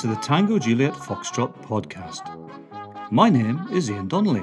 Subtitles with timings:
[0.00, 2.22] to the Tango Juliet Foxtrot podcast.
[3.10, 4.42] My name is Ian Donnelly.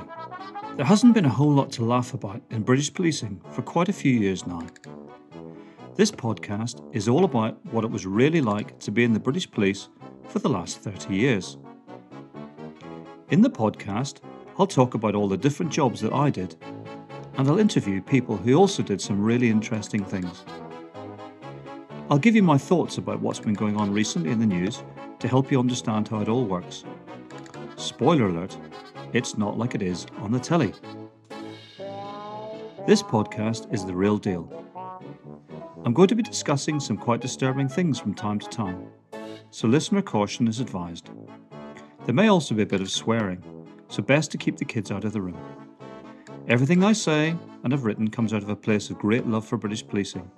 [0.75, 3.93] There hasn't been a whole lot to laugh about in British policing for quite a
[3.93, 4.61] few years now.
[5.95, 9.49] This podcast is all about what it was really like to be in the British
[9.49, 9.89] police
[10.27, 11.57] for the last 30 years.
[13.31, 14.19] In the podcast,
[14.59, 16.55] I'll talk about all the different jobs that I did,
[17.39, 20.45] and I'll interview people who also did some really interesting things.
[22.11, 24.83] I'll give you my thoughts about what's been going on recently in the news
[25.19, 26.83] to help you understand how it all works.
[27.75, 28.57] Spoiler alert,
[29.13, 30.73] it's not like it is on the telly.
[32.87, 34.51] This podcast is the real deal.
[35.85, 38.87] I'm going to be discussing some quite disturbing things from time to time,
[39.51, 41.09] so listener caution is advised.
[42.05, 43.43] There may also be a bit of swearing,
[43.87, 45.39] so best to keep the kids out of the room.
[46.47, 49.57] Everything I say and have written comes out of a place of great love for
[49.57, 50.29] British policing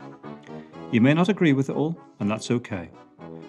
[0.92, 2.90] you may not agree with it all, and that's okay.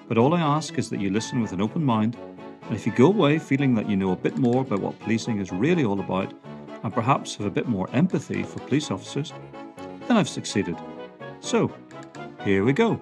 [0.08, 2.16] But all I ask is that you listen with an open mind,
[2.62, 5.40] and if you go away feeling that you know a bit more about what policing
[5.40, 6.32] is really all about,
[6.82, 9.32] and perhaps have a bit more empathy for police officers,
[10.08, 10.76] then I've succeeded.
[11.40, 11.72] So,
[12.44, 13.00] here we go.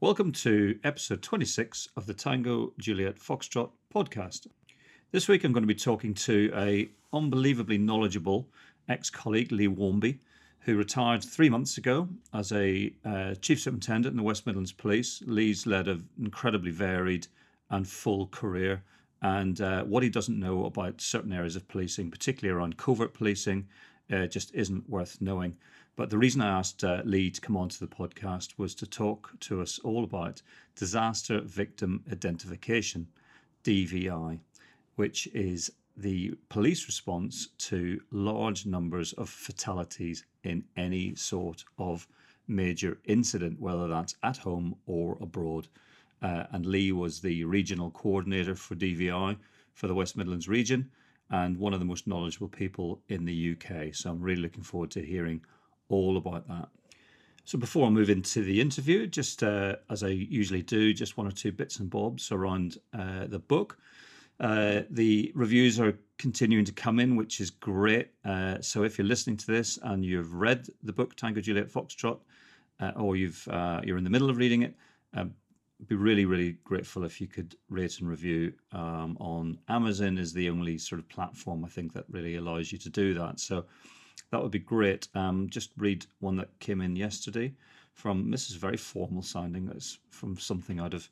[0.00, 4.48] Welcome to episode 26 of the Tango Juliet Foxtrot podcast.
[5.12, 8.48] This week I'm going to be talking to a unbelievably knowledgeable
[8.88, 10.18] ex colleague Lee Warmby,
[10.64, 15.22] who retired three months ago as a uh, chief superintendent in the West Midlands Police.
[15.26, 17.26] Lee's led an incredibly varied
[17.70, 18.82] and full career.
[19.22, 23.66] And uh, what he doesn't know about certain areas of policing, particularly around covert policing,
[24.12, 25.56] uh, just isn't worth knowing.
[25.96, 29.32] But the reason I asked uh, Lee to come onto the podcast was to talk
[29.40, 30.42] to us all about
[30.76, 33.08] disaster victim identification,
[33.64, 34.38] DVI,
[34.96, 42.06] which is the police response to large numbers of fatalities in any sort of
[42.48, 45.68] major incident, whether that's at home or abroad.
[46.22, 49.36] Uh, and Lee was the regional coordinator for DVI
[49.74, 50.90] for the West Midlands region
[51.30, 53.94] and one of the most knowledgeable people in the UK.
[53.94, 55.40] So I'm really looking forward to hearing
[55.88, 56.68] all about that.
[57.44, 61.26] So before I move into the interview, just uh, as I usually do, just one
[61.26, 63.78] or two bits and bobs around uh, the book.
[64.42, 68.08] Uh, the reviews are continuing to come in, which is great.
[68.24, 72.18] Uh, so if you're listening to this and you've read the book Tango Juliet Foxtrot,
[72.80, 74.74] uh, or you've uh, you're in the middle of reading it,
[75.14, 75.32] um,
[75.86, 80.18] be really really grateful if you could rate and review um, on Amazon.
[80.18, 83.38] Is the only sort of platform I think that really allows you to do that.
[83.38, 83.64] So
[84.32, 85.06] that would be great.
[85.14, 87.52] Um, just read one that came in yesterday
[87.94, 89.70] from this is very formal sounding.
[89.74, 91.08] It's from something out of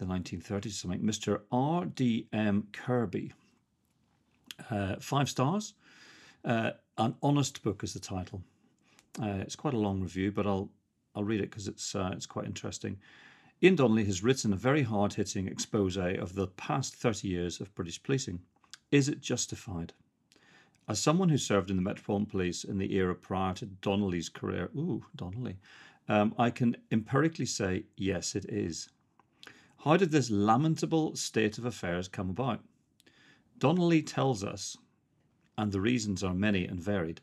[0.00, 1.42] the 1930s something, Mr.
[1.52, 2.66] R.D.M.
[2.72, 3.32] Kirby.
[4.70, 5.74] Uh, five stars.
[6.44, 8.42] Uh, An Honest Book is the title.
[9.22, 10.70] Uh, it's quite a long review, but I'll
[11.14, 12.98] I'll read it because it's uh, it's quite interesting.
[13.62, 18.02] Ian Donnelly has written a very hard-hitting expose of the past 30 years of British
[18.02, 18.40] policing.
[18.90, 19.92] Is it justified?
[20.88, 24.70] As someone who served in the Metropolitan Police in the era prior to Donnelly's career,
[24.74, 25.58] ooh, Donnelly,
[26.08, 28.88] um, I can empirically say yes, it is.
[29.84, 32.62] How did this lamentable state of affairs come about?
[33.58, 34.76] Donnelly tells us,
[35.56, 37.22] and the reasons are many and varied.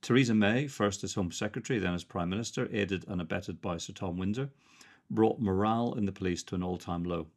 [0.00, 3.92] Theresa May, first as Home Secretary, then as Prime Minister, aided and abetted by Sir
[3.92, 4.50] Tom Winsor,
[5.10, 7.28] brought morale in the police to an all time low,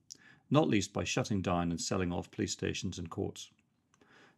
[0.50, 3.52] not least by shutting down and selling off police stations and courts.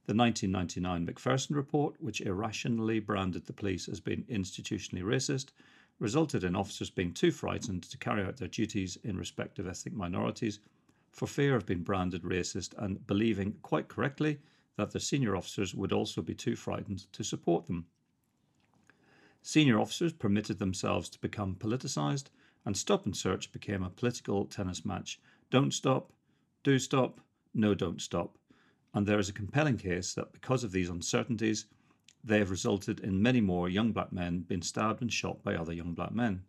[0.08, 5.52] The 1999 Macpherson report, which irrationally branded the police as being institutionally racist,
[6.00, 9.94] resulted in officers being too frightened to carry out their duties in respect of ethnic
[9.96, 10.60] minorities
[11.12, 14.40] for fear of being branded racist and believing, quite correctly,
[14.76, 17.88] that their senior officers would also be too frightened to support them.
[19.42, 22.26] Senior officers permitted themselves to become politicised,
[22.66, 25.20] and stop and search became a political tennis match.
[25.50, 26.12] Don't stop,
[26.64, 27.22] do stop,
[27.54, 28.38] no, don't stop.
[28.94, 31.66] And there is a compelling case that because of these uncertainties,
[32.28, 35.74] they have resulted in many more young black men being stabbed and shot by other
[35.74, 36.44] young black men.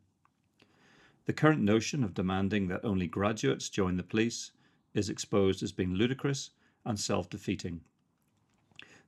[1.26, 4.50] The current notion of demanding that only graduates join the police
[4.94, 6.50] is exposed as being ludicrous
[6.84, 7.82] and self defeating.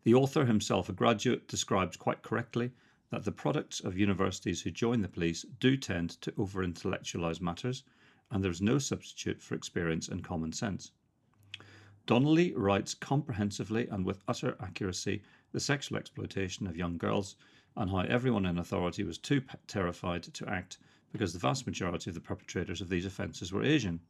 [0.04, 2.70] The author, himself a graduate, describes quite correctly
[3.10, 7.82] that the products of universities who join the police do tend to over intellectualize matters,
[8.30, 10.92] and there is no substitute for experience and common sense.
[12.06, 17.36] Donnelly writes comprehensively and with utter accuracy the sexual exploitation of young girls
[17.76, 20.78] and how everyone in authority was too terrified to act
[21.12, 24.00] because the vast majority of the perpetrators of these offences were Asian.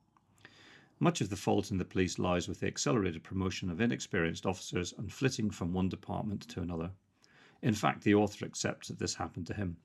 [0.99, 4.93] Much of the fault in the police lies with the accelerated promotion of inexperienced officers
[4.99, 6.91] and flitting from one department to another.
[7.63, 9.79] In fact, the author accepts that this happened to him.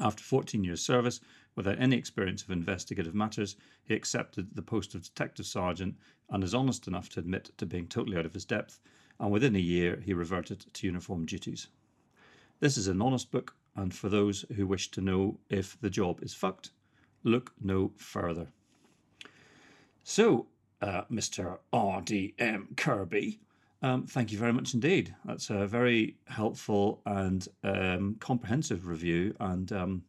[0.00, 1.20] After 14 years' service,
[1.54, 5.98] without any experience of investigative matters, he accepted the post of detective sergeant
[6.30, 8.80] and is honest enough to admit to being totally out of his depth,
[9.22, 11.68] and within a year he reverted to uniform duties.
[12.60, 16.22] This is an honest book, and for those who wish to know if the job
[16.22, 16.70] is fucked,
[17.22, 18.48] look no further.
[20.02, 20.48] So,
[20.82, 21.58] uh, Mr.
[21.72, 22.68] R.D.M.
[22.76, 23.38] Kirby,
[23.80, 25.14] um, thank you very much indeed.
[25.24, 30.02] That's a very helpful and um, comprehensive review, and um,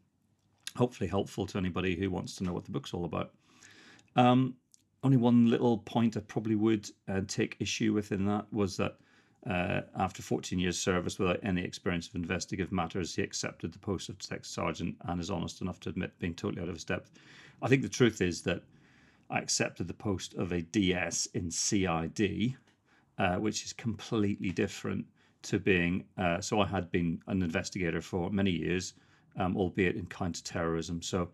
[0.75, 3.31] hopefully helpful to anybody who wants to know what the book's all about.
[4.15, 4.55] Um,
[5.03, 8.95] only one little point I probably would uh, take issue with in that was that
[9.49, 14.07] uh, after 14 years' service without any experience of investigative matters, he accepted the post
[14.07, 17.11] of detective sergeant and is honest enough to admit being totally out of his depth.
[17.61, 18.63] I think the truth is that
[19.29, 22.55] I accepted the post of a DS in CID,
[23.17, 25.05] uh, which is completely different
[25.43, 26.05] to being.
[26.17, 28.93] Uh, so I had been an investigator for many years,
[29.37, 31.01] um, albeit in counter-terrorism.
[31.01, 31.29] So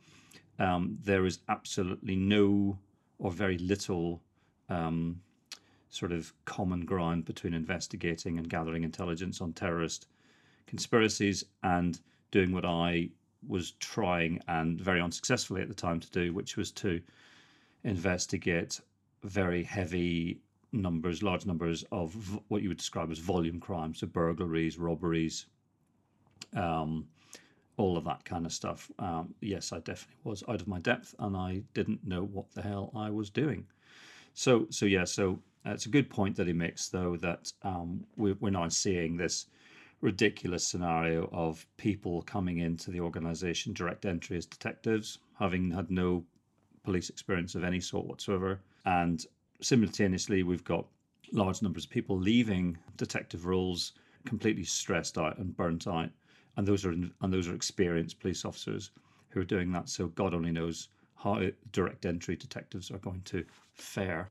[0.57, 2.80] um, there is absolutely no
[3.19, 4.21] or very little
[4.69, 5.21] um,
[5.89, 10.07] sort of common ground between investigating and gathering intelligence on terrorist
[10.68, 12.00] conspiracies and
[12.31, 13.10] doing what I
[13.48, 17.01] was trying and very unsuccessfully at the time to do, which was to
[17.83, 18.80] investigate
[19.24, 20.39] very heavy
[20.71, 25.48] numbers, large numbers of what you would describe as volume crimes, so burglaries, robberies,
[26.56, 27.07] um,
[27.80, 28.92] all of that kind of stuff.
[29.00, 32.62] Um, yes, I definitely was out of my depth, and I didn't know what the
[32.62, 33.66] hell I was doing.
[34.34, 38.36] So, so yeah, so it's a good point that he makes, though, that um, we're,
[38.40, 39.48] we're now seeing this
[40.02, 46.24] ridiculous scenario of people coming into the organization direct entry as detectives, having had no
[46.84, 48.60] police experience of any sort whatsoever.
[48.86, 49.26] And
[49.62, 50.86] simultaneously, we've got
[51.31, 53.94] large numbers of people leaving detective roles
[54.26, 56.10] completely stressed out and burnt out.
[56.59, 58.91] And those are and those are experienced police officers
[59.29, 59.88] who are doing that.
[59.88, 61.41] So God only knows how
[61.71, 63.45] direct entry detectives are going to
[63.75, 64.29] fare.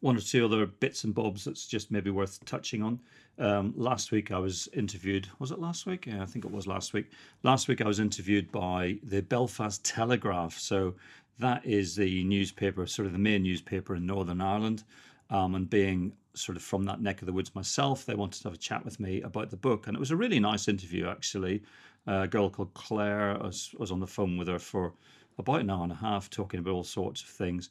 [0.00, 2.98] One or two other bits and bobs that's just maybe worth touching on.
[3.38, 5.28] Um, last week I was interviewed.
[5.38, 6.06] Was it last week?
[6.06, 7.12] Yeah, I think it was last week.
[7.44, 10.58] Last week I was interviewed by the Belfast Telegraph.
[10.58, 10.96] So
[11.38, 14.82] that is the newspaper, sort of the main newspaper in Northern Ireland.
[15.30, 18.48] Um, and being sort of from that neck of the woods myself, they wanted to
[18.48, 19.86] have a chat with me about the book.
[19.86, 21.62] And it was a really nice interview, actually.
[22.06, 24.94] A girl called Claire, I was, was on the phone with her for
[25.38, 27.70] about an hour and a half talking about all sorts of things.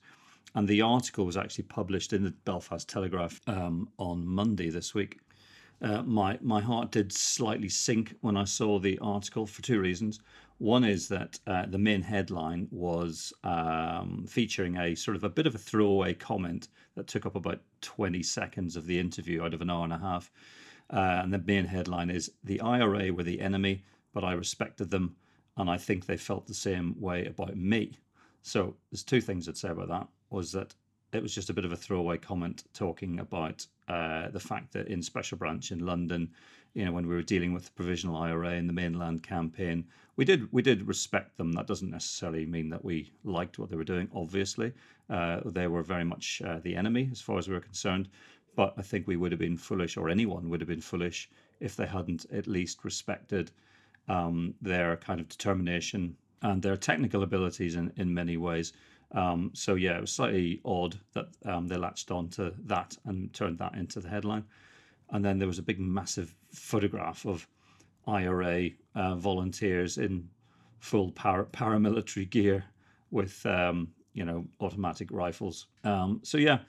[0.56, 5.20] And the article was actually published in the Belfast Telegraph um, on Monday this week.
[5.82, 10.20] Uh, my my heart did slightly sink when I saw the article for two reasons.
[10.62, 15.48] One is that uh, the main headline was um, featuring a sort of a bit
[15.48, 19.62] of a throwaway comment that took up about 20 seconds of the interview out of
[19.62, 20.32] an hour and a half.
[20.92, 25.16] Uh, and the main headline is The IRA were the enemy, but I respected them,
[25.58, 27.98] and I think they felt the same way about me.
[28.44, 30.76] So there's two things I'd say about that was that
[31.12, 34.90] it was just a bit of a throwaway comment talking about uh, the fact that
[34.90, 36.30] in Special Branch in London,
[36.74, 39.86] you know, when we were dealing with the provisional IRA and the mainland campaign,
[40.16, 41.52] we did we did respect them.
[41.54, 44.10] That doesn't necessarily mean that we liked what they were doing.
[44.14, 44.72] Obviously,
[45.10, 48.08] uh, they were very much uh, the enemy as far as we were concerned.
[48.56, 51.76] But I think we would have been foolish, or anyone would have been foolish, if
[51.76, 53.52] they hadn't at least respected
[54.08, 58.74] um, their kind of determination and their technical abilities in, in many ways.
[59.14, 63.32] Um, so yeah, it was slightly odd that um, they latched on to that and
[63.34, 64.46] turned that into the headline.
[65.12, 67.48] And then there was a big, massive photograph of
[68.08, 70.30] IRA uh, volunteers in
[70.80, 72.64] full para- paramilitary gear
[73.12, 75.68] with, um, you know, automatic rifles.
[75.84, 76.60] Um, so yeah,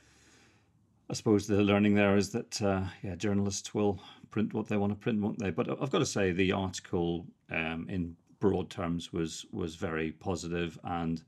[1.13, 4.93] I suppose the learning there is that uh, yeah, journalists will print what they want
[4.93, 5.51] to print, won't they?
[5.51, 10.79] But I've got to say the article um, in broad terms was was very positive
[10.85, 11.23] and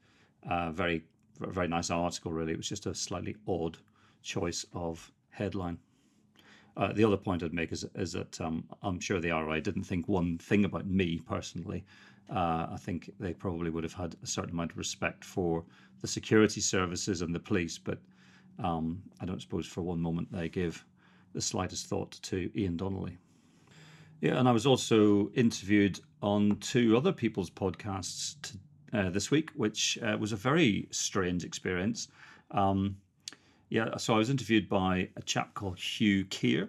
[0.49, 1.05] uh, very
[1.39, 2.33] very nice article.
[2.33, 3.77] Really, it was just a slightly odd
[4.23, 5.79] choice of headline.
[6.77, 9.85] Uh, the other point I'd make is, is that um, I'm sure the IRA didn't
[9.85, 11.85] think one thing about me personally.
[12.31, 15.65] Uh, I think they probably would have had a certain amount of respect for
[16.01, 17.99] the security services and the police, but
[18.63, 20.85] um, I don't suppose for one moment they gave
[21.33, 23.19] the slightest thought to Ian Donnelly.
[24.21, 29.51] Yeah, and I was also interviewed on two other people's podcasts to, uh, this week,
[29.55, 32.09] which uh, was a very strange experience.
[32.53, 32.97] Um,
[33.69, 36.69] Yeah, so I was interviewed by a chap called Hugh Keir,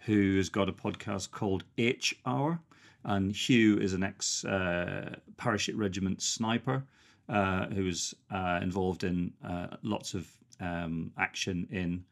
[0.00, 2.58] who has got a podcast called H Hour.
[3.04, 6.84] And Hugh is an ex uh, parachute regiment sniper
[7.28, 10.28] uh, who's uh, involved in uh, lots of
[10.60, 12.04] um, action in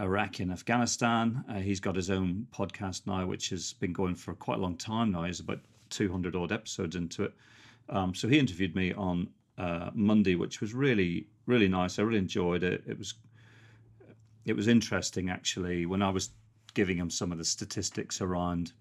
[0.00, 1.44] Iraq and Afghanistan.
[1.48, 4.76] Uh, he's got his own podcast now, which has been going for quite a long
[4.76, 5.24] time now.
[5.24, 5.60] He's about
[5.90, 7.34] 200 odd episodes into it.
[7.88, 11.98] Um, so he interviewed me on uh, Monday, which was really, really nice.
[11.98, 12.82] I really enjoyed it.
[12.86, 13.14] It was,
[14.44, 16.30] it was interesting actually when I was
[16.74, 18.72] giving him some of the statistics around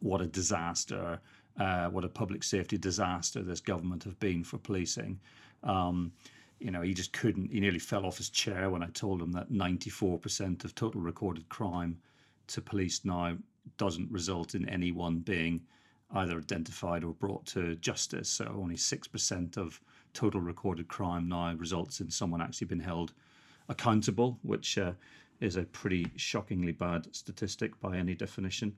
[0.00, 1.20] what a disaster,
[1.58, 5.20] uh, what a public safety disaster this government have been for policing.
[5.62, 6.12] Um,
[6.58, 7.52] you know, he just couldn't.
[7.52, 11.48] He nearly fell off his chair when I told him that 94% of total recorded
[11.48, 11.98] crime
[12.48, 13.36] to police now
[13.76, 15.60] doesn't result in anyone being
[16.12, 18.28] either identified or brought to justice.
[18.28, 19.80] So only 6% of
[20.12, 23.12] total recorded crime now results in someone actually being held
[23.68, 24.92] accountable, which uh,
[25.40, 28.74] is a pretty shockingly bad statistic by any definition.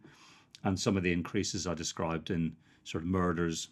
[0.64, 3.68] And some of the increases I described in sort of murders.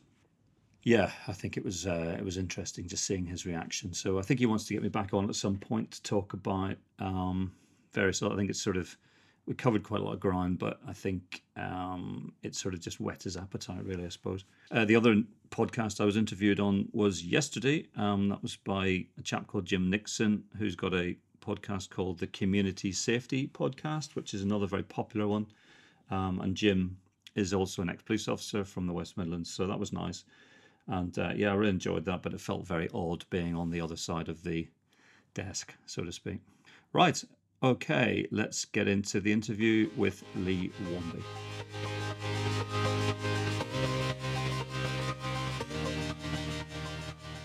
[0.82, 3.94] Yeah, I think it was uh, it was interesting just seeing his reaction.
[3.94, 6.34] So I think he wants to get me back on at some point to talk
[6.34, 7.52] about um,
[7.92, 8.22] various.
[8.22, 8.96] I think it's sort of
[9.46, 13.00] we covered quite a lot of ground, but I think um, it sort of just
[13.00, 14.44] whet his appetite, really, I suppose.
[14.70, 17.86] Uh, the other podcast I was interviewed on was yesterday.
[17.96, 22.26] Um, that was by a chap called Jim Nixon, who's got a podcast called the
[22.28, 25.46] Community Safety Podcast, which is another very popular one.
[26.10, 26.96] Um, and Jim
[27.34, 30.24] is also an ex police officer from the West Midlands, so that was nice.
[30.86, 33.80] And uh, yeah, I really enjoyed that, but it felt very odd being on the
[33.80, 34.68] other side of the
[35.34, 36.40] desk, so to speak.
[36.92, 37.22] Right,
[37.62, 41.22] Okay, let's get into the interview with Lee Womby.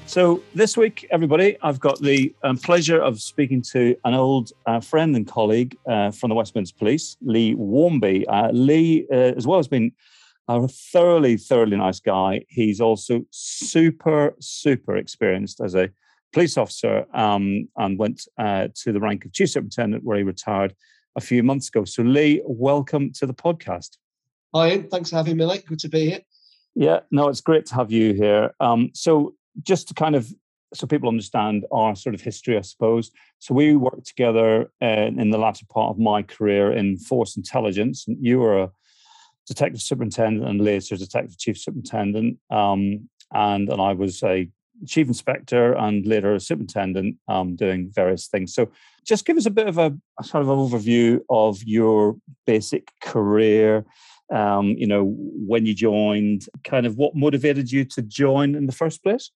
[0.06, 4.80] So, this week, everybody, I've got the um, pleasure of speaking to an old uh,
[4.80, 8.26] friend and colleague uh, from the West Midlands Police, Lee Womby.
[8.28, 9.92] Uh, Lee, uh, as well, has been
[10.48, 12.44] a thoroughly, thoroughly nice guy.
[12.50, 15.92] He's also super, super experienced as a
[16.34, 20.76] police officer um, and went uh, to the rank of chief superintendent where he retired
[21.16, 21.86] a few months ago.
[21.86, 23.98] So, Lee, welcome to the podcast.
[24.54, 24.90] Hi, Ian.
[24.90, 25.66] Thanks for having me, mate.
[25.66, 26.20] Good to be here.
[26.76, 28.54] Yeah, no, it's great to have you here.
[28.60, 30.32] Um, so, just to kind of
[30.74, 33.12] so people understand our sort of history, I suppose.
[33.40, 38.06] So we worked together uh, in the latter part of my career in force intelligence.
[38.08, 38.72] You were a
[39.48, 44.50] detective superintendent and later detective chief superintendent, um, and and I was a
[44.88, 48.54] chief inspector and later superintendent um, doing various things.
[48.54, 48.70] So
[49.06, 53.86] just give us a bit of a, a sort of overview of your basic career.
[54.32, 58.72] Um, you know, when you joined, kind of what motivated you to join in the
[58.72, 59.32] first place?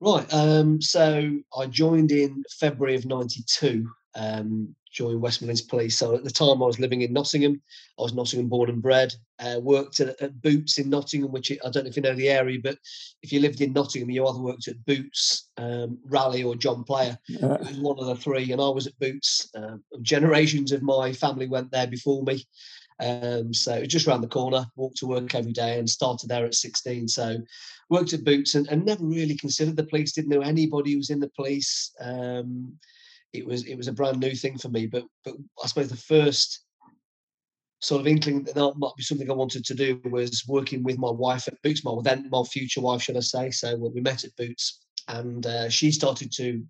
[0.00, 0.26] Right.
[0.32, 3.88] Um, so I joined in February of '92.
[4.14, 5.98] Um, joined West Midlands Police.
[5.98, 7.60] So at the time I was living in Nottingham.
[7.98, 9.14] I was Nottingham born and bred.
[9.38, 12.28] Uh, worked at, at, Boots in Nottingham, which I don't know if you know the
[12.28, 12.76] area, but
[13.22, 17.18] if you lived in Nottingham, you either worked at Boots, um, Raleigh, or John Player.
[17.42, 19.48] Uh, it was one of the three, and I was at Boots.
[19.54, 22.44] Uh, generations of my family went there before me.
[23.00, 26.28] Um, so it was just around the corner, walked to work every day and started
[26.28, 27.08] there at 16.
[27.08, 27.38] So
[27.88, 31.10] worked at Boots and, and never really considered the police, didn't know anybody who was
[31.10, 31.92] in the police.
[32.00, 32.78] Um,
[33.32, 34.86] it was it was a brand new thing for me.
[34.86, 36.64] But but I suppose the first
[37.80, 40.98] sort of inkling that that might be something I wanted to do was working with
[40.98, 43.50] my wife at Boots, my then my future wife, should I say?
[43.50, 46.62] So we met at Boots, and uh, she started to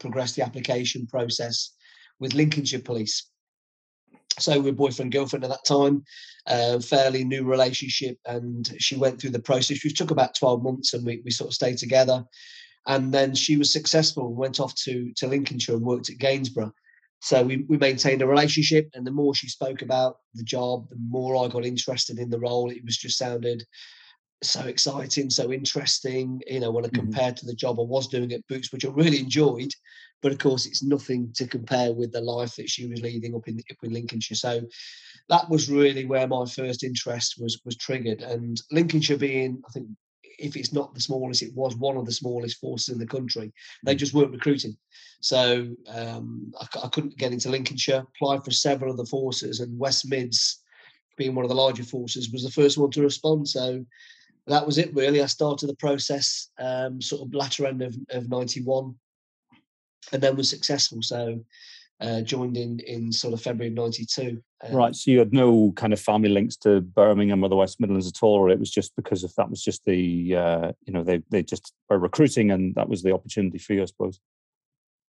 [0.00, 1.74] progress the application process
[2.18, 3.30] with Lincolnshire Police.
[4.40, 6.02] So we are boyfriend girlfriend at that time,
[6.48, 10.94] uh, fairly new relationship, and she went through the process, which took about twelve months,
[10.94, 12.24] and we we sort of stayed together
[12.86, 16.72] and then she was successful and went off to to Lincolnshire and worked at Gainsborough.
[17.20, 20.96] So we, we maintained a relationship, and the more she spoke about the job, the
[20.96, 22.70] more I got interested in the role.
[22.70, 23.64] It was just sounded
[24.42, 26.42] so exciting, so interesting.
[26.46, 27.00] You know, when I mm-hmm.
[27.00, 29.70] compared to the job I was doing at Boots, which I really enjoyed,
[30.20, 33.48] but of course it's nothing to compare with the life that she was leading up
[33.48, 34.36] in up in Lincolnshire.
[34.36, 34.60] So
[35.28, 38.20] that was really where my first interest was was triggered.
[38.20, 39.88] And Lincolnshire being, I think,
[40.38, 43.52] if it's not the smallest, it was one of the smallest forces in the country.
[43.84, 43.98] They mm.
[43.98, 44.76] just weren't recruiting.
[45.20, 49.78] So um, I, I, couldn't get into Lincolnshire, applied for several of the forces, and
[49.78, 50.62] West Mids,
[51.16, 53.48] being one of the larger forces, was the first one to respond.
[53.48, 53.84] So
[54.46, 55.22] that was it, really.
[55.22, 58.94] I started the process um, sort of latter end of, of 91
[60.12, 61.02] and then was successful.
[61.02, 61.40] So
[62.00, 64.42] uh, joined in in sort of February of '92.
[64.64, 64.94] Um, right.
[64.96, 68.22] So you had no kind of family links to Birmingham or the West Midlands at
[68.22, 71.22] all, or it was just because of that was just the uh, you know they
[71.30, 74.20] they just were recruiting and that was the opportunity for you, I suppose.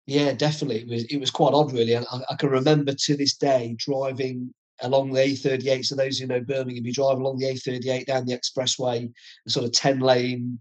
[0.05, 0.81] Yeah, definitely.
[0.81, 1.93] It was it was quite odd, really.
[1.93, 5.85] And I, I can remember to this day driving along the A38.
[5.85, 9.11] So those who know Birmingham, you drive along the A38 down the expressway,
[9.45, 10.59] the sort of ten lane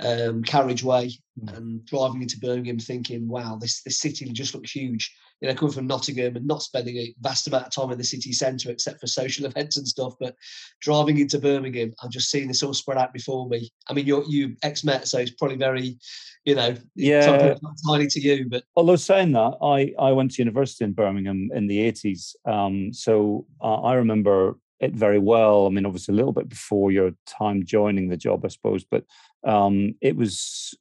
[0.00, 1.56] um, carriageway, Mm.
[1.56, 5.12] and driving into Birmingham, thinking, "Wow, this this city just looks huge."
[5.44, 8.04] You know, coming from Nottingham and not spending a vast amount of time in the
[8.04, 10.34] city centre except for social events and stuff, but
[10.80, 13.70] driving into Birmingham I've just seen this all spread out before me.
[13.90, 15.98] I mean, you're you ex-Met, so it's probably very,
[16.46, 17.56] you know, Yeah.
[17.86, 21.66] tiny to you, but Although saying that, I, I went to university in Birmingham in
[21.66, 22.34] the 80s.
[22.46, 25.66] Um, so uh, I remember it very well.
[25.66, 29.04] I mean, obviously, a little bit before your time joining the job, I suppose, but
[29.46, 30.74] um, it was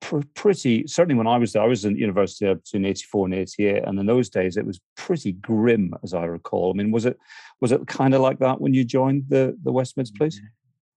[0.00, 3.84] pr- pretty, certainly when I was there, I was in university between 84 and 88.
[3.84, 6.70] And in those days, it was pretty grim, as I recall.
[6.72, 7.18] I mean, was it
[7.60, 10.40] was it kind of like that when you joined the, the West Mids Police?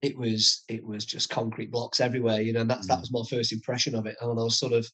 [0.02, 3.02] it was it was just concrete blocks everywhere, you know, and that's that Mm.
[3.02, 4.16] was my first impression of it.
[4.20, 4.88] And I was sort of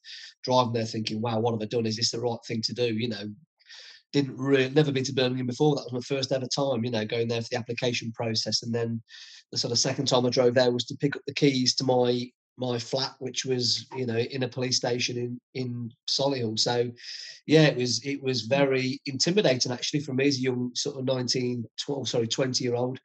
[0.44, 1.86] driving there thinking, wow, what have I done?
[1.86, 2.94] Is this the right thing to do?
[2.94, 3.24] You know,
[4.12, 5.76] didn't really never been to Birmingham before.
[5.76, 8.64] That was my first ever time, you know, going there for the application process.
[8.64, 9.02] And then
[9.52, 11.86] the sort of second time I drove there was to pick up the keys to
[11.86, 16.58] my my flat, which was, you know, in a police station in in Solihull.
[16.58, 16.92] So
[17.46, 21.06] yeah, it was it was very intimidating actually for me as a young sort of
[21.06, 23.00] 19, 12, sorry, 20 year old.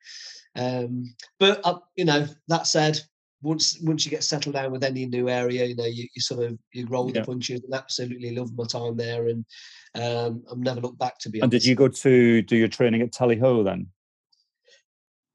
[0.57, 2.99] Um, but uh, you know, that said,
[3.43, 6.45] once once you get settled down with any new area, you know, you, you sort
[6.45, 7.21] of you roll Yeah.
[7.21, 9.45] the punches and absolutely loved my time there and
[9.95, 13.03] um I've never looked back to be And did you go to do your training
[13.03, 13.89] at Tally Ho then?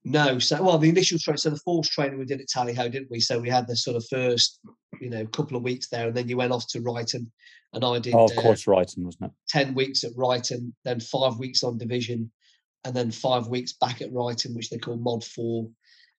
[0.10, 2.88] No, so well, the initial training, so the force training we did at Tally Ho,
[2.88, 3.20] didn't we?
[3.20, 4.60] So we had the sort of first,
[5.02, 7.30] you know, couple of weeks there, and then you went off to Brighton,
[7.74, 9.32] and I did Oh, of uh, course, Brighton, wasn't it?
[9.50, 12.32] 10 weeks at Brighton, then five weeks on division,
[12.86, 15.68] and then five weeks back at Brighton, which they call Mod 4.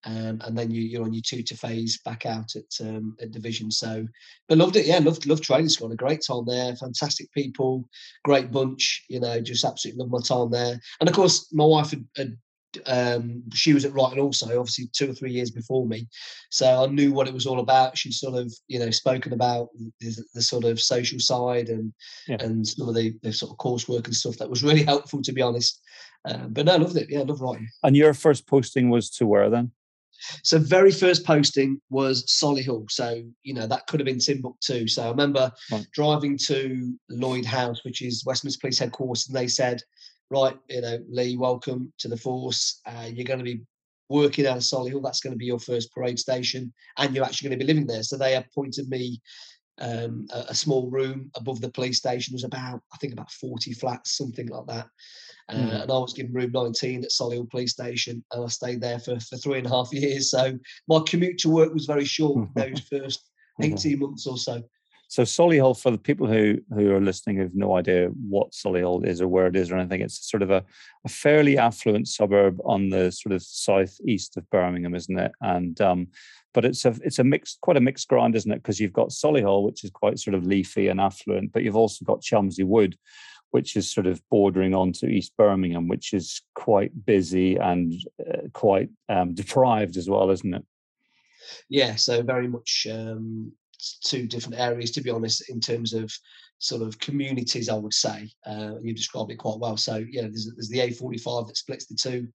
[0.04, 3.68] Um, and then you, you're on your tutor phase back out at um, at division.
[3.68, 4.06] So,
[4.48, 4.86] but loved it.
[4.86, 5.70] Yeah, loved loved training.
[5.80, 6.76] Had a great time there.
[6.76, 7.88] Fantastic people,
[8.24, 9.04] great bunch.
[9.08, 10.78] You know, just absolutely loved my time there.
[11.00, 12.36] And of course, my wife had, had
[12.86, 16.06] um, she was at Brighton also, obviously two or three years before me.
[16.50, 17.96] So I knew what it was all about.
[17.96, 19.68] She'd sort of, you know, spoken about
[20.00, 21.92] the, the sort of social side and
[22.26, 22.36] Yeah.
[22.40, 25.32] and some of the, the sort of coursework and stuff that was really helpful, to
[25.32, 25.80] be honest.
[26.24, 27.08] Um, but no, I loved it.
[27.08, 27.68] Yeah, I loved writing.
[27.82, 29.72] And your first posting was to where then?
[30.42, 32.90] So very first posting was Solihull.
[32.90, 34.88] So you know that could have been Timbuktu.
[34.88, 35.86] So I remember Right.
[35.92, 39.80] driving to Lloyd House, which is West Midlands Police Headquarters, and they said,
[40.30, 42.80] "Right, you know, Lee, welcome to the force.
[42.86, 43.60] Uh, you're going to be
[44.08, 45.02] working out of Solihull.
[45.02, 47.86] That's going to be your first parade station, and you're actually going to be living
[47.86, 49.20] there." So they appointed me
[49.80, 52.32] um, a, a small room above the police station.
[52.32, 54.86] There was about, I think, about 40 flats, something like that.
[55.48, 55.82] Uh, Mhm.
[55.82, 59.18] And I was given room 19 at Solihull Police Station, and I stayed there for,
[59.20, 60.30] for three and a half years.
[60.30, 63.30] So my commute to work was very short those first
[63.62, 64.62] 18 months or so.
[65.10, 69.22] So Solihull, for the people who who are listening who've no idea what Solihull is
[69.22, 70.62] or where it is or anything, it's sort of a,
[71.06, 75.32] a fairly affluent suburb on the sort of southeast of Birmingham, isn't it?
[75.40, 76.08] And um,
[76.52, 78.62] but it's a it's a mixed quite a mixed ground, isn't it?
[78.62, 82.04] Because you've got Solihull, which is quite sort of leafy and affluent, but you've also
[82.04, 82.94] got Chelmsley Wood,
[83.50, 88.90] which is sort of bordering onto East Birmingham, which is quite busy and uh, quite
[89.08, 90.64] um, deprived as well, isn't it?
[91.70, 93.52] Yeah, so very much um,
[94.04, 96.12] two different areas, to be honest, in terms of
[96.58, 98.28] sort of communities, I would say.
[98.46, 99.76] Uh, you described it quite well.
[99.76, 102.28] So, yeah, there's, there's the A45 that splits the two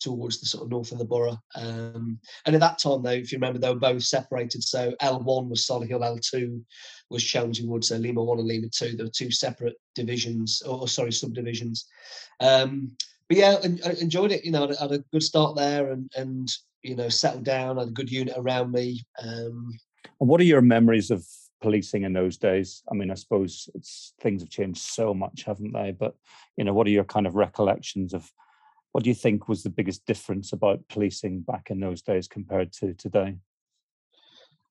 [0.00, 1.38] towards the sort of north of the borough.
[1.54, 4.64] Um, and at that time, though, if you remember, they were both separated.
[4.64, 6.62] So L1 was Solihull, L2
[7.10, 7.84] was Chelmsley Wood.
[7.84, 11.86] So Lima 1 and Lima 2, there were two separate divisions, or sorry, subdivisions.
[12.40, 12.92] Um,
[13.28, 14.44] but yeah, I enjoyed it.
[14.44, 16.48] You know, I had a- good start there and, and
[16.82, 19.04] you know, settled down, had a good unit around me.
[19.22, 19.78] Um,
[20.28, 21.26] what are your memories of
[21.60, 22.82] policing in those days?
[22.90, 25.92] I mean, I suppose it's things have changed so much, haven't they?
[25.92, 26.14] But
[26.56, 28.30] you know, what are your kind of recollections of
[28.92, 32.72] what do you think was the biggest difference about policing back in those days compared
[32.74, 33.36] to today?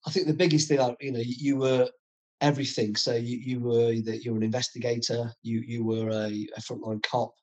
[0.05, 1.89] I think the biggest thing, you know, you, were
[2.41, 2.95] everything.
[2.95, 7.03] So you, you were either you were an investigator, you you were a, a frontline
[7.03, 7.33] cop,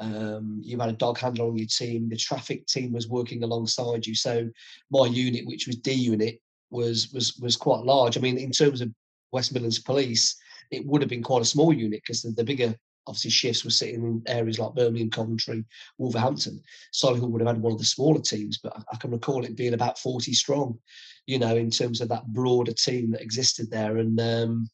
[0.00, 2.08] um, you had a dog handler on your team.
[2.08, 4.14] The traffic team was working alongside you.
[4.14, 4.48] So
[4.90, 6.40] my unit, which was D unit,
[6.70, 8.16] was was was quite large.
[8.16, 8.92] I mean, in terms of
[9.32, 10.36] West Midlands Police,
[10.70, 12.74] it would have been quite a small unit because the, the bigger
[13.06, 15.64] obviously shifts were sitting in areas like Birmingham, Coventry,
[15.98, 16.62] Wolverhampton.
[16.92, 19.56] Solihull would have had one of the smaller teams, but I, I can recall it
[19.56, 20.78] being about 40 strong,
[21.26, 23.98] you know, in terms of that broader team that existed there.
[23.98, 24.70] And um,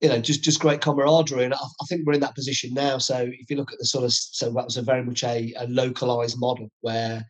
[0.00, 1.44] you know, just just great camaraderie.
[1.44, 2.98] And I, I think we're in that position now.
[2.98, 5.52] So if you look at the sort of so that was a very much a,
[5.58, 7.26] a localized model where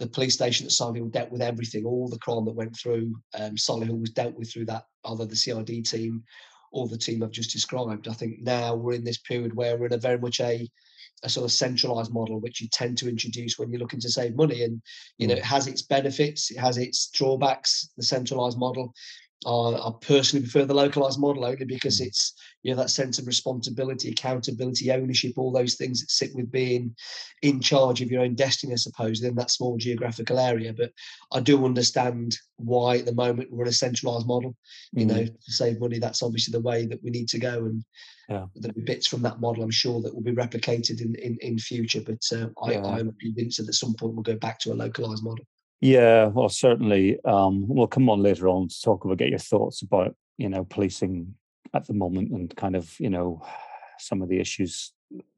[0.00, 3.54] the police station at Solihull dealt with everything, all the crime that went through um,
[3.54, 6.24] Solihull was dealt with through that either the CID team
[6.72, 8.08] or the team I've just described.
[8.08, 10.68] I think now we're in this period where we're in a very much a
[11.22, 14.34] a sort of centralized model, which you tend to introduce when you're looking to save
[14.36, 14.62] money.
[14.62, 14.80] And
[15.18, 15.38] you know, Mm.
[15.38, 17.90] it has its benefits, it has its drawbacks.
[17.98, 18.94] The centralized model.
[19.46, 22.06] Uh, I personally prefer the localized model only because Mm.
[22.08, 26.50] it's you know that sense of responsibility, accountability, ownership, all those things that sit with
[26.52, 26.94] being
[27.40, 30.74] in charge of your own destiny, I suppose, in that small geographical area.
[30.74, 30.92] But
[31.32, 34.54] I do understand why at the moment we're in a centralized model.
[34.92, 35.40] You know, Mm.
[35.44, 37.64] to save money, that's obviously the way that we need to go.
[37.64, 37.82] And
[38.28, 38.46] Yeah.
[38.54, 41.58] there'll be bits from that model, I'm sure, that will be replicated in in, in
[41.58, 42.02] future.
[42.02, 42.84] But uh, I, Yeah.
[42.84, 45.46] I'm convinced that at some point we'll go back to a localized model.
[45.80, 47.18] Yeah, well, certainly.
[47.24, 50.64] Um, we'll come on later on to talk about get your thoughts about you know
[50.64, 51.34] policing
[51.74, 53.42] at the moment and kind of you know
[53.98, 54.92] some of the issues.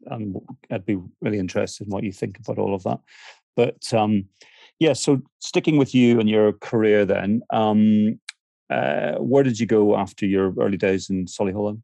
[0.06, 0.36] And
[0.70, 2.98] I'd be really interested in what you think about all of that.
[3.56, 4.26] But um,
[4.78, 8.18] yeah, so sticking with you and your career, then, um,
[8.68, 11.80] uh, where did you go after your early days in Solihull?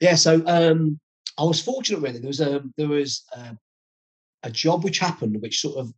[0.00, 1.00] Yeah, so um,
[1.38, 2.18] I was fortunate really.
[2.18, 3.56] There was a there was a,
[4.42, 5.92] a job which happened, which sort of,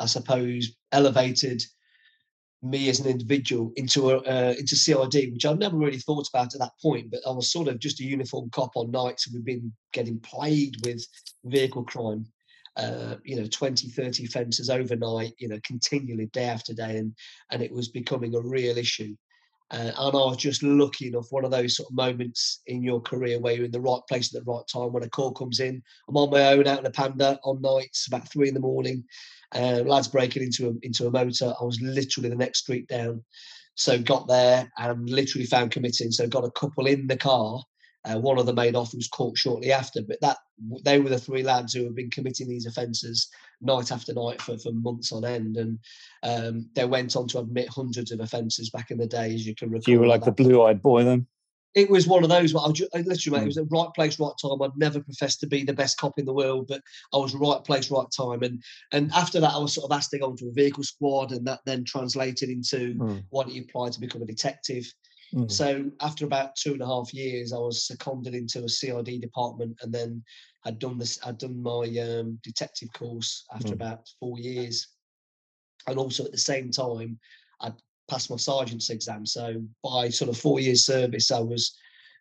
[0.00, 1.62] I suppose, elevated
[2.62, 6.54] me as an individual into a uh, into CID, which I'd never really thought about
[6.54, 7.10] at that point.
[7.10, 10.18] But I was sort of just a uniform cop on nights, and we've been getting
[10.20, 11.04] plagued with
[11.44, 12.26] vehicle crime.
[12.76, 17.14] Uh, you know, 20, 30 offences overnight, you know, continually day after day, and
[17.50, 19.14] and it was becoming a real issue.
[19.72, 23.00] Uh, and I was just lucky enough, one of those sort of moments in your
[23.00, 24.92] career where you're in the right place at the right time.
[24.92, 28.08] When a call comes in, I'm on my own out in a panda on nights,
[28.08, 29.04] about three in the morning.
[29.54, 31.52] Uh, lads breaking into a, into a motor.
[31.60, 33.24] I was literally the next street down.
[33.74, 36.10] So got there and literally found committing.
[36.10, 37.62] So got a couple in the car.
[38.04, 40.00] Uh, one of them made off, was caught shortly after.
[40.02, 40.38] But that
[40.84, 43.28] they were the three lads who have been committing these offences
[43.60, 45.56] night after night for, for months on end.
[45.56, 45.78] And
[46.22, 49.54] um, they went on to admit hundreds of offences back in the day, as you
[49.54, 49.92] can recall.
[49.92, 51.26] You were like the blue-eyed boy then.
[51.74, 52.54] It was one of those.
[52.54, 54.60] I, I literally, mate, it was the right place, right time.
[54.60, 56.82] I'd never professed to be the best cop in the world, but
[57.14, 58.42] I was right place, right time.
[58.42, 61.30] And and after that, I was sort of asked to go into a vehicle squad,
[61.30, 63.24] and that then translated into Mm.
[63.30, 64.92] why don't you apply to become a detective?
[65.32, 65.48] Mm.
[65.50, 69.78] So after about two and a half years, I was seconded into a CID department,
[69.82, 70.24] and then
[70.64, 71.20] I'd done this.
[71.24, 73.74] I'd done my um, detective course after Mm.
[73.74, 74.88] about four years,
[75.86, 77.20] and also at the same time,
[77.60, 79.24] I'd passed my sergeant's exam.
[79.24, 81.76] So by sort of four years service, I was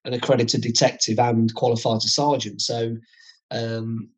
[0.06, 2.62] an accredited detective and qualified to sergeant.
[2.62, 2.96] So
[3.52, 4.10] um,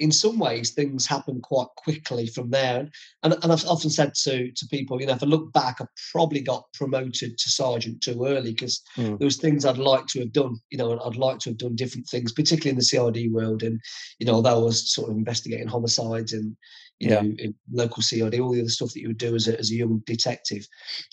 [0.00, 2.88] in some ways, things happen quite quickly from there.
[3.22, 5.86] And, and I've often said to to people, you know, if I look back, I
[6.12, 9.18] probably got promoted to sergeant too early because Mm.
[9.18, 10.56] there was things I'd like to have done.
[10.70, 13.62] You know, I'd like to have done different things, particularly in the CID world.
[13.62, 13.80] And
[14.18, 16.56] you know, although I was sort of investigating homicides and
[17.00, 17.22] you Yeah.
[17.22, 19.70] know, in local CID, all the other stuff that you would do as a, as
[19.70, 20.66] a young detective,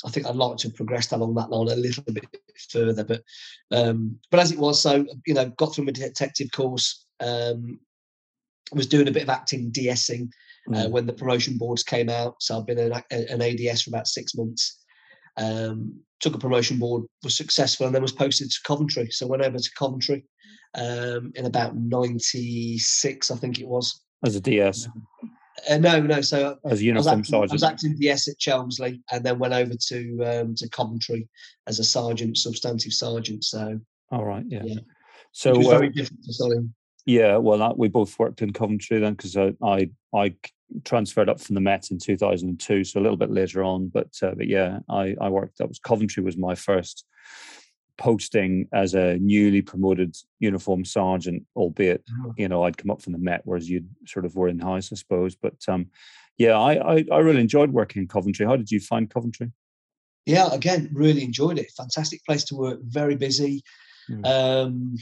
[0.06, 2.26] I think I'd like to have progressed along that line a little bit
[2.70, 3.04] further.
[3.04, 3.24] But
[3.72, 7.06] um, but as it was, so you know, got through my detective course.
[7.20, 7.80] Um,
[8.74, 10.30] was doing a bit of acting, DSing
[10.74, 10.92] uh, Mm.
[10.92, 12.36] when the promotion boards came out.
[12.40, 14.80] So I've been an, an ADS for about six months.
[15.38, 19.10] Um, took a promotion board, was successful, and then was posted to Coventry.
[19.10, 20.24] So went over to Coventry
[20.76, 24.02] um, in about '96, I think it was.
[24.24, 24.88] As a DS,
[25.70, 26.22] Uh, no, no.
[26.22, 29.54] So as a I uniform acting, I was acting DS at Chelmsley, and then went
[29.54, 31.28] over to um, to Coventry
[31.68, 33.44] as a sergeant, substantive sergeant.
[33.44, 33.80] So
[34.12, 34.62] All right, yeah.
[34.64, 34.80] Yeah.
[35.32, 36.70] So uh, very different to Solly.
[37.12, 40.36] Yeah, well, that, we both worked in Coventry then because I I
[40.86, 43.90] transferred up from the Met in 2002, so a little bit later on.
[43.90, 45.58] But uh, but yeah, I I worked.
[45.58, 47.06] That was Coventry was my first
[47.98, 52.34] posting as a newly promoted uniform sergeant, albeit Oh.
[52.38, 54.90] you know I'd come up from the Met, whereas you sort of were in house,
[54.94, 55.36] I suppose.
[55.36, 55.88] But um,
[56.38, 58.46] yeah, I, I I really enjoyed working in Coventry.
[58.46, 59.52] How did you find Coventry?
[60.26, 61.72] Yeah, again, really enjoyed it.
[61.76, 62.80] Fantastic place to work.
[62.84, 63.64] Very busy.
[64.10, 64.26] Mm.
[64.26, 64.96] Um,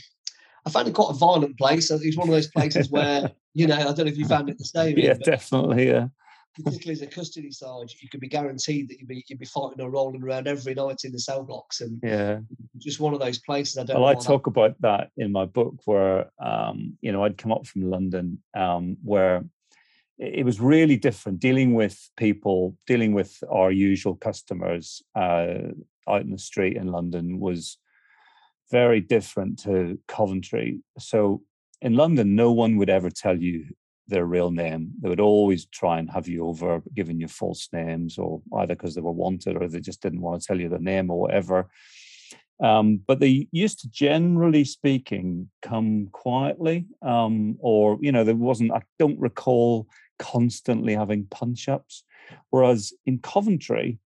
[0.70, 1.90] I found it quite a violent place.
[1.90, 4.50] It was one of those places where you know I don't know if you found
[4.50, 4.98] it the same.
[4.98, 5.88] Yeah, definitely.
[5.88, 6.08] Yeah,
[6.56, 9.82] particularly as a custody sergeant, you could be guaranteed that you'd be you'd be fighting
[9.82, 12.40] or rolling around every night in the cell blocks, and yeah.
[12.78, 13.78] just one of those places.
[13.78, 13.96] I don't.
[13.96, 17.38] Well, know I that- talk about that in my book, where um, you know I'd
[17.38, 19.44] come up from London, um, where
[20.18, 25.72] it it was really different dealing with people, dealing with our usual customers uh,
[26.08, 27.78] out in the street in London was
[28.72, 30.82] very different to Coventry.
[30.98, 31.42] So
[31.82, 33.66] in London, no one would ever tell you
[34.08, 34.92] their real name.
[35.02, 38.96] They would always try and have you over, giving you false names, or either because
[38.96, 41.70] they were wanted or they just didn't want to tell you their name or whatever.
[42.62, 48.74] Um, but they used to, generally speaking, come quietly, um, or you know, there wasn't.
[48.74, 52.04] I don't recall constantly having punch ups.
[52.50, 54.00] Whereas in Coventry,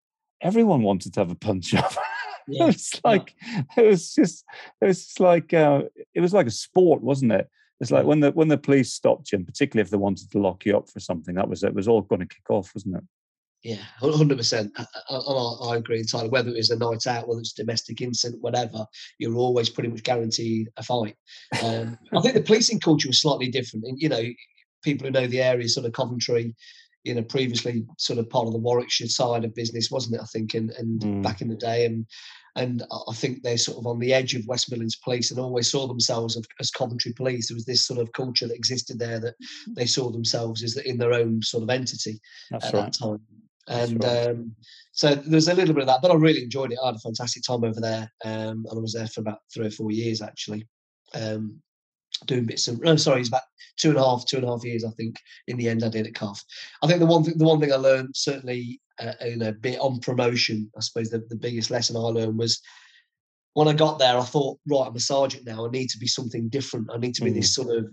[0.40, 1.94] everyone wanted to have a punch up.
[2.58, 3.34] Yeah, it was like
[3.76, 4.44] it was just
[4.80, 5.82] it was just like uh,
[6.14, 7.48] it was like a sport, wasn't it?
[7.80, 10.38] It's like when the when the police stopped you, and particularly if they wanted to
[10.38, 12.96] lock you up for something, that was it was all going to kick off, wasn't
[12.96, 13.04] it?
[13.62, 14.72] Yeah, hundred percent.
[15.10, 16.30] I, agree entirely.
[16.30, 18.86] Whether it's a night out, whether it's domestic incident, whatever,
[19.18, 21.14] you're always pretty much guaranteed a fight.
[21.62, 23.84] Um, I think the policing culture was slightly different.
[23.84, 24.22] And you know,
[24.82, 26.54] people who know the area, sort of Coventry,
[27.04, 30.20] you know, previously sort of part of the Warwickshire side of business, wasn't it?
[30.22, 31.22] I think, and and Mm.
[31.22, 32.06] back in the day, and
[32.56, 35.70] and I- think they're sort of on the edge of West Midlands Police and always
[35.70, 37.48] saw themselves as Coventry Police.
[37.48, 39.36] There was this sort of culture that existed there that
[39.68, 42.84] they saw themselves as in their own sort of entity That's at right.
[42.92, 43.20] that time.
[43.68, 44.26] And right.
[44.30, 44.56] um,
[44.92, 46.78] so there's a little bit of that, but I really enjoyed it.
[46.82, 49.66] I had a fantastic time over there, um, and I was there for about three
[49.66, 50.66] or four years actually,
[51.14, 51.62] um,
[52.26, 52.80] doing bits of.
[52.80, 53.42] No, sorry, it's about
[53.76, 54.85] two and a half, two and a half years.
[54.85, 55.16] I think
[55.48, 56.38] in the end I did at Cov.
[56.83, 59.80] I think the one thing, the one thing I learned certainly, uh, you know, bit
[59.80, 60.70] on promotion.
[60.76, 62.61] I suppose the, the biggest lesson I learned was
[63.54, 64.16] when I got there.
[64.16, 65.66] I thought, right, I'm a sergeant now.
[65.66, 66.90] I need to be something different.
[66.92, 67.87] I need to be this sort of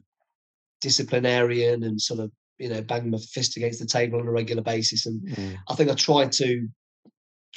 [0.82, 4.62] disciplinarian and sort of you know bang my fist against the table on a regular
[4.62, 5.58] basis and Mm.
[5.70, 6.68] I think I tried to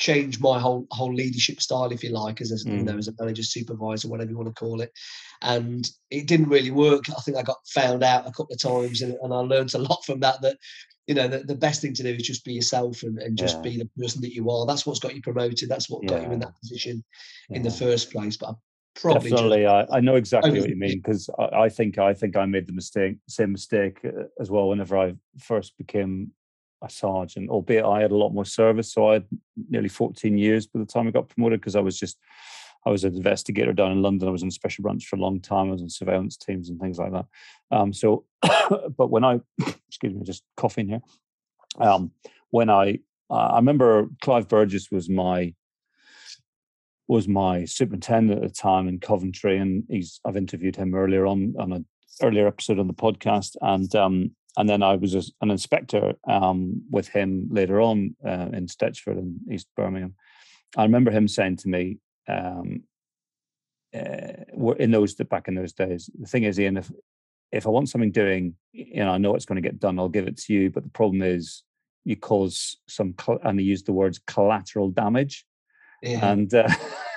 [0.00, 2.98] change my whole whole leadership style, if you like, as a you know Mm.
[2.98, 4.90] as a manager, supervisor, whatever you want to call it.
[5.42, 7.04] And it didn't really work.
[7.10, 9.78] I think I got found out a couple of times, and, and I learned a
[9.78, 10.40] lot from that.
[10.42, 10.56] That
[11.06, 13.62] you know the, the best thing to do is just be yourself and, and just
[13.62, 13.70] Yeah.
[13.70, 14.66] be the person that you are.
[14.66, 15.68] That's what's got you promoted.
[15.68, 17.04] That's what got you in that position
[17.50, 18.36] in the first place.
[18.38, 18.52] But I
[18.94, 22.36] probably Definitely, I, I know exactly what you mean because I, I think I think
[22.36, 24.68] I made the mistake, same mistake uh, as well.
[24.68, 26.32] Whenever I first became
[26.82, 29.26] a sergeant, albeit I had a lot more service, so I had
[29.68, 32.18] nearly 14 years by the time I got promoted because I was just
[32.86, 34.28] I was an investigator down in London.
[34.28, 35.68] I was in special branch for a long time.
[35.68, 37.26] I was in surveillance teams and things like that.
[37.70, 38.24] Um, so,
[38.96, 39.40] but when I
[39.88, 41.02] excuse me, just coughing here.
[41.78, 42.12] Um,
[42.50, 45.54] when I I remember Clive Burgess was my
[47.06, 51.54] was my superintendent at the time in Coventry, and he's I've interviewed him earlier on
[51.58, 51.86] on an
[52.22, 57.08] earlier episode on the podcast, and um, and then I was an inspector um, with
[57.08, 60.14] him later on uh, in Stetchford in East Birmingham.
[60.76, 62.82] I remember him saying to me, um,
[63.94, 66.90] uh, were- in those back in those days, the thing is, Ian, if
[67.52, 70.08] if I want something doing, you know, I know it's going to get done, I'll
[70.08, 70.70] give it to you.
[70.70, 71.64] But the problem is,
[72.04, 75.44] you cause some, and he used the words collateral damage
[76.02, 76.68] yeah, and uh,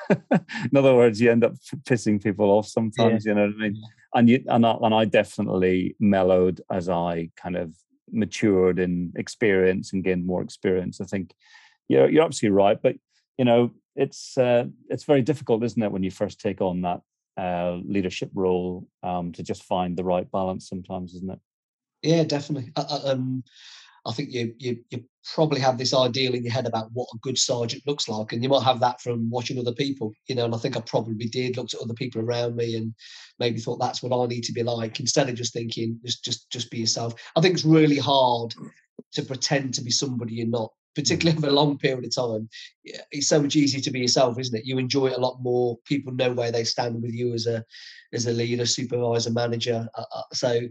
[0.31, 1.53] in other words, you end up
[1.87, 3.25] pissing people off sometimes.
[3.25, 3.81] You know what I mean?
[4.13, 7.73] And you and I, and I definitely mellowed as I kind of
[8.11, 11.01] matured in experience and gained more experience.
[11.01, 11.33] I think
[11.87, 12.95] you're you're absolutely right, but
[13.37, 17.01] you know it's uh, it's very difficult, isn't it, when you first take on that
[17.37, 21.39] uh, leadership role um, to just find the right balance sometimes, isn't it?
[22.01, 22.71] Yeah, definitely.
[22.75, 23.43] I, I, um,
[24.05, 27.19] I think you, you you probably have this ideal in your head about what a
[27.21, 30.45] good sergeant looks like, and you might have that from watching other people, you know.
[30.45, 32.93] And I think I probably did looked at other people around me and
[33.39, 36.49] maybe thought that's what I need to be like, instead of just thinking just just
[36.49, 37.13] just be yourself.
[37.35, 38.53] I think it's really hard
[39.13, 42.49] to pretend to be somebody you're not, particularly over a long period of time.
[43.11, 44.65] It's so much easier to be yourself, isn't it?
[44.65, 45.77] You enjoy it a lot more.
[45.85, 47.63] People know where they stand with you as a
[48.13, 49.87] as a leader, supervisor, manager.
[49.95, 50.61] Uh, uh, so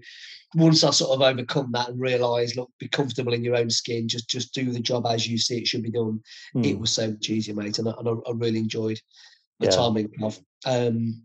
[0.55, 4.09] once I sort of overcome that and realise, look, be comfortable in your own skin,
[4.09, 6.21] just just do the job as you see it should be done.
[6.55, 6.81] It Mm.
[6.81, 9.01] was so much easier, mate, and I, and I, really enjoyed
[9.61, 9.73] the Yeah.
[9.73, 10.41] time in Cov.
[10.65, 11.23] Um,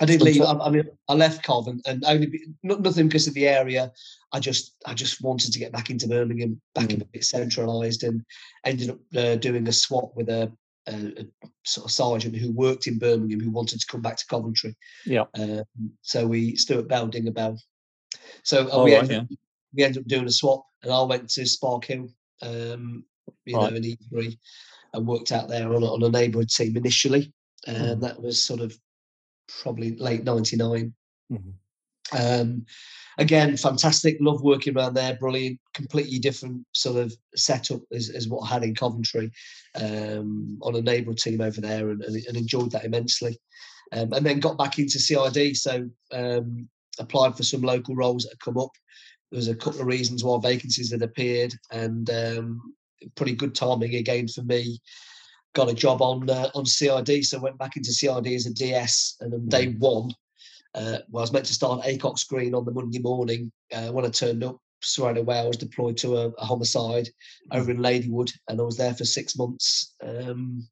[0.00, 0.40] I did leave.
[0.40, 3.46] I, I mean, I left Cov, and, and only be, not, nothing because of the
[3.46, 3.92] area.
[4.32, 8.02] I just I just wanted to get back into Birmingham, back in a bit centralised,
[8.04, 8.22] and
[8.64, 10.50] ended up uh, doing a swap with a,
[10.88, 11.26] a, a
[11.64, 14.74] sort of sergeant who worked in Birmingham who wanted to come back to Coventry.
[15.04, 15.24] Yeah.
[15.38, 15.64] Um,
[16.02, 17.58] so we Stuart Bell, Dinger Bell.
[18.42, 19.26] So uh, we, right, ended, up-
[19.74, 22.10] we ended up doing a swap, and I went to Sparkhill,
[22.42, 23.04] um,
[23.44, 23.70] you Right.
[23.70, 24.38] know, in E3,
[24.94, 27.32] and worked out there on a, on a neighbourhood team initially,
[27.66, 28.00] and Mhm.
[28.00, 28.74] that was sort of
[29.62, 30.94] probably late '99.
[31.32, 31.52] Mhm.
[32.12, 32.66] Um,
[33.18, 34.16] again, fantastic.
[34.20, 35.16] Love working around there.
[35.16, 35.60] Brilliant.
[35.74, 39.30] Completely different sort of setup as, as what I had in Coventry
[39.76, 43.38] um, on a neighbourhood team over there, and, and, and enjoyed that immensely.
[43.92, 45.56] Um, and then got back into CID.
[45.56, 48.70] So um, applied for some local roles that had come up.
[49.30, 52.74] There was a couple of reasons why vacancies had appeared, and um,
[53.14, 54.80] pretty good timing again for me.
[55.54, 59.16] Got a job on uh, on CID, so went back into CID as a DS,
[59.20, 60.10] and on day one,
[60.76, 63.50] uh, well, I was meant to start at Acocks Green on the Monday morning.
[63.72, 67.08] Uh, when I turned up, straight away I was deployed to a, a homicide
[67.50, 70.68] over in Ladywood, and I was there for six months um,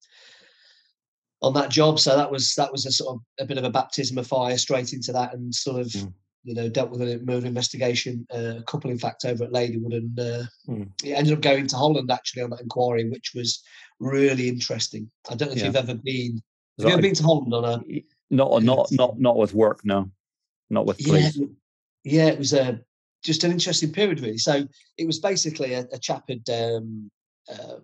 [1.43, 1.99] on that job.
[1.99, 4.57] So that was that was a sort of a bit of a baptism of fire
[4.59, 6.13] straight into that, and sort of Mm.
[6.45, 9.95] you know, dealt with a murder investigation, uh, a couple, in fact, over at Ladywood,
[9.97, 10.85] and uh, Hmm.
[11.05, 13.61] it ended up going to Holland actually on that inquiry, which was
[14.01, 15.11] really interesting.
[15.31, 15.67] I don't know if Yeah.
[15.67, 16.43] you've ever been.
[16.79, 18.05] Have you ever a- been to Holland on a?
[18.31, 20.11] not not not not with work, no,
[20.71, 21.37] not with Yeah, police.
[21.37, 21.51] it-
[22.05, 22.81] yeah, it was a
[23.23, 24.39] just an interesting period, really.
[24.39, 27.11] So it was basically a, a chap had um,
[27.49, 27.79] uh,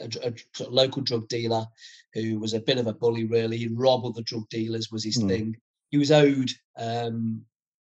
[0.00, 1.66] a, dr- a local drug dealer
[2.12, 3.56] who was a bit of a bully, really.
[3.56, 5.28] He'd rob other drug dealers was his Hmm.
[5.28, 5.56] thing.
[5.90, 7.46] He was owed um,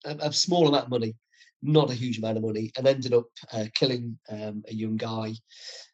[0.06, 1.14] a, a small amount of money,
[1.60, 5.34] not a huge amount of money, and ended up uh, killing um, a young guy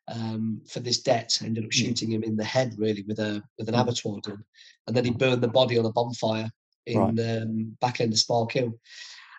[0.09, 1.39] um, for this debt.
[1.43, 1.79] Ended up Hmm.
[1.79, 3.81] shooting him in the head, really, with a with an Hmm.
[3.81, 4.45] abattoir gun,
[4.87, 6.51] and then he burned the body on a bonfire
[6.87, 7.21] in Right.
[7.43, 8.73] um, back end of Sparkhill.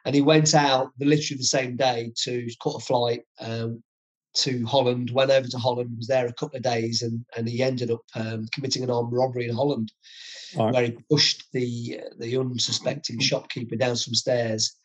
[0.06, 3.84] And he went out the literally the same day to cut a flight um,
[4.36, 5.10] to Holland.
[5.12, 8.02] Went over to Holland, was there a couple of days, and and he ended up
[8.16, 9.92] um, committing an armed robbery in Holland,
[10.56, 10.74] Right.
[10.74, 14.76] where he pushed the the unsuspecting shopkeeper down some stairs,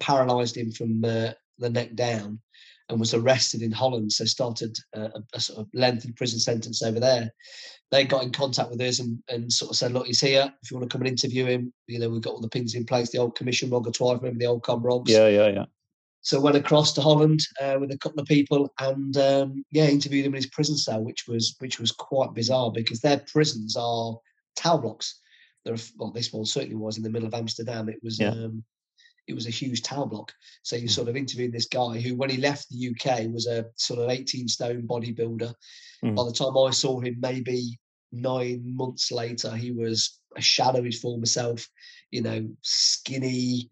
[0.00, 2.40] paralysed him from uh, the neck down,
[2.88, 4.12] and was arrested in Holland.
[4.12, 7.30] So started a, a sort of lengthy prison sentence over there.
[7.90, 10.52] They got in contact with us and, and sort of said, look, he's here.
[10.62, 12.74] If you want to come and interview him, you know, we've got all the pins
[12.74, 15.10] in place, the old commission rogatoire, remember the old com rogs?
[15.10, 15.64] Yeah, yeah, yeah.
[16.22, 20.24] So went across to Holland uh, with a couple of people and um, yeah, interviewed
[20.24, 24.16] him in his prison cell, which was which was quite bizarre because their prisons are
[24.56, 25.20] tower blocks.
[25.66, 27.90] There, are, well, this one certainly was in the middle of Amsterdam.
[27.90, 28.30] It was Yeah.
[28.30, 28.64] um,
[29.26, 30.32] it was a huge tower block.
[30.62, 30.90] So you Mm.
[30.90, 34.10] sort of interviewed this guy who, when he left the UK, was a sort of
[34.10, 35.54] 18 stone bodybuilder.
[36.04, 36.14] Mm.
[36.14, 37.78] By the time I saw him, maybe
[38.12, 41.68] nine months later, he was a shadow of his former self.
[42.10, 43.70] You know, skinny,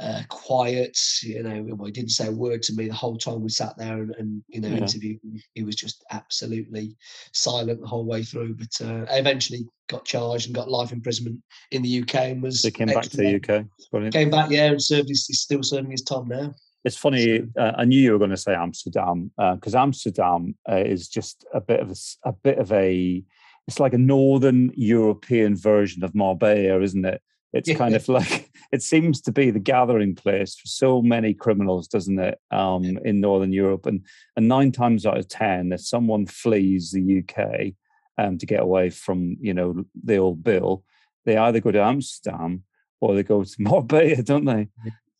[0.00, 0.98] uh, quiet.
[1.22, 3.76] You know, well, he didn't say a word to me the whole time we sat
[3.76, 4.78] there and, and you know Yeah.
[4.78, 5.40] interviewed him.
[5.54, 6.96] He was just absolutely
[7.32, 8.54] silent the whole way through.
[8.56, 12.70] But uh, eventually got charged and got life imprisonment in the UK and was They
[12.70, 13.36] came back to the.
[13.36, 13.66] UK.
[13.90, 14.14] Brilliant.
[14.14, 15.08] Came back, yeah, and served.
[15.08, 16.54] His, he's still serving his time now.
[16.84, 17.42] It's funny.
[17.56, 21.60] Uh, I knew you were going to say Amsterdam because Amsterdam uh, is just a
[21.60, 23.22] bit of a, a bit of a.
[23.68, 27.22] It's like a northern European version of Marbella, isn't it?
[27.52, 27.76] It's Yeah.
[27.76, 32.18] kind of like it seems to be the gathering place for so many criminals, doesn't
[32.18, 32.38] it?
[32.50, 34.04] Um, in Northern Europe, and
[34.36, 37.72] and nine times out of ten, if someone flees the UK
[38.18, 40.84] um, to get away from you know the old bill,
[41.24, 42.62] they either go to Amsterdam
[43.00, 44.68] or they go to Marbella, don't they?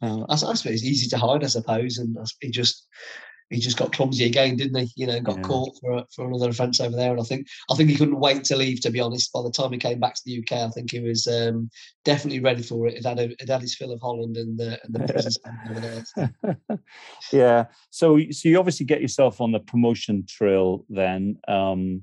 [0.01, 2.87] Uh, I, I suppose it's easy to hide, I suppose, and I s- he just
[3.53, 4.93] he just got clumsy again, didn't he?
[4.97, 5.43] You know, got Yeah.
[5.43, 8.45] caught for for another offence over there, and I think I think he couldn't wait
[8.45, 8.81] to leave.
[8.81, 11.01] To be honest, by the time he came back to the UK, I think he
[11.01, 11.71] was um,
[12.05, 12.95] definitely ready for it.
[12.95, 15.59] It had a, it had his fill of Holland and the and the prison system
[15.71, 16.79] over there.
[17.33, 17.65] yeah.
[17.91, 22.03] So, so you obviously get yourself on the promotion trail then, um,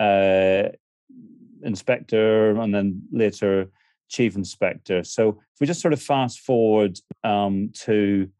[0.00, 0.64] uh,
[1.62, 3.70] inspector, and then later
[4.08, 5.02] chief inspector.
[5.04, 8.30] So, if we just sort of fast forward um, to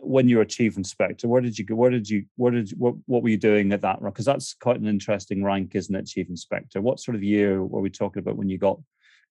[0.00, 1.74] when you were chief inspector, where did you go?
[1.74, 2.24] Where did you?
[2.36, 2.70] Where did?
[2.70, 4.00] You, what, what were you doing at that?
[4.00, 4.14] rank?
[4.14, 6.80] Because that's quite an interesting rank, isn't it, chief inspector?
[6.80, 8.78] What sort of year were we talking about when you got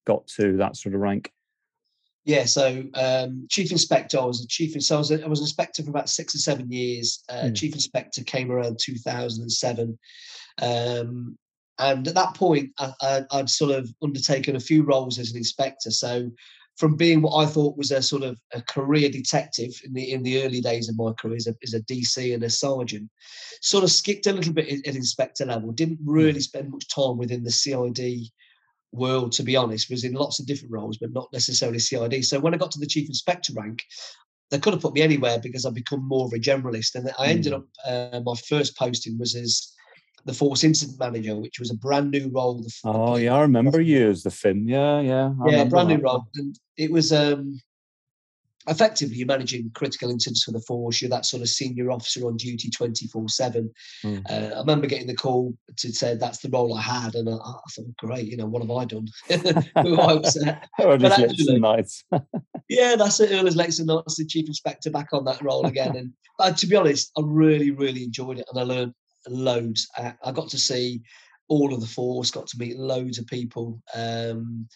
[0.06, 1.32] got to that sort of rank?
[2.24, 4.80] Yeah, so um, chief inspector, I was a chief.
[4.82, 7.22] So I was, a, I was an inspector for about six or seven years.
[7.28, 7.56] Uh, Mm.
[7.56, 9.98] Chief inspector came around 2007,
[10.60, 11.38] um,
[11.78, 15.38] and at that point, I, I, I'd sort of undertaken a few roles as an
[15.38, 15.90] inspector.
[15.90, 16.30] So
[16.78, 20.22] from being what I thought was a sort of a career detective in the in
[20.22, 23.10] the early days of my career as a, as a DC and a sergeant,
[23.60, 25.72] sort of skipped a little bit at, inspector level.
[25.72, 28.30] Didn't really spend much time within the CID
[28.92, 32.24] world, to be honest, was in lots of different roles, but not necessarily CID.
[32.24, 33.82] So when I got to the chief inspector rank,
[34.50, 36.94] they could have put me anywhere because I've become more of a generalist.
[36.94, 39.72] And I ended up, uh, my first posting was as
[40.24, 42.64] the force incident manager, which was a brand new role.
[42.84, 44.68] Oh yeah, I remember you as the FIM.
[44.68, 45.32] Yeah, yeah.
[45.42, 46.26] I yeah, brand new role.
[46.36, 47.60] And it was um,
[48.68, 51.00] effectively you're managing critical incidents for the force.
[51.00, 53.70] You're that sort of senior officer on duty 24 7.
[54.04, 54.30] Mm.
[54.30, 57.14] Uh, I remember getting the call to say that's the role I had.
[57.14, 59.08] And I, I thought, great, you know, what have I done?
[59.82, 60.68] Who I upset?
[60.78, 62.04] Or But actually- and nights.
[62.70, 63.32] Yeah, that's it.
[63.32, 65.96] Earl as late as not the chief inspector back on that role again.
[65.96, 68.92] And uh, to be honest, I really, really enjoyed it, and I learned
[69.26, 69.88] loads.
[69.96, 71.02] I, I got to see
[71.48, 73.82] all of the force, got to meet loads of people.
[73.94, 74.68] Um,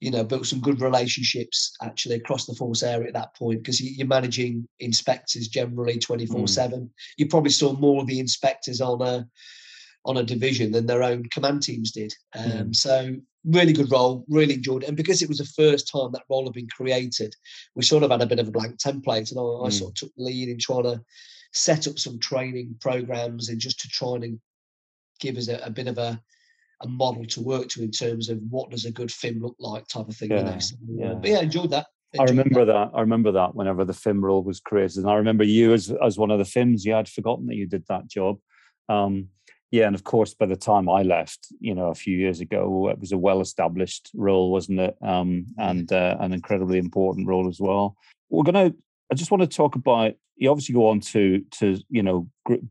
[0.00, 3.80] you know, built some good relationships actually across the force area at that point because
[3.80, 6.90] you, you're managing inspectors generally 24 7.
[7.18, 9.26] You probably saw more of the inspectors on a
[10.04, 12.12] on a division than their own command teams did.
[12.34, 12.74] Um, Mm.
[12.76, 13.14] So
[13.44, 14.88] really good role, really enjoyed it.
[14.88, 17.34] And because it was the first time that role had been created,
[17.76, 19.72] we sort of had a bit of a blank template, and I, I Mm.
[19.72, 21.00] sort of took the lead in trying to
[21.52, 24.40] set up some training programs and just to try and
[25.20, 26.20] give us a, a bit of a
[26.82, 29.86] a model to work to in terms of what does a good FIM look like
[29.86, 30.30] type of thing.
[30.30, 30.50] you know.
[30.50, 31.14] Yeah, So, yeah.
[31.14, 31.86] But yeah, enjoyed that.
[32.18, 32.72] I remember that.
[32.72, 32.90] that.
[32.96, 36.18] I remember that whenever the FIM role was created, and I remember you as as
[36.18, 36.84] one of the FIMs.
[36.84, 38.38] You had forgotten that you did that job.
[38.88, 39.28] Um,
[39.70, 42.88] yeah, and of course, by the time I left, you know, a few years ago,
[42.90, 44.96] it was a well-established role, wasn't it?
[45.00, 47.96] Um, and uh, an incredibly important role as well.
[48.28, 48.74] We're gonna.
[49.12, 50.14] I just want to talk about.
[50.36, 52.64] You obviously go on to to you know gr-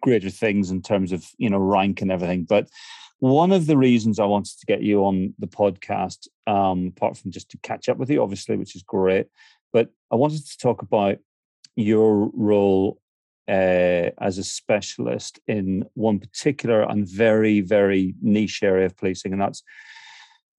[0.00, 2.68] greater things in terms of you know rank and everything, but
[3.20, 7.30] one of the reasons I wanted to get you on the podcast, um, apart from
[7.30, 9.26] just to catch up with you, obviously, which is great,
[9.72, 11.18] but I wanted to talk about
[11.76, 12.98] your role
[13.46, 19.40] uh, as a specialist in one particular and very, very niche area of policing, and
[19.40, 19.62] that's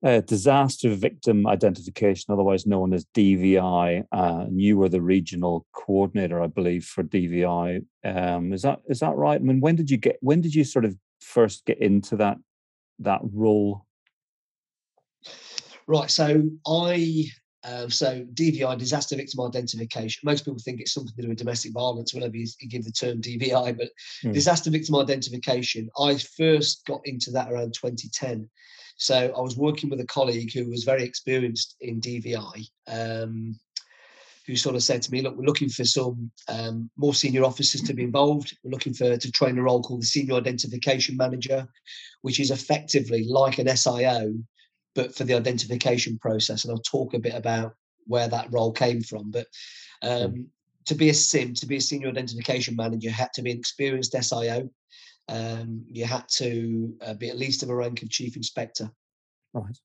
[0.03, 4.03] uh, disaster victim identification, otherwise known as DVI.
[4.11, 7.85] Uh, and you were the regional coordinator, I believe, for DVI.
[8.03, 9.39] Um, is that is that right?
[9.39, 10.17] I mean, when did you get?
[10.21, 12.37] When did you sort of first get into that
[12.99, 13.85] that role?
[15.87, 16.09] Right.
[16.09, 17.25] So I
[17.63, 20.21] um, so DVI, disaster victim identification.
[20.23, 22.91] Most people think it's something to do with domestic violence whenever you, you give the
[22.91, 23.89] term DVI, but
[24.23, 24.33] mm.
[24.33, 25.89] disaster victim identification.
[25.99, 28.49] I first got into that around 2010.
[29.01, 32.67] So I was working with a colleague who was very experienced in DVI.
[32.87, 33.59] Um,
[34.45, 37.81] who sort of said to me, "Look, we're looking for some um, more senior officers
[37.81, 38.55] to be involved.
[38.63, 41.67] We're looking for to train a role called the senior identification manager,
[42.21, 44.43] which is effectively like an SIO,
[44.93, 46.63] but for the identification process.
[46.63, 47.73] And I'll talk a bit about
[48.05, 49.31] where that role came from.
[49.31, 49.47] But
[50.03, 50.47] um,
[50.85, 53.57] to be a SIM, to be a senior identification manager, you had to be an
[53.57, 54.69] experienced SIO.
[55.31, 58.91] Um, you had to uh, be at least of a rank of chief inspector.
[59.53, 59.77] Right.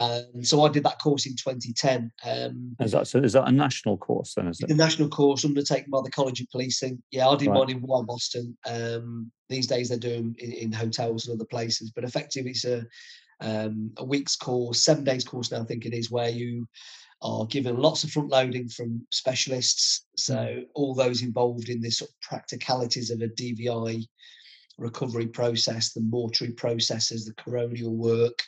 [0.00, 2.10] Um, so I did that course in 2010.
[2.24, 3.18] Um, is that so?
[3.18, 4.46] Is that a national course then?
[4.46, 7.02] Is it the national course undertaken by the College of Policing?
[7.10, 7.58] Yeah, I did right.
[7.58, 8.54] mine in Wyboston.
[8.66, 12.86] Um, these days they're doing in, in, hotels and other places, but effectively it's a
[13.40, 15.62] um, a week's course, seven days course now.
[15.62, 16.68] I think it is where you
[17.22, 20.06] are given lots of front loading from specialists.
[20.16, 20.64] So mm.
[20.74, 24.06] all those involved in this sort of practicalities of a DVI
[24.78, 28.42] recovery process, the mortuary processes, the coronial work.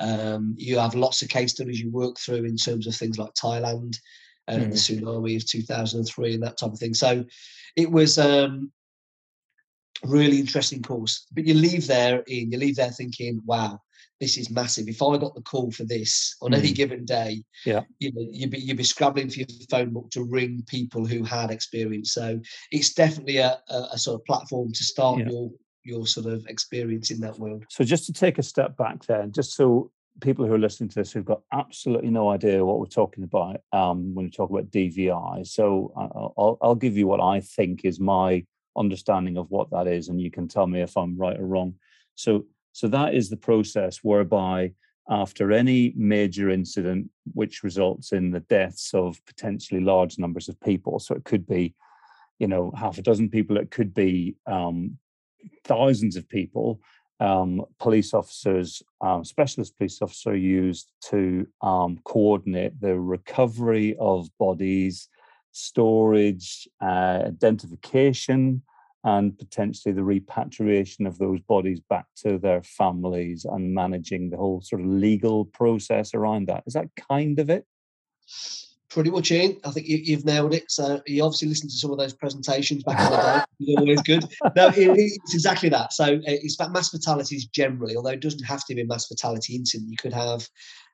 [0.00, 3.34] Um, you have lots of case studies you work through in terms of things like
[3.34, 3.98] Thailand
[4.48, 4.70] and mm.
[4.70, 6.94] the tsunami of 2003 and that type of thing.
[6.94, 7.24] So
[7.76, 8.72] it was um,
[10.04, 11.26] really interesting course.
[11.32, 13.80] But you leave there in you leave there thinking, wow,
[14.20, 14.88] this is massive.
[14.88, 16.58] If I got the call for this on mm.
[16.58, 20.10] any given day, yeah, you know, you'd be you'd be scrabbling for your phone book
[20.10, 22.12] to ring people who had experience.
[22.12, 25.30] So it's definitely a, a, a sort of platform to start yeah.
[25.30, 25.50] your
[25.84, 27.64] your sort of experience in that world.
[27.68, 30.94] So just to take a step back there, just so people who are listening to
[30.94, 34.70] this who've got absolutely no idea what we're talking about um, when we talk about
[34.70, 35.46] DVI.
[35.46, 35.92] So
[36.36, 38.44] I'll, I'll give you what I think is my
[38.76, 41.74] understanding of what that is, and you can tell me if I'm right or wrong.
[42.14, 44.72] So so that is the process whereby
[45.08, 50.98] after any major incident which results in the deaths of potentially large numbers of people,
[50.98, 51.74] so it could be,
[52.38, 54.98] you know, half a dozen people, it could be um,
[55.64, 56.80] thousands of people,
[57.20, 65.08] um, police officers, um, specialist police officer used to um, coordinate the recovery of bodies,
[65.52, 68.62] storage, uh, identification,
[69.04, 74.62] and potentially the repatriation of those bodies back to their families and managing the whole
[74.62, 76.64] sort of legal process around that.
[76.66, 77.66] Is that kind of it?
[78.94, 79.58] Pretty much in.
[79.64, 80.70] I think you, have nailed it.
[80.70, 83.44] So you obviously listened to some of those presentations back in the day.
[83.60, 84.24] It's always good.
[84.54, 85.92] No, it, it's exactly that.
[85.92, 89.56] So uh, it's about mass fatalities generally, although it doesn't have to be mass fatality
[89.56, 89.90] incident.
[89.90, 90.48] You could have,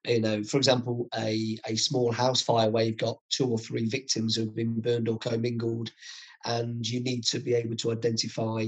[0.06, 3.86] you know, for example, a, a small house fire where you've got two or three
[3.86, 5.90] victims who've been burned or commingled
[6.44, 8.64] and you need to be able to identify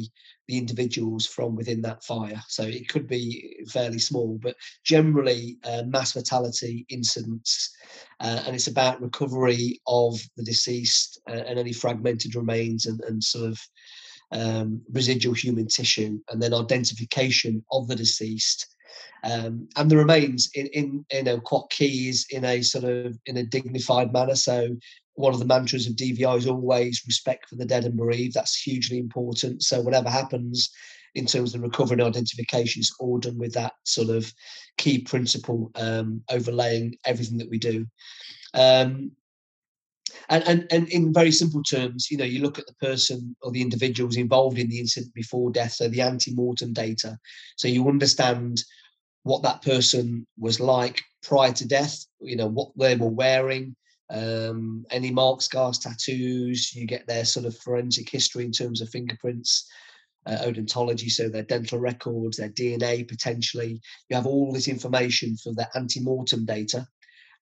[0.48, 2.40] the individuals from within that fire.
[2.48, 7.74] So it could be fairly small, but generally uh, mass fatality incidents,
[8.20, 13.22] uh, and it's about recovery of the deceased uh, and any fragmented remains and, and
[13.22, 13.60] sort of
[14.32, 18.66] um, residual human tissue, and then identification of the deceased.
[19.24, 23.36] Um, and the remains in, in you know quite keys in a sort of in
[23.36, 24.34] a dignified manner.
[24.34, 24.76] So
[25.14, 28.34] one of the mantras of DVI is always respect for the dead and bereaved.
[28.34, 29.62] That's hugely important.
[29.62, 30.70] So whatever happens
[31.14, 34.32] in terms of recovery and identification, it's all done with that sort of
[34.78, 37.86] key principle um, overlaying everything that we do.
[38.54, 39.12] Um,
[40.28, 43.50] and, and and in very simple terms, you know, you look at the person or
[43.50, 47.18] the individuals involved in the incident before death, so the ante-mortem data.
[47.56, 48.62] So you understand
[49.24, 53.76] what that person was like prior to death, you know, what they were wearing,
[54.10, 56.74] um, any marks, scars, tattoos.
[56.74, 59.68] You get their sort of forensic history in terms of fingerprints,
[60.26, 63.80] uh, odontology, so their dental records, their DNA potentially.
[64.08, 66.86] You have all this information for the ante-mortem data.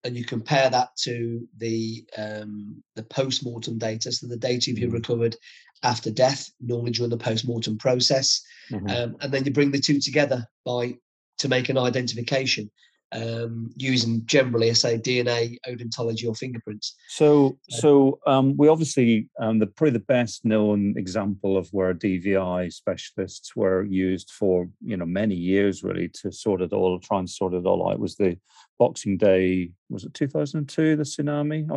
[0.05, 4.91] And you compare that to the um, the post mortem data, so the data you've
[4.91, 4.95] Mhm.
[4.95, 5.37] recovered
[5.83, 8.91] after death, normally during the post mortem process, Mhm.
[8.91, 10.97] um, and then you bring the two together by
[11.39, 12.71] to make an identification
[13.13, 16.95] um, using generally, I say, DNA, odontology, or fingerprints.
[17.09, 22.73] So, so um, we obviously um, the probably the best known example of where DVI
[22.73, 27.29] specialists were used for you know many years really to sort it all, try and
[27.29, 28.39] sort it all out was the
[28.81, 29.71] Boxing Day.
[29.91, 30.97] Was it two thousand and two?
[30.97, 31.69] The tsunami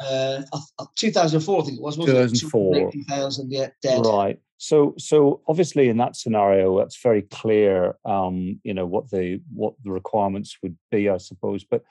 [0.00, 2.76] Uh, I- I- 2004, I think it was, wasn't 2004.
[2.76, 2.92] it?
[2.92, 4.06] 280,000, yeah, dead.
[4.06, 4.38] Right.
[4.58, 7.96] So, so obviously in that scenario, that's very clear.
[8.04, 11.64] Um, you know what the what the requirements would be, I suppose.
[11.64, 11.82] But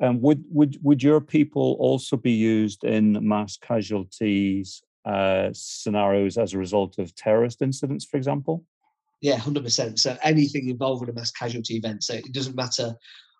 [0.00, 6.54] um, would would would your people also be used in mass casualties uh, scenarios as
[6.54, 8.64] a result of terrorist incidents, for example?
[9.20, 9.98] Yeah, hundred percent.
[9.98, 12.04] So anything involving a mass casualty event.
[12.04, 12.94] So it doesn't matter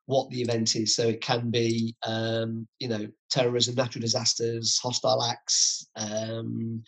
[0.07, 0.95] what the event is.
[0.95, 6.83] So it can be, um, you know, terrorism, natural disasters, hostile acts, um,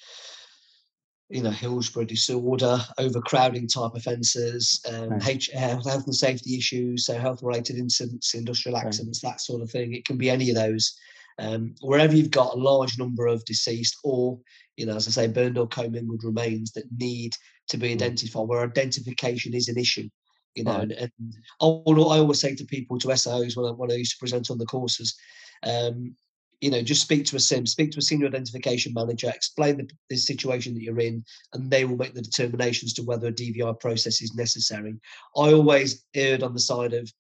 [1.29, 5.33] you know, Hillsborough disorder, overcrowding type offences, um, Okay.
[5.33, 9.93] H- health health and safety issues, so health-related incidents, industrial accidents, that sort of thing.
[9.95, 10.95] It can be any of those.
[11.39, 14.39] Um, wherever you've got a large number of deceased, or
[14.77, 17.33] you know, as I say, burned or commingled remains that need
[17.69, 17.95] to be Mm.
[17.95, 20.09] identified, where identification is an issue.
[20.57, 20.83] You know, Right.
[20.83, 21.13] and, and
[21.61, 24.51] I, I always say to people, to SIOs, when I, when I used to present
[24.51, 25.15] on the courses,
[25.63, 26.17] um,
[26.61, 29.89] you know, just speak to a sim, speak to a senior identification manager, explain the,
[30.09, 33.79] the situation that you're in, and they will make the determinations to whether a DVI
[33.79, 34.95] process is necessary.
[35.37, 37.13] I always erred on the side of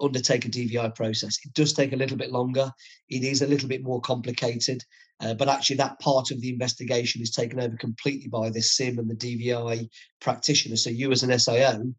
[0.00, 1.38] undertake a DVI process.
[1.44, 2.72] It does take a little bit longer.
[3.08, 4.82] It is a little bit more complicated,
[5.20, 8.98] uh, but actually that part of the investigation is taken over completely by the SIM
[8.98, 9.88] and the DVI
[10.20, 10.76] practitioner.
[10.76, 11.94] So you as an SIO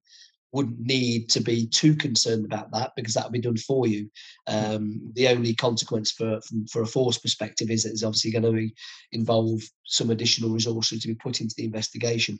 [0.53, 4.09] wouldn't need to be too concerned about that because that would be done for you.
[4.47, 8.43] Um, the only consequence for from, for a force perspective is that it's obviously going
[8.43, 8.73] to be,
[9.11, 12.39] involve some additional resources to be put into the investigation.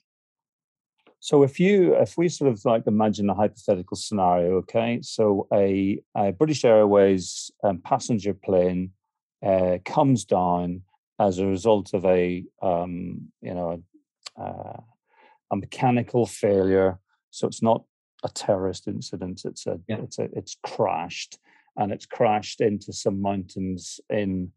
[1.19, 5.99] So if you if we sort of like imagine a hypothetical scenario, okay, so a,
[6.15, 8.91] a British Airways um, passenger plane
[9.43, 10.83] uh, comes down
[11.19, 13.81] as a result of a um, you know
[14.39, 14.81] uh,
[15.51, 16.99] a mechanical failure.
[17.31, 17.85] So it's not
[18.23, 19.43] a terrorist incident.
[19.45, 19.97] It's a Yeah.
[19.97, 21.37] it's a it's crashed
[21.77, 24.51] and it's crashed into some mountains in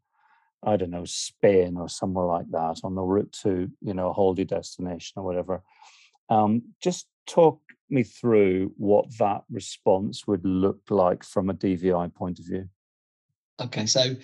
[0.64, 4.12] I don't know Spain or somewhere like that on the route to you know a
[4.12, 5.62] holiday destination or whatever.
[6.28, 12.38] Um, just talk me through what that response would look like from a DVI point
[12.38, 12.68] of view.
[13.60, 14.14] Okay, so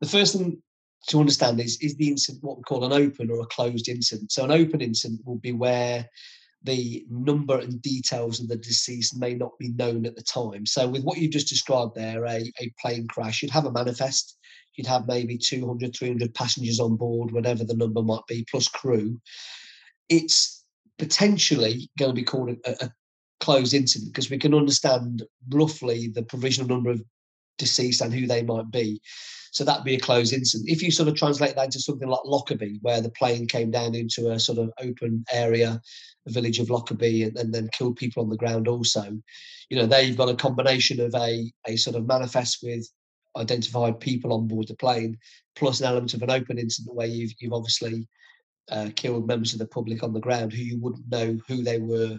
[0.00, 0.62] the first thing
[1.08, 4.32] to understand is is the incident what we call an open or a closed incident.
[4.32, 6.08] So an open incident will be where
[6.62, 10.66] the number and details of the deceased may not be known at the time.
[10.66, 14.36] So with what you've just described there, a, a plane crash, you'd have a manifest,
[14.76, 19.20] you'd have maybe 200, 300 passengers on board, whatever the number might be, plus crew.
[20.08, 20.64] It's
[20.98, 22.90] potentially going to be called a, a
[23.40, 27.02] closed incident because we can understand roughly the provisional number of
[27.56, 29.00] deceased and who they might be.
[29.50, 30.68] So that'd be a closed incident.
[30.68, 33.94] If you sort of translate that into something like Lockerbie, where the plane came down
[33.94, 35.80] into a sort of open area,
[36.28, 39.04] the village of Lockerbie, and, and then killed people on the ground also,
[39.70, 42.88] you know, there you've got a combination of a, a sort of manifest with
[43.36, 45.16] identified people on board the plane,
[45.56, 48.06] plus an element of an open incident where you've you've obviously
[48.70, 51.78] uh, killed members of the public on the ground who you wouldn't know who they
[51.78, 52.18] were.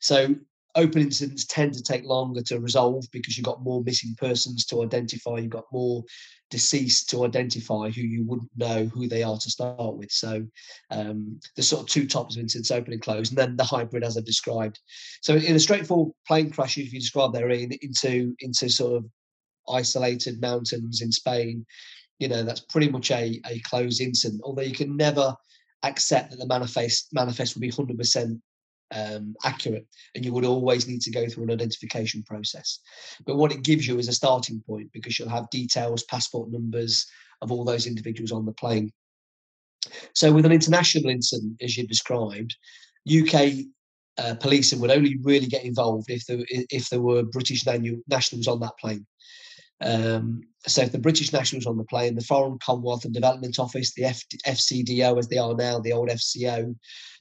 [0.00, 0.34] So
[0.74, 4.82] open incidents tend to take longer to resolve because you've got more missing persons to
[4.82, 6.04] identify, you've got more
[6.50, 10.10] deceased to identify who you wouldn't know who they are to start with.
[10.10, 10.46] So
[10.90, 14.04] um, there's sort of two types of incidents, open and closed, and then the hybrid
[14.04, 14.78] as I've described.
[15.22, 19.04] So in a straightforward plane crash, if you describe there in into into sort of
[19.68, 21.66] isolated mountains in Spain,
[22.18, 25.34] you know, that's pretty much a, a closed incident, although you can never
[25.84, 28.40] accept that the manifest manifest will be 100%
[28.94, 32.80] um, accurate and you would always need to go through an identification process.
[33.26, 37.06] But what it gives you is a starting point because you'll have details passport numbers
[37.42, 38.90] of all those individuals on the plane.
[40.14, 42.56] So with an international incident as you described
[43.08, 43.34] uk
[44.18, 47.64] uh, policing would only really get involved if there if there were british
[48.08, 49.06] nationals on that plane.
[49.80, 53.94] Um, so if the British nationals on the plane, the Foreign Commonwealth and Development Office,
[53.94, 56.74] the F- FCDO as they are now, the old FCO,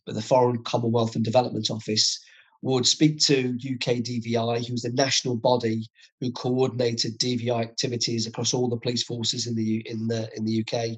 [0.07, 2.19] but the Foreign Commonwealth and Development Office
[2.63, 5.85] would speak to UK DVI, who's the national body
[6.19, 10.61] who coordinated DVI activities across all the police forces in the in the in the
[10.61, 10.97] UK,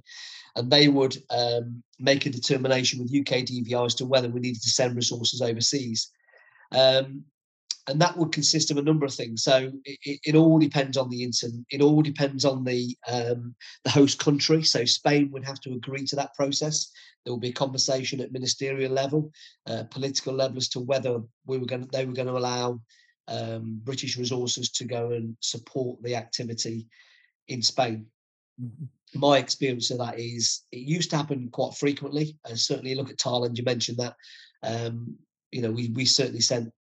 [0.55, 4.61] and they would um, make a determination with UK DVI as to whether we needed
[4.61, 6.11] to send resources overseas.
[6.71, 7.25] Um,
[7.89, 9.43] and that would consist of a number of things.
[9.43, 11.65] So it, it all depends on the incident.
[11.71, 14.63] It all depends on the um, the host country.
[14.63, 16.91] So Spain would have to agree to that process.
[17.25, 19.31] There will be a conversation at ministerial level,
[19.65, 21.89] uh, political level, as to whether we were going.
[21.91, 22.79] They were going to allow
[23.27, 26.87] um, British resources to go and support the activity
[27.47, 28.05] in Spain.
[28.61, 29.19] Mm-hmm.
[29.19, 32.37] My experience of that is it used to happen quite frequently.
[32.45, 33.57] And certainly, look at Thailand.
[33.57, 34.15] You mentioned that.
[34.61, 35.17] Um,
[35.51, 36.71] you know, we we certainly sent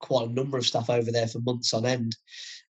[0.00, 2.16] quite a number of stuff over there for months on end.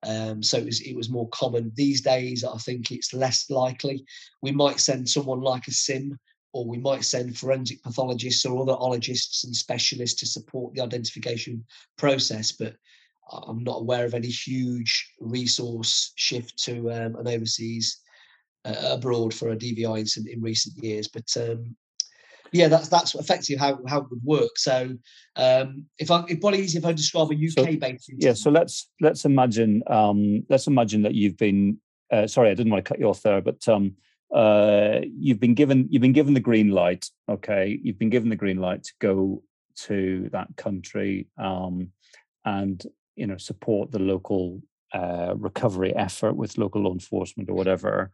[0.06, 1.72] Um, so it was it was more common.
[1.74, 4.04] These days, I think it's less likely.
[4.42, 6.18] We might send someone like a sim,
[6.52, 11.64] or we might send forensic pathologists or other ologists and specialists to support the identification
[11.96, 12.52] process.
[12.52, 12.76] But
[13.30, 18.00] I'm not aware of any huge resource shift to um, an overseas
[18.64, 21.08] uh, abroad for a DVI incident in recent years.
[21.08, 21.76] But um,
[22.52, 24.56] yeah, that's that's effectively how, how it would work.
[24.56, 24.96] So
[25.36, 28.10] um, if I it's probably easy if I describe a UK so, based.
[28.16, 31.78] Yeah, so let's let's imagine um, let's imagine that you've been
[32.10, 33.94] uh, sorry, I didn't want to cut you off there, but um,
[34.34, 37.06] uh, you've been given you've been given the green light.
[37.28, 39.42] Okay, you've been given the green light to go
[39.76, 41.90] to that country um,
[42.44, 42.84] and
[43.16, 44.62] you know support the local
[44.94, 48.10] uh, recovery effort with local law enforcement or whatever.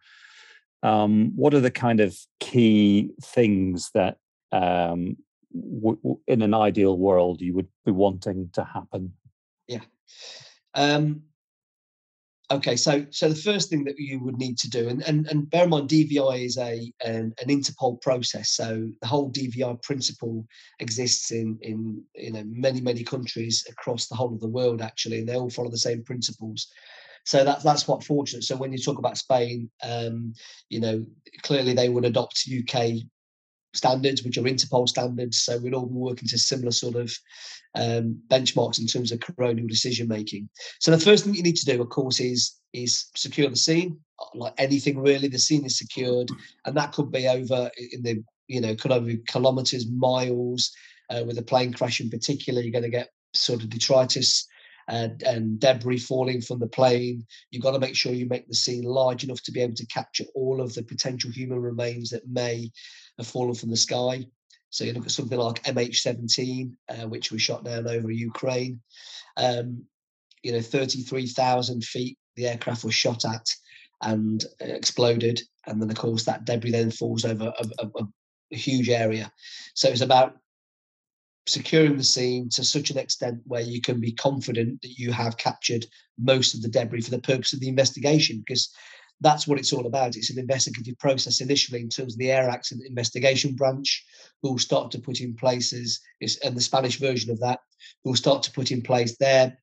[0.82, 4.18] Um, what are the kind of key things that
[4.54, 5.16] um,
[5.52, 9.12] w- w- in an ideal world you would be wanting to happen?
[9.66, 9.80] Yeah.
[10.74, 11.22] Um,
[12.50, 15.50] okay, so so the first thing that you would need to do, and and, and
[15.50, 18.50] bear in mind, DVI is a an, an Interpol process.
[18.50, 20.46] So the whole DVI principle
[20.80, 25.18] exists in in you know many many countries across the whole of the world actually,
[25.18, 26.68] and they all follow the same principles.
[27.26, 28.44] So that's that's quite fortunate.
[28.44, 30.34] So when you talk about Spain, um,
[30.68, 31.04] you know
[31.42, 33.04] clearly they would adopt UK
[33.74, 35.38] standards, which are Interpol standards.
[35.38, 37.12] So we'd all be working to similar sort of
[37.74, 40.48] um, benchmarks in terms of coronial decision making.
[40.80, 43.98] So the first thing you need to do, of course, is is secure the scene.
[44.34, 46.28] Like anything really, the scene is secured,
[46.64, 50.70] and that could be over in the you know could over kilometers, miles.
[51.10, 54.48] Uh, with a plane crash in particular, you're going to get sort of detritus
[54.88, 57.24] and, and debris falling from the plane.
[57.50, 59.86] You've got to make sure you make the scene large enough to be able to
[59.86, 62.70] capture all of the potential human remains that may
[63.18, 64.26] have fallen from the sky.
[64.70, 68.80] So you look at something like MH17, uh, which was shot down over Ukraine.
[69.36, 69.84] Um,
[70.42, 73.46] you know, 33,000 feet the aircraft was shot at
[74.02, 75.40] and exploded.
[75.66, 78.04] And then, of course, that debris then falls over a, a,
[78.52, 79.32] a huge area.
[79.74, 80.36] So it's about
[81.46, 85.36] securing the scene to such an extent where you can be confident that you have
[85.36, 85.86] captured
[86.18, 88.72] most of the debris for the purpose of the investigation because
[89.20, 90.16] that's what it's all about.
[90.16, 94.04] It's an investigative process initially in terms of the air accident investigation branch,
[94.42, 97.60] who will start to put in places, and the Spanish version of that,
[98.02, 99.56] who will start to put in place their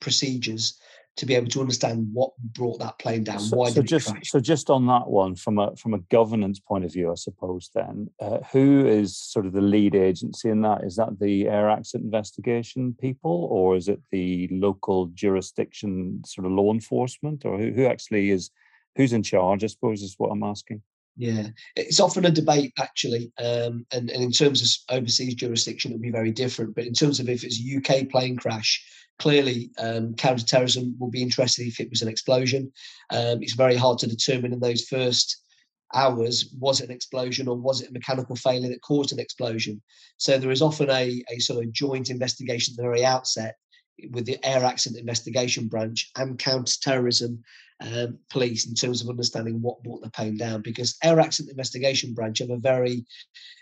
[0.00, 0.78] procedures
[1.16, 3.38] to be able to understand what brought that plane down.
[3.38, 6.84] So, Why so just so just on that one, from a from a governance point
[6.84, 7.70] of view, I suppose.
[7.72, 10.82] Then, uh, who is sort of the lead agency in that?
[10.82, 16.52] Is that the air accident investigation people, or is it the local jurisdiction sort of
[16.52, 18.50] law enforcement, or who, who actually is
[18.96, 19.64] who's in charge?
[19.64, 20.82] I suppose is what I'm asking.
[21.16, 25.94] Yeah, it's often a debate actually, um, and, and in terms of overseas jurisdiction, it
[25.94, 26.74] would be very different.
[26.74, 28.84] But in terms of if it's a UK plane crash,
[29.20, 32.72] clearly um, counterterrorism will be interested if it was an explosion.
[33.10, 35.40] Um, it's very hard to determine in those first
[35.94, 39.80] hours was it an explosion or was it a mechanical failure that caused an explosion.
[40.16, 43.56] So there is often a, a sort of joint investigation at the very outset
[44.10, 47.42] with the air accident investigation branch and counterterrorism
[47.92, 52.14] um, police in terms of understanding what brought the plane down because air accident investigation
[52.14, 53.04] branch have a very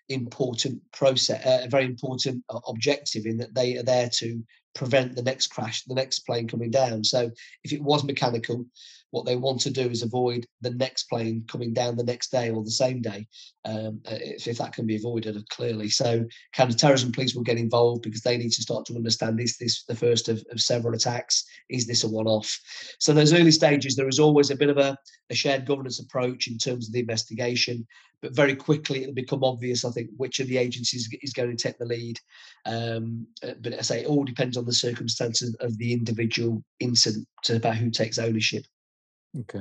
[0.08, 4.42] important process uh, a very important uh, objective in that they are there to
[4.74, 7.04] prevent the next crash the next plane coming down.
[7.04, 7.30] So
[7.64, 8.64] if it was mechanical
[9.12, 12.50] what they want to do is avoid the next plane coming down the next day
[12.50, 13.26] or the same day,
[13.66, 15.90] um, uh, if, if, that can be avoided clearly.
[15.90, 19.84] So counter-terrorism police will get involved because they need to start to understand is this
[19.84, 21.44] the first of, of several attacks?
[21.68, 22.58] Is this a one-off?
[22.98, 24.96] So those early stages, there is always a bit of a,
[25.28, 27.86] a shared governance approach in terms of the investigation,
[28.22, 31.62] but very quickly it'll become obvious, I think, which of the agencies is going to
[31.62, 32.18] take the lead.
[32.64, 37.26] Um, uh, but I say it all depends on the circumstances of the individual incident
[37.50, 38.64] about who takes ownership.
[39.40, 39.60] Okay.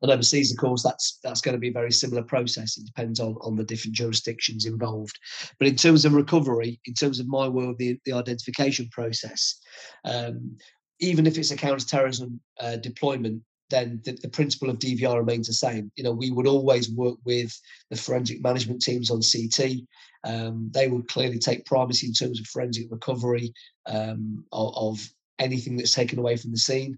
[0.00, 2.78] And overseas, of course, that's that's going to be a very similar process.
[2.78, 5.18] It depends on, on the different jurisdictions involved.
[5.58, 9.60] But in terms of recovery, in terms of my world, the, the identification process,
[10.04, 10.56] um,
[10.98, 15.52] even if it's a counterterrorism uh, deployment, then the, the, principle of DVR remains the
[15.52, 15.90] same.
[15.96, 17.58] You know, we would always work with
[17.90, 19.80] the forensic management teams on CT.
[20.24, 23.52] Um, they would clearly take primacy in terms of forensic recovery
[23.86, 25.08] um, of, of,
[25.38, 26.96] anything that's taken away from the scene.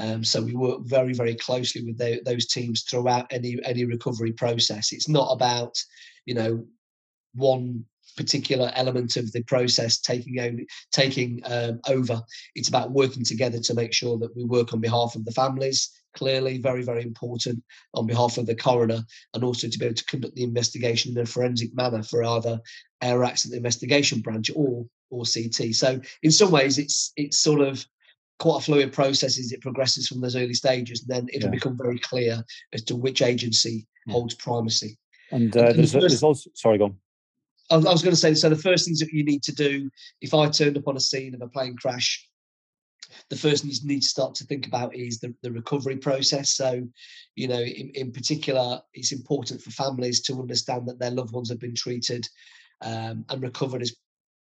[0.00, 4.32] Um, so we work very, very closely with the, those teams throughout any any recovery
[4.32, 4.92] process.
[4.92, 5.76] It's not about,
[6.24, 6.64] you know,
[7.34, 7.84] one
[8.16, 10.58] particular element of the process taking over,
[10.90, 12.22] taking um, over.
[12.54, 15.90] It's about working together to make sure that we work on behalf of the families.
[16.14, 17.62] Clearly, very, very important
[17.94, 21.22] on behalf of the coroner, and also to be able to conduct the investigation in
[21.22, 22.58] a forensic manner for either
[23.02, 25.74] air accident investigation branch or or CT.
[25.74, 27.86] So, in some ways, it's it's sort of
[28.40, 31.58] quite a fluid process as it progresses from those early stages, and then it'll yeah.
[31.58, 34.14] become very clear as to which agency yeah.
[34.14, 34.98] holds primacy.
[35.30, 36.96] And, uh, and there's, the first, there's also sorry, go on.
[37.70, 39.88] I was going to say, so the first things that you need to do,
[40.20, 42.26] if I turned up on a scene of a plane crash,
[43.28, 46.54] the first thing you need to start to think about is the, the recovery process.
[46.54, 46.82] So,
[47.36, 51.48] you know, in, in particular, it's important for families to understand that their loved ones
[51.50, 52.26] have been treated
[52.80, 53.94] um, and recovered as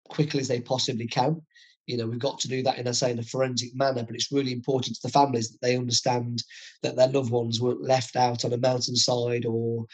[0.09, 1.43] quickly as they possibly can.
[1.87, 4.15] You know, we've got to do that in, I say, in a forensic manner, but
[4.15, 6.43] it's really important to the families that they understand
[6.83, 9.87] that their loved ones weren't left out on a mountainside or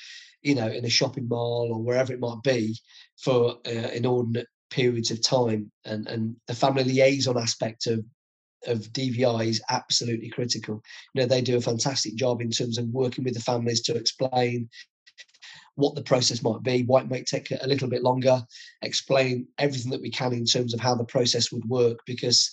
[0.43, 2.78] you know, in a shopping mall or wherever it might be
[3.18, 5.70] for uh, inordinate periods of time.
[5.84, 8.05] And and the family liaison aspect of
[8.66, 10.82] of DVI is absolutely critical.
[11.14, 13.95] You know, they do a fantastic job in terms of working with the families to
[13.95, 14.68] explain
[15.79, 18.43] what the process might be, why it might take a little bit longer,
[18.83, 22.51] explain everything that we can in terms of how the process would work because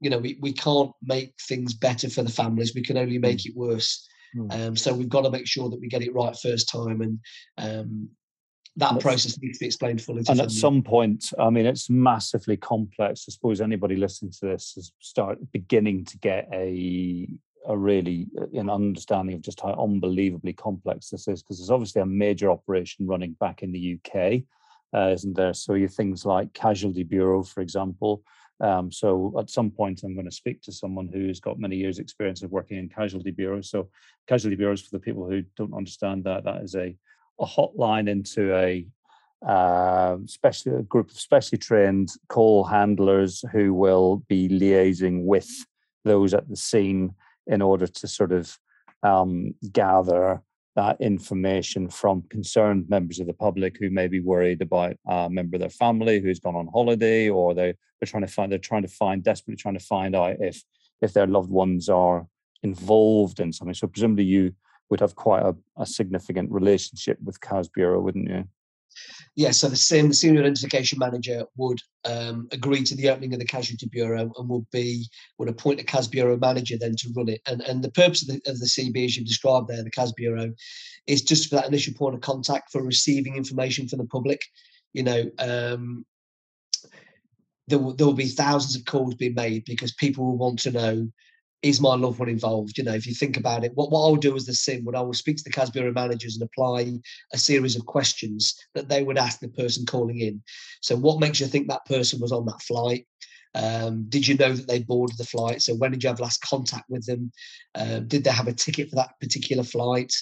[0.00, 3.38] you know we, we can't make things better for the families we can only make
[3.38, 3.46] mm.
[3.46, 4.06] it worse
[4.36, 4.68] Mm.
[4.68, 7.18] Um, so we've got to make sure that we get it right first time, and
[7.58, 8.08] um,
[8.76, 10.22] that and process needs to be explained fully.
[10.28, 13.24] and at some point, I mean, it's massively complex.
[13.28, 17.28] I suppose anybody listening to this is start beginning to get a
[17.68, 22.02] a really uh, an understanding of just how unbelievably complex this is, because there's obviously
[22.02, 24.42] a major operation running back in the UK,
[24.94, 25.54] uh, isn't there?
[25.54, 28.22] So you things like Casualty Bureau, for example,
[28.60, 31.98] um, so at some point, I'm going to speak to someone who's got many years'
[31.98, 33.70] experience of working in casualty bureaus.
[33.70, 33.90] So
[34.26, 36.96] casualty bureaus, for the people who don't understand that, that is a,
[37.40, 38.86] a hotline into a
[39.46, 45.50] uh, a group of specially trained call handlers who will be liaising with
[46.06, 47.14] those at the scene
[47.46, 48.58] in order to sort of
[49.02, 50.42] um, gather
[50.74, 55.56] that information from concerned members of the public who may be worried about a member
[55.56, 58.82] of their family who's gone on holiday or they, they're trying to find they're trying
[58.82, 60.62] to find desperately trying to find out if
[61.00, 62.26] if their loved ones are
[62.62, 63.74] involved in something.
[63.74, 64.54] So presumably you
[64.90, 68.44] would have quite a, a significant relationship with cas bureau wouldn't you
[69.34, 73.38] yeah, so the same the senior identification manager would um, agree to the opening of
[73.38, 75.06] the casualty bureau and would be
[75.38, 77.40] would appoint a CAS bureau manager then to run it.
[77.46, 80.12] And and the purpose of the, of the CB, as you've described there, the CAS
[80.12, 80.52] bureau,
[81.06, 84.42] is just for that initial point of contact for receiving information from the public.
[84.92, 86.06] You know, um,
[87.68, 90.70] there will, there will be thousands of calls being made because people will want to
[90.70, 91.08] know
[91.62, 92.78] is my loved one involved?
[92.78, 94.94] You know, if you think about it, what, what I'll do as the SIM, what
[94.94, 96.92] I will speak to the CAS Bureau managers and apply
[97.32, 100.42] a series of questions that they would ask the person calling in.
[100.80, 103.06] So, what makes you think that person was on that flight?
[103.54, 105.62] Um, did you know that they boarded the flight?
[105.62, 107.32] So, when did you have last contact with them?
[107.74, 110.12] Um, did they have a ticket for that particular flight?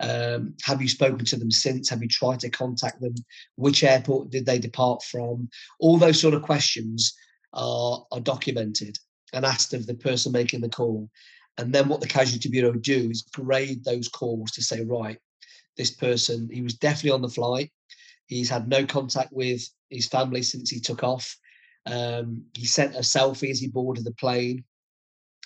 [0.00, 1.88] Um, have you spoken to them since?
[1.90, 3.14] Have you tried to contact them?
[3.56, 5.48] Which airport did they depart from?
[5.80, 7.14] All those sort of questions
[7.52, 8.98] are, are documented
[9.32, 11.08] and asked of the person making the call.
[11.58, 15.18] And then what the casualty bureau do is grade those calls to say, right,
[15.76, 17.70] this person, he was definitely on the flight.
[18.26, 21.36] He's had no contact with his family since he took off.
[21.86, 24.64] Um, he sent a selfie as he boarded the plane.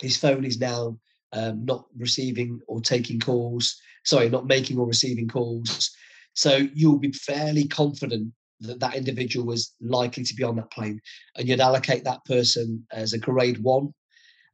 [0.01, 0.99] His phone is now
[1.33, 3.77] um, not receiving or taking calls.
[4.05, 5.91] Sorry, not making or receiving calls.
[6.35, 11.01] So you'll be fairly confident that that individual was likely to be on that plane,
[11.37, 13.93] and you'd allocate that person as a grade one,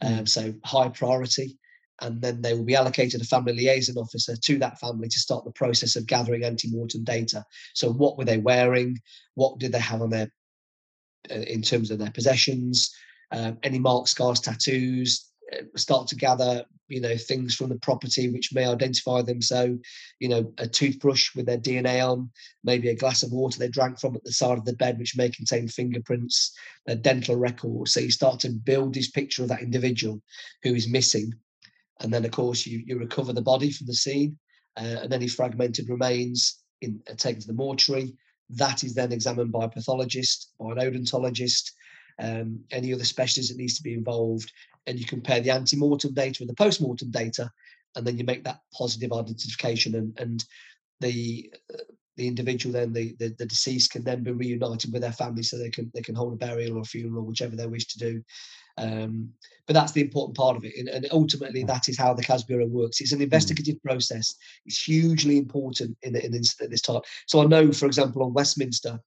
[0.02, 0.28] um, mm.
[0.28, 1.58] so high priority,
[2.00, 5.44] and then they will be allocated a family liaison officer to that family to start
[5.44, 7.44] the process of gathering ante-mortem data.
[7.74, 8.98] So, what were they wearing?
[9.34, 10.30] What did they have on their
[11.30, 12.94] uh, in terms of their possessions?
[13.30, 15.33] Um, any marks, scars, tattoos, uh,
[15.76, 19.40] start to gather you know things from the property which may identify them.
[19.40, 19.78] So
[20.20, 22.30] you know a toothbrush with their dna on
[22.62, 25.16] maybe a glass of water they drank from at the side of the bed which
[25.16, 26.54] may contain fingerprints
[26.86, 27.88] a dental record.
[27.88, 30.20] So you start to build this picture of that individual
[30.62, 31.32] who is missing.
[32.00, 34.38] And then of course you, you recover the body from the scene
[34.76, 38.14] uh, and any fragmented remains in, uh, taken to the mortuary.
[38.50, 41.70] That is then examined by a pathologist by an odontologist
[42.18, 44.52] um, any other specialist that needs to be involved
[44.86, 47.50] and you compare the ante-mortem data with the post-mortem data,
[47.96, 50.44] and then you make that positive identification, and and
[51.00, 51.78] the uh,
[52.16, 55.58] the individual then the, the, the deceased can then be reunited with their family so
[55.58, 58.22] they can they can hold a burial or a funeral whichever they wish to do
[58.76, 59.30] Um,
[59.66, 62.42] but that's the important part of it, and, and ultimately that is how the CAS
[62.42, 63.00] Bureau works.
[63.00, 64.34] It's an investigative process.
[64.66, 67.00] It's hugely important in, the, in this, at this time.
[67.26, 68.98] So I know, for example, on Westminster,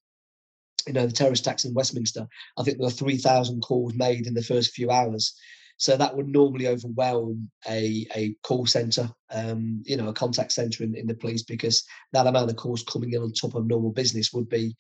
[0.88, 4.34] you know, the terrorist attacks in Westminster, I think there were 3,000 calls made in
[4.34, 5.36] the first few hours.
[5.78, 10.84] So that would normally overwhelm a, a call centre, um, you know, a contact centre
[10.84, 13.92] in, in the police because that amount of calls coming in on top of normal
[13.92, 14.76] business would be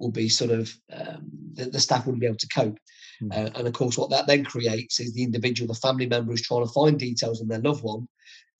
[0.00, 2.78] would be sort of um, the, the staff wouldn't be able to cope.
[3.22, 3.32] Mm.
[3.32, 6.42] Uh, and of course, what that then creates is the individual, the family member who's
[6.42, 8.08] trying to find details on their loved one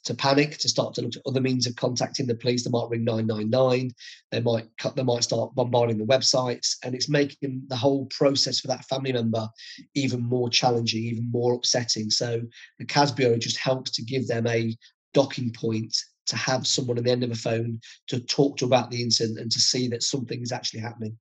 [0.05, 2.64] to panic, to start to look at other means of contacting the police.
[2.64, 3.92] They might ring 999.
[4.30, 4.96] They might cut.
[4.96, 9.12] They might start bombarding the websites, and it's making the whole process for that family
[9.12, 9.48] member
[9.94, 12.11] even more challenging, even more upsetting.
[12.11, 12.42] So
[12.78, 14.76] the CAS Bureau just helps to give them a
[15.12, 15.96] docking point
[16.26, 19.38] to have someone at the end of a phone to talk to about the incident
[19.38, 21.18] and to see that something is actually happening.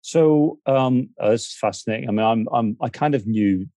[0.00, 2.08] So um, uh, this is fascinating.
[2.08, 3.68] I mean, I'm, I'm I kind of knew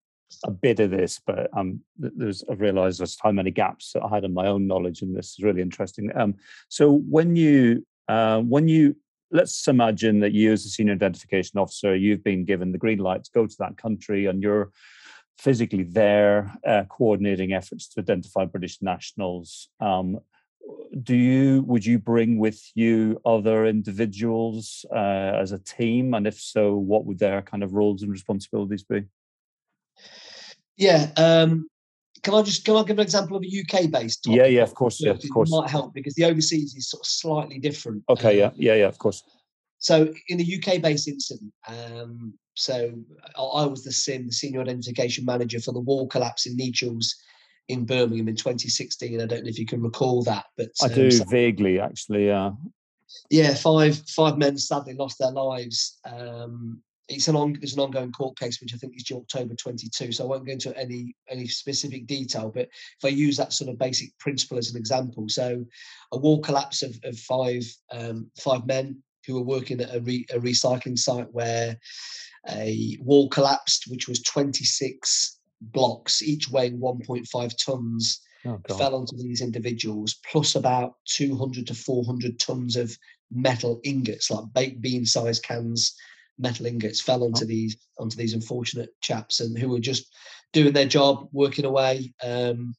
[0.43, 4.03] a bit of this, but um, th- there's I realised there's how many gaps that
[4.03, 6.11] I had in my own knowledge, and this is really interesting.
[6.15, 6.35] Um,
[6.69, 8.95] so when you uh, when you
[9.31, 13.23] let's imagine that you as a senior identification officer, you've been given the green light
[13.23, 14.71] to go to that country, and you're
[15.37, 19.69] physically there uh, coordinating efforts to identify British nationals.
[19.79, 20.19] Um,
[21.01, 26.39] do you would you bring with you other individuals uh, as a team and if
[26.39, 29.03] so what would their kind of roles and responsibilities be
[30.77, 31.11] Yeah.
[31.17, 31.67] Um,
[32.23, 34.25] can I just can I give an example of a UK based?
[34.27, 37.07] yeah yeah of course yeah of course might help because the overseas is sort of
[37.07, 38.03] slightly different.
[38.09, 39.23] okay yeah Um, yeah yeah of course
[39.79, 42.93] So in the UK based incident, um, so
[43.35, 47.13] I, I was the SIM, the senior identification manager for the wall collapse in Nechells
[47.67, 49.19] in Birmingham in 2016.
[49.19, 52.27] I don't know if you can recall that, but i um, do so- vaguely actually
[52.27, 52.51] yeah
[53.29, 55.99] yeah, five five men sadly lost their lives.
[56.05, 59.55] Um, it's an on, there's an ongoing court case which I think is due October
[59.55, 60.11] 22.
[60.11, 63.69] So I won't go into any any specific detail, but if I use that sort
[63.69, 65.65] of basic principle as an example, so
[66.11, 70.25] a wall collapse of, of five um, five men who were working at a, re,
[70.33, 71.77] a recycling site where
[72.49, 79.41] a wall collapsed, which was 26 blocks, each weighing 1.5 tons oh fell onto these
[79.41, 82.97] individuals, plus about 200 to 400 tons of
[83.31, 85.95] metal ingots, like baked bean sized cans,
[86.37, 87.47] metal ingots, fell onto Oh.
[87.47, 90.05] these onto these unfortunate chaps, and who were just
[90.51, 92.13] doing their job, working away.
[92.23, 92.75] Um,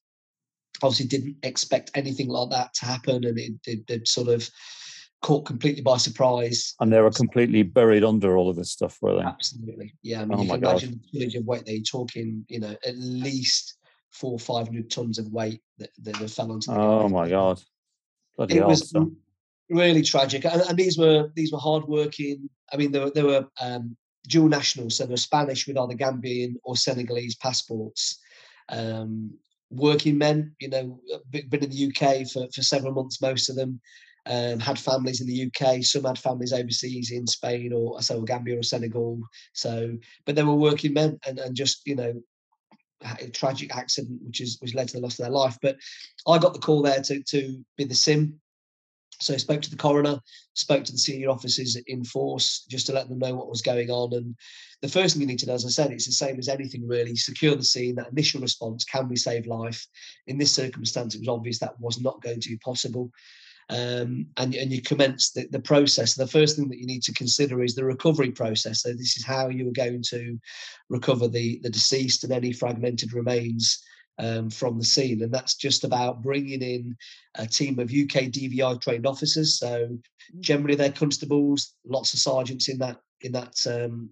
[0.83, 4.49] obviously, didn't expect anything like that to happen, and it, it, it sort of
[5.23, 6.75] caught completely by surprise.
[6.81, 10.21] and they were completely buried under all of this stuff were they Absolutely, yeah.
[10.21, 10.71] I mean, Oh you can God.
[10.73, 12.45] imagine the tonnage of weight they're talking.
[12.49, 13.77] You know, at least
[14.11, 16.71] four, five hundred tons of weight that, that, fell onto.
[16.73, 17.61] the oh my god
[18.37, 19.13] Bloody it hell, was so-
[19.71, 20.45] really tragic.
[20.45, 23.97] And, and these were these were hardworking i mean there were there were um,
[24.27, 28.19] dual nationals so they were spanish with either gambian or senegalese passports
[28.71, 29.31] um,
[29.71, 33.57] working men you know uh, been in the uk for, for several months most of
[33.57, 33.81] them
[34.27, 38.59] um, had families in the uk some had families overseas in spain or so gambia
[38.59, 39.21] or senegal.
[39.53, 42.15] So but they were working men and, and just you know
[43.21, 45.59] a tragic accident which is which led to the loss of their life.
[45.61, 45.77] But
[46.27, 48.41] i got the call there to to be the sim
[49.21, 50.19] so I spoke to the coroner,
[50.55, 53.91] spoke to the senior officers in force just to let them know what was going
[53.91, 54.13] on.
[54.15, 54.35] And
[54.83, 56.87] the first thing you need to know, as I said, it's the same as anything
[56.87, 57.17] really.
[57.17, 59.87] Secure the scene, that initial response, can we save life?
[60.27, 63.11] In this circumstance, it was obvious that was not going to be possible.
[63.71, 66.15] Um, and, and you commence the, the process.
[66.15, 68.83] The first thing that you need to consider is the recovery process.
[68.83, 70.39] So this is how you are going to
[70.91, 73.83] recover the, the deceased and any fragmented remains
[74.19, 75.23] um, from the scene.
[75.23, 76.97] And that's just about bringing in
[77.37, 79.59] a team of UK DVI trained officers.
[79.59, 79.99] So
[80.41, 84.11] generally they're constables, lots of sergeants in that in that um,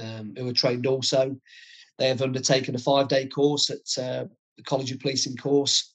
[0.00, 1.36] um, who are trained also.
[1.98, 4.24] They have undertaken a five day course at uh,
[4.56, 5.94] the College of Policing course.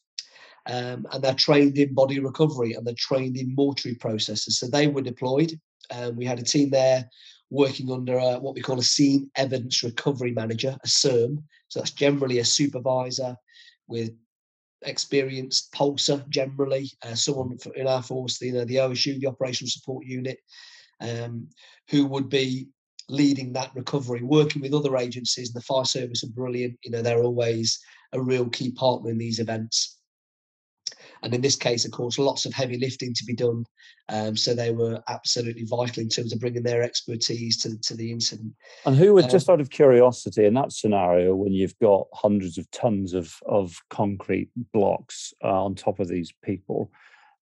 [0.69, 4.59] Um, and they're trained in body recovery and they're trained in mortuary processes.
[4.59, 5.57] So they were deployed.
[5.91, 7.09] Um, we had a team there
[7.49, 11.41] working under a, what we call a scene evidence recovery manager, a CERM.
[11.70, 13.36] So that's generally a supervisor
[13.88, 14.11] with
[14.84, 20.05] experienced PolSA generally, uh, someone in our force, you know, the OSU, the operational support
[20.05, 20.38] unit,
[21.01, 21.47] um,
[21.89, 22.68] who would be
[23.09, 25.51] leading that recovery, working with other agencies.
[25.51, 26.78] The fire service are brilliant.
[26.84, 27.80] You know, they're always
[28.13, 29.96] a real key partner in these events.
[31.24, 33.65] And in this case, of course, lots of heavy lifting to be done.
[34.09, 38.11] Um, so they were absolutely vital in terms of bringing their expertise to, to the
[38.11, 38.53] incident.
[38.86, 42.57] And who would Um, just out of curiosity in that scenario, when you've got hundreds
[42.57, 46.91] of tons of of concrete blocks uh, on top of these people,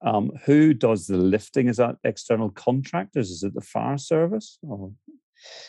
[0.02, 1.68] um, who does the lifting?
[1.68, 3.30] Is that external contractors?
[3.30, 4.58] Is it the fire service?
[4.62, 4.92] Or,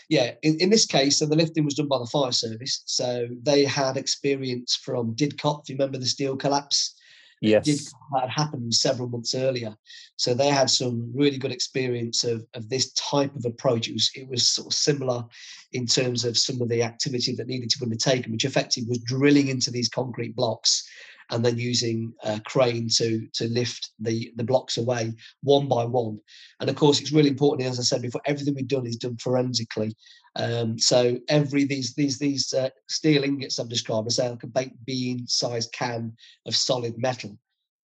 [0.09, 2.83] Yeah, in, in this case, so the lifting was done by the fire service.
[2.87, 6.95] So they had experience from Didcot, if you remember the steel collapse.
[7.43, 7.65] Yes.
[7.65, 7.79] Did,
[8.15, 9.77] that happened several months earlier.
[10.17, 13.89] So they had some really good experience of, of this type of approach.
[13.89, 15.25] It was it was sort of similar
[15.73, 18.99] in terms of some of the activity that needed to be undertaken, which effectively was
[19.01, 20.89] drilling into these concrete blocks
[21.31, 25.13] and then using a crane to to lift the the blocks away
[25.43, 26.21] one by one.
[26.61, 29.17] And of course, it's really important, as I said before, everything we've done is done
[29.17, 29.95] forensically.
[30.37, 34.85] Um, so every these these these uh, steel ingots I've described, say like a baked
[34.85, 36.13] bean sized can
[36.47, 37.39] of solid metal,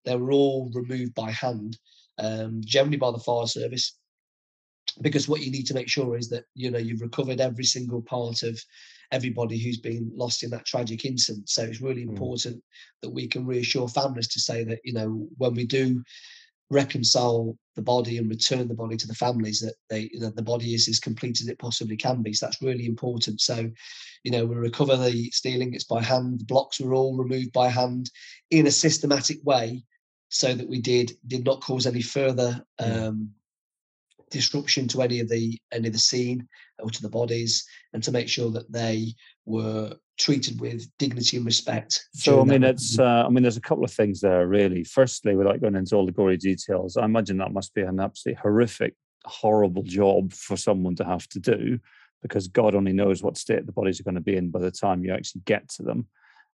[0.04, 1.78] they were all removed by hand,
[2.18, 3.96] um, generally by the fire service
[5.00, 8.02] because what you need to make sure is that you know you've recovered every single
[8.02, 8.60] part of
[9.12, 11.48] everybody who's been lost in that tragic incident.
[11.48, 12.08] So it's really Mm.
[12.10, 12.62] important
[13.02, 16.02] that we can reassure families to say that, you know, when we do
[16.70, 20.42] reconcile the body and return the body to the families that they you know the
[20.42, 23.70] body is as complete as it possibly can be so that's really important so
[24.24, 27.68] you know we recover the steel ingots by hand the blocks were all removed by
[27.68, 28.10] hand
[28.50, 29.82] in a systematic way
[30.30, 33.06] so that we did did not cause any further Mm.
[33.08, 33.30] um
[34.32, 38.10] disruption to any of the any of the scene or to the bodies and to
[38.10, 39.14] make sure that they
[39.44, 43.56] were treated with dignity and respect So I that mean, it's uh, I mean, there's
[43.56, 44.84] a couple of things there really.
[44.84, 48.40] Firstly, without going into all the gory details, I imagine that must be an absolutely
[48.42, 51.78] horrific, horrible job for someone to have to do,
[52.22, 54.70] because God only knows what state the bodies are going to be in by the
[54.70, 56.06] time you actually get to them.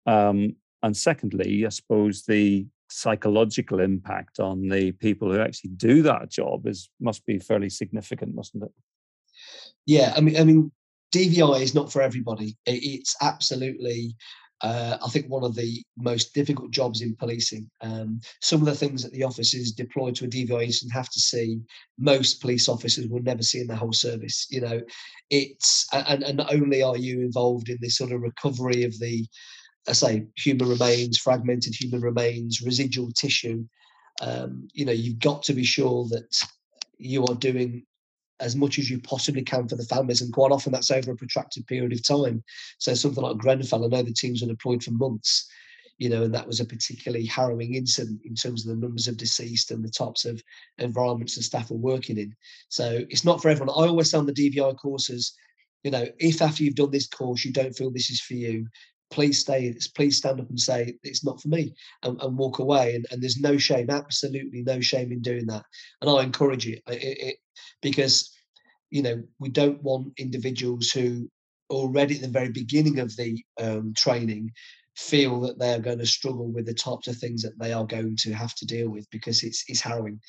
[0.07, 6.31] Um, and secondly, I suppose the psychological impact on the people who actually do that
[6.31, 8.71] job is must be fairly significant, mustn't it?
[9.85, 10.71] Yeah, I mean, I mean,
[11.13, 12.57] DVI is not for everybody.
[12.67, 14.15] It, it's absolutely,
[14.61, 17.69] uh, I think, one of the most difficult jobs in policing.
[17.81, 21.21] Um, some of the things that the officers deployed to a DVI incident have to
[21.21, 21.61] see,
[21.99, 24.47] most police officers will never see in their whole service.
[24.51, 24.81] You know,
[25.31, 29.27] it's and and not only are you involved in this sort of recovery of the,
[29.89, 33.67] I say, human remains, fragmented human remains, residual tissue.
[34.23, 36.45] Um, you know, you've got to be sure that
[36.99, 37.85] you are doing
[38.41, 41.17] as much as you possibly can for the families, and quite often that's over a
[41.17, 42.43] protracted period of time.
[42.79, 45.49] So something like Grenfell, I know the teams were deployed for months,
[45.99, 49.17] you know, and that was a particularly harrowing incident in terms of the numbers of
[49.17, 50.43] deceased and the types of
[50.79, 52.35] environments the staff were working in.
[52.69, 53.71] So it's not for everyone.
[53.71, 55.35] I always on the DVI courses,
[55.85, 58.67] you know, if after you've done this course you don't feel this is for you,
[59.11, 62.95] please stay, please stand up and say it's not for me and, and walk away.
[62.95, 65.65] And, and there's no shame, absolutely no shame in doing that.
[66.01, 67.37] And I encourage it, it, it
[67.83, 68.31] because
[68.91, 71.29] you know we don't want individuals who
[71.71, 74.51] already at the very beginning of the um, training
[74.97, 77.87] feel that they are going to struggle with the types of things that they are
[77.87, 80.21] going to have to deal with because it's it's harrowing.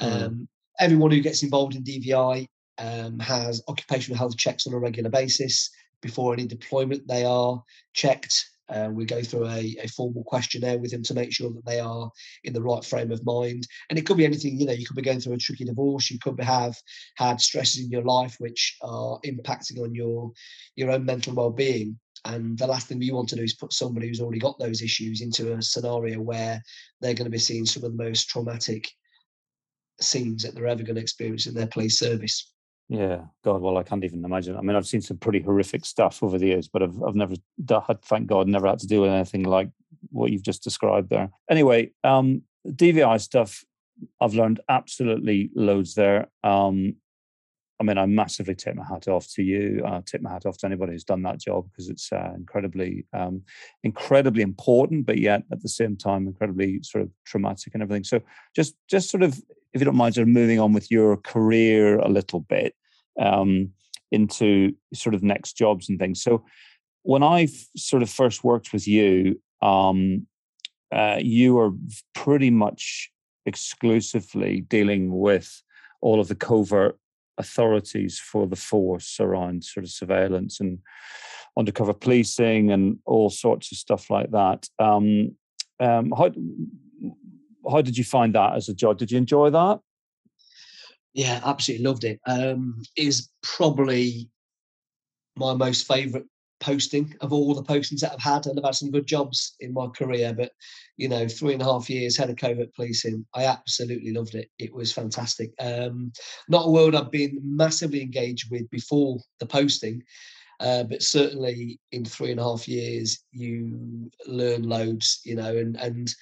[0.00, 0.22] Mm.
[0.22, 0.48] Um,
[0.80, 2.46] everyone who gets involved in DVI
[2.78, 5.70] um, has occupational health checks on a regular basis
[6.04, 7.08] before any deployment.
[7.08, 7.60] They are
[7.94, 8.44] checked.
[8.68, 11.80] Uh, we go through a, a formal questionnaire with them to make sure that they
[11.80, 12.10] are
[12.44, 13.66] in the right frame of mind.
[13.88, 16.10] And it could be anything, you know, you could be going through a tricky divorce,
[16.10, 16.74] you could have
[17.16, 20.30] had stresses in your life which are impacting on your
[20.76, 21.98] your own mental well-being.
[22.26, 24.80] And the last thing you want to do is put somebody who's already got those
[24.82, 26.62] issues into a scenario where
[27.00, 28.90] they're going to be seeing some of the most traumatic
[30.00, 32.53] scenes that they're ever going to experience in their police service.
[32.88, 34.56] Yeah, God, well, I can't even imagine.
[34.56, 37.34] I mean, I've seen some pretty horrific stuff over the years, but I've I've never,
[37.86, 39.70] had, thank God, never had to do with anything like
[40.10, 41.30] what you've just described there.
[41.50, 43.64] Anyway, um, DVI stuff,
[44.20, 46.28] I've learned absolutely loads there.
[46.42, 46.96] Um,
[47.80, 49.82] I mean, I massively take my hat off to you.
[49.84, 53.06] I take my hat off to anybody who's done that job because it's uh, incredibly,
[53.12, 53.42] um,
[53.82, 58.04] incredibly important, but yet at the same time incredibly sort of traumatic and everything.
[58.04, 58.20] So,
[58.54, 59.40] just, just sort of,
[59.74, 62.74] if you don't mind, sort of moving on with your career a little bit
[63.20, 63.70] um,
[64.10, 66.22] into sort of next jobs and things.
[66.22, 66.44] So,
[67.02, 70.26] when I sort of first worked with you, um,
[70.90, 71.72] uh, you were
[72.14, 73.10] pretty much
[73.44, 75.62] exclusively dealing with
[76.00, 76.98] all of the covert
[77.36, 80.78] authorities for the force around sort of surveillance and
[81.58, 84.68] undercover policing and all sorts of stuff like that.
[84.78, 85.36] Um,
[85.80, 86.30] um, how
[87.70, 88.98] how did you find that as a job?
[88.98, 89.80] Did you enjoy that?
[91.12, 92.20] Yeah, absolutely loved it.
[92.26, 94.28] Um, is probably
[95.36, 96.26] my most favourite
[96.60, 99.72] posting of all the postings that I've had, and I've had some good jobs in
[99.72, 100.32] my career.
[100.32, 100.52] But
[100.96, 104.48] you know, three and a half years head of covert policing, I absolutely loved it.
[104.58, 105.52] It was fantastic.
[105.60, 106.12] Um,
[106.48, 110.02] not a world I've been massively engaged with before the posting,
[110.60, 115.20] uh, but certainly in three and a half years, you learn loads.
[115.24, 116.14] You know, and and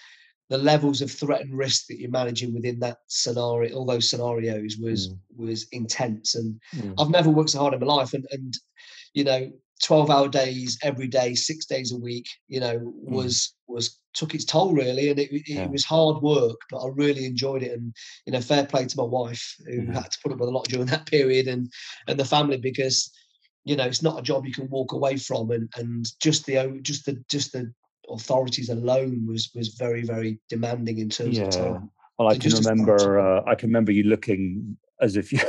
[0.48, 4.76] the levels of threat and risk that you're managing within that scenario, all those scenarios
[4.80, 5.20] was Mm.
[5.36, 6.34] was intense.
[6.34, 6.94] And Mm.
[6.98, 8.12] I've never worked so hard in my life.
[8.12, 8.54] And and
[9.14, 9.50] you know,
[9.82, 14.44] 12 hour days every day, six days a week, you know, was was took its
[14.44, 15.08] toll really.
[15.10, 15.68] And it, it, Yeah.
[15.70, 17.72] was hard work, but I really enjoyed it.
[17.72, 17.94] And
[18.26, 19.92] you know, fair play to my wife who Mhm.
[19.92, 21.70] had to put up with a lot during that period and
[22.08, 23.10] and the family because
[23.64, 26.78] you know it's not a job you can walk away from and and just the
[26.82, 27.72] just the just the
[28.12, 31.44] authorities alone was was very very demanding in terms Yeah.
[31.46, 33.18] of time Well, I So can just as far as- remember.
[33.18, 35.40] Uh, I can remember you looking as if you.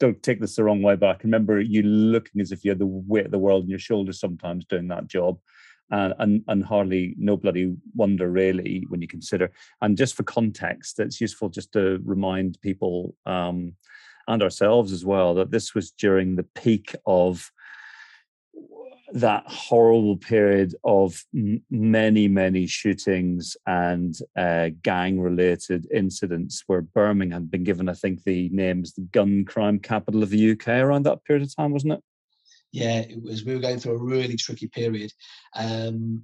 [0.00, 2.70] Don't take this the wrong way, but I can remember you looking as if you
[2.72, 5.38] had the weight of the world on your shoulders sometimes doing that job,
[5.90, 9.52] and and and hardly no bloody wonder really when you consider.
[9.80, 13.76] And just for context, it's useful just to remind people um,
[14.26, 17.52] and ourselves as well that this was during the peak of
[19.12, 27.42] that horrible period of m- many, many shootings and uh, gang related incidents where Birmingham
[27.42, 30.68] had been given, I think, the name as the gun crime capital of the UK
[30.68, 32.00] around that period of time, wasn't it?
[32.74, 35.12] yeah it was we were going through a really tricky period
[35.56, 36.22] um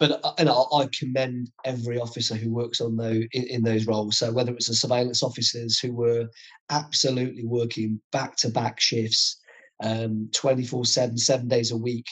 [0.00, 4.16] but you know, I commend every officer who works on those in, in those roles.
[4.16, 6.26] So whether it's the surveillance officers who were
[6.70, 9.36] absolutely working back to back shifts,
[9.82, 12.06] um, 24 7, seven days a week,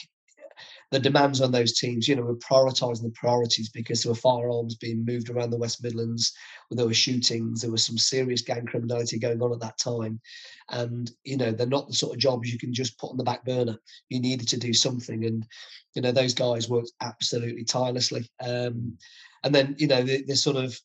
[0.91, 4.75] the demands on those teams, you know, we're prioritising the priorities because there were firearms
[4.75, 6.33] being moved around the West Midlands,
[6.71, 10.19] there were shootings, there was some serious gang criminality going on at that time.
[10.69, 13.23] And, you know, they're not the sort of jobs you can just put on the
[13.23, 13.77] back burner.
[14.09, 15.25] You needed to do something.
[15.25, 15.45] And,
[15.93, 18.27] you know, those guys worked absolutely tirelessly.
[18.39, 18.97] Um,
[19.43, 20.79] and then, you know, this sort of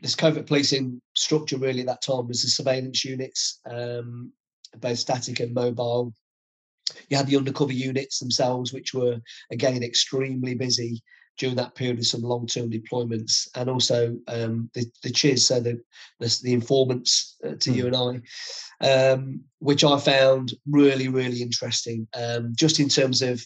[0.00, 4.32] this covert policing structure really at that time was the surveillance units, um,
[4.76, 6.12] both static and mobile.
[7.08, 9.20] You had the undercover units themselves, which were
[9.52, 11.02] again extremely busy
[11.38, 15.80] during that period of some long-term deployments, and also um, the the CHIS, so the
[16.18, 18.22] the, the informants uh, to you and
[18.82, 23.44] I, um, which I found really really interesting, um, just in terms of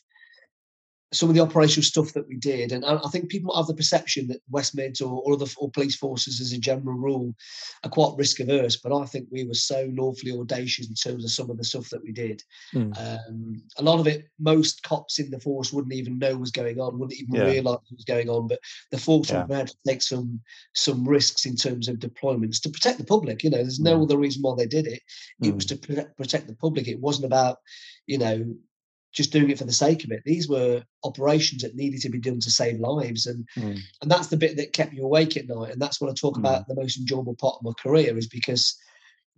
[1.13, 3.75] some of the operational stuff that we did, and I, I think people have the
[3.75, 7.35] perception that West Mids or, or other or police forces, as a general rule,
[7.85, 8.77] are quite risk averse.
[8.77, 11.91] But I think we were so lawfully audacious in terms of some of the stuff
[11.91, 12.43] that we did.
[12.75, 12.97] Mm.
[12.99, 16.81] Um, a lot of it, most cops in the force wouldn't even know was going
[16.81, 17.45] on, wouldn't even Yeah.
[17.45, 18.49] realise what was going on.
[18.49, 18.61] But
[18.91, 19.43] the force Yeah.
[19.43, 20.41] were prepared to take some
[20.75, 23.45] some risks in terms of deployments to protect the public.
[23.45, 24.05] You know, there's no Mm.
[24.05, 25.03] other reason why they did it.
[25.43, 26.89] It was to protect, protect the public.
[26.89, 27.59] It wasn't about,
[28.07, 28.55] you know,
[29.13, 30.23] just doing it for the sake of it.
[30.25, 33.79] These were operations that needed to be done to save lives, and Mm.
[34.01, 35.73] and that's the bit that kept you awake at night.
[35.73, 36.41] And that's what I talk Mm.
[36.41, 38.75] about the most enjoyable part of my career is because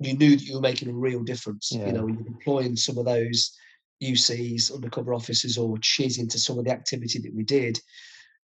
[0.00, 1.70] you knew that you were making a real difference.
[1.72, 1.86] Yeah.
[1.86, 3.52] You know, you're deploying some of those
[4.00, 7.80] UCs, undercover officers, or CHIS into some of the activity that we did,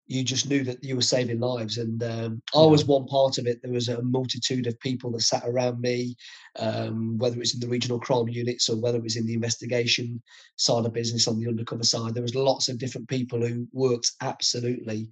[0.10, 1.78] you just knew that you were saving lives.
[1.78, 3.62] And um, I was one part of it.
[3.62, 6.16] There was a multitude of people that sat around me,
[6.58, 10.22] um, whether it's in the regional crime units or whether it was in the investigation
[10.56, 12.16] side of business on the undercover side.
[12.16, 15.10] There was lots of different people who worked absolutely,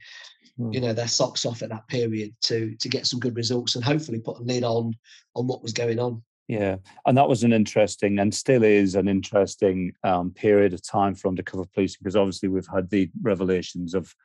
[0.60, 0.74] Mm.
[0.74, 3.84] you know, their socks off at that period to to get some good results and
[3.84, 4.91] hopefully put a lid on
[5.36, 6.24] on what was going on.
[6.48, 11.14] Yeah, and that was an interesting and still is an interesting um, period of time
[11.14, 14.16] for undercover policing because obviously we've had the revelations of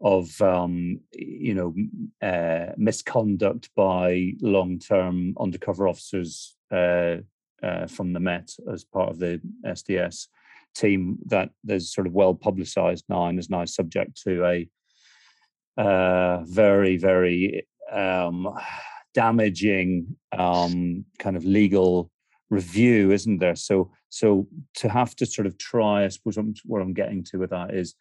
[0.00, 1.74] of um, you know
[2.26, 7.16] uh, misconduct by long term undercover officers uh,
[7.62, 10.28] uh, from the Met as part of the SDS
[10.74, 14.68] team that there's sort of well publicised now and is now subject to a
[15.80, 18.48] uh, very very um,
[19.14, 22.10] damaging um, kind of legal
[22.50, 23.56] review, isn't there?
[23.56, 24.46] So, so
[24.76, 27.50] to have to sort of try, I suppose what I'm, what I'm getting to with
[27.50, 27.94] that is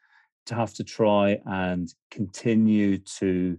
[0.45, 3.57] to have to try and continue to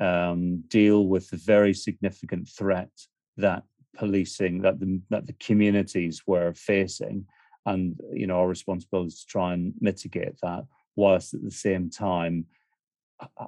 [0.00, 2.90] um, deal with the very significant threat
[3.36, 3.62] that
[3.96, 7.24] policing that the that the communities were facing,
[7.66, 10.64] and you know our responsibility is to try and mitigate that,
[10.96, 12.46] whilst at the same time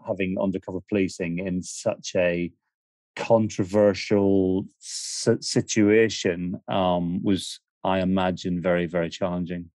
[0.07, 2.53] having undercover policing in such a
[3.17, 9.71] controversial situation um, was, I imagine, very, very challenging.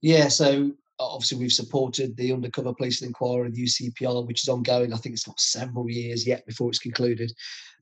[0.00, 4.92] Yeah, so obviously we've supported the undercover policing inquiry, the UCPI, which is ongoing.
[4.92, 7.32] I think it's got several years yet before it's concluded.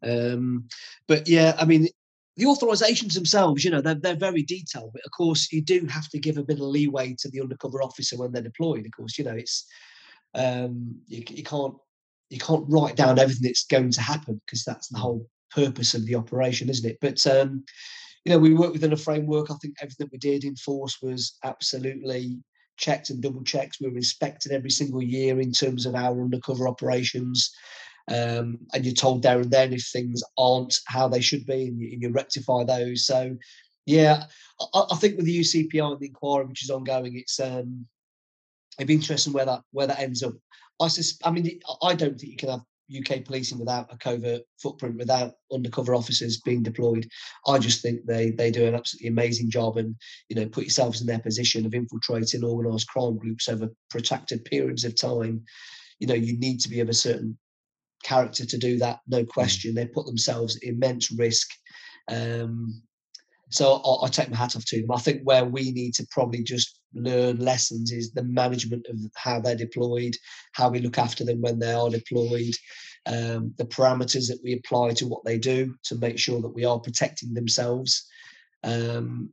[0.02, 0.68] Um,
[1.09, 1.88] but yeah, I mean,
[2.36, 4.93] the authorisations themselves, you know, they're, they're very detailed.
[4.93, 7.82] But of course, you do have to give a bit of leeway to the undercover
[7.82, 8.84] officer when they're deployed.
[8.84, 9.66] Of course, you know, it's
[10.34, 11.74] um, you, you can't
[12.28, 16.05] you can't write down everything that's going to happen because that's the whole purpose of
[16.06, 16.98] the operation, isn't it?
[17.01, 17.64] But um,
[18.24, 19.51] you know, we work within a framework.
[19.51, 22.38] I think everything we did in force was absolutely
[22.77, 23.78] checked and double checked.
[23.81, 27.55] We're inspected every single year in terms of our undercover operations.
[28.09, 31.81] Um, and you're told there and then if things aren't how they should be, and
[31.81, 33.05] you, and you rectify those.
[33.05, 33.36] So,
[33.85, 34.24] yeah,
[34.74, 37.86] I, I, think with the UCPI and the inquiry which is ongoing, it's um,
[38.78, 40.35] it'd be interesting where that where that ends up.
[40.81, 42.61] I sus- I mean, I don't think you can have
[42.95, 47.09] UK policing without a covert footprint, without undercover officers being deployed.
[47.47, 49.97] I just think they they do an absolutely amazing job, and
[50.29, 54.85] you know, put yourselves in their position of infiltrating organised crime groups over protracted periods
[54.85, 55.43] of time.
[55.99, 57.39] You know, you need to be of a certain
[58.07, 59.29] character to do that, no mm.
[59.29, 59.75] question.
[59.75, 61.49] They put themselves at immense risk.
[62.09, 62.83] Um,
[63.51, 64.93] so I, I, take my hat off to them.
[64.93, 69.40] I think where we need to probably just learn lessons is the management of how
[69.40, 70.16] they're deployed,
[70.52, 72.55] how we look after them when they are deployed,
[73.06, 76.64] um, the parameters that we apply to what they do to make sure that we
[76.64, 78.06] are protecting themselves.
[78.64, 79.31] Um,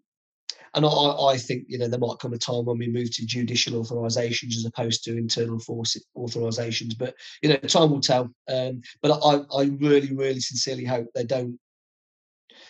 [0.76, 3.26] and I, I, think you know there might come a time when we move to
[3.26, 6.98] judicial authorizations as opposed to internal force authorizations.
[6.98, 8.30] But you know, time will tell.
[8.48, 11.60] Um, but I, I really, really sincerely hope they don't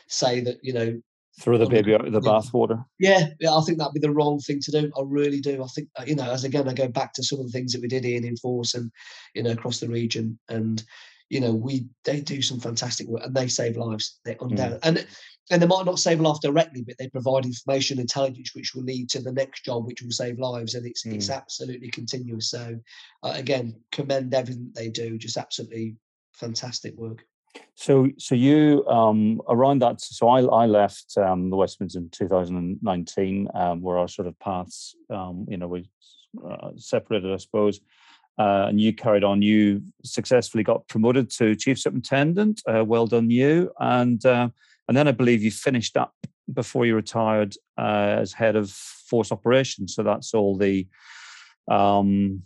[0.07, 1.01] say that you know
[1.39, 2.85] throw the baby out of the bathwater.
[2.99, 4.91] Yeah, yeah, I think that'd be the wrong thing to do.
[4.97, 5.63] I really do.
[5.63, 7.73] I think uh, you know, as again, I go back to some of the things
[7.73, 8.91] that we did in Enforce and
[9.33, 10.83] you know across the region, and
[11.33, 14.19] you know, we they do some fantastic work and they save lives.
[14.23, 14.87] They undoubtedly mm.
[14.87, 15.07] and
[15.51, 19.09] and they might not save life directly, but they provide information, intelligence, which will lead
[19.09, 21.15] to the next job, which will save lives, and it's mm.
[21.15, 22.51] it's absolutely continuous.
[22.51, 22.77] So,
[23.23, 25.17] uh, again, commend everything they do.
[25.17, 25.95] Just absolutely
[26.33, 27.25] fantastic work.
[27.75, 30.01] So, so you um, around that.
[30.01, 34.37] So, I, I left um, the West Midlands in 2019, um, where our sort of
[34.39, 35.89] paths, um, you know, we
[36.47, 37.79] uh, separated, I suppose.
[38.39, 39.41] Uh, and you carried on.
[39.41, 42.61] You successfully got promoted to chief superintendent.
[42.67, 43.71] Uh, well done, you.
[43.79, 44.49] And uh,
[44.87, 46.13] and then I believe you finished up
[46.51, 49.95] before you retired uh, as head of force operations.
[49.95, 50.87] So that's all the
[51.69, 52.43] um,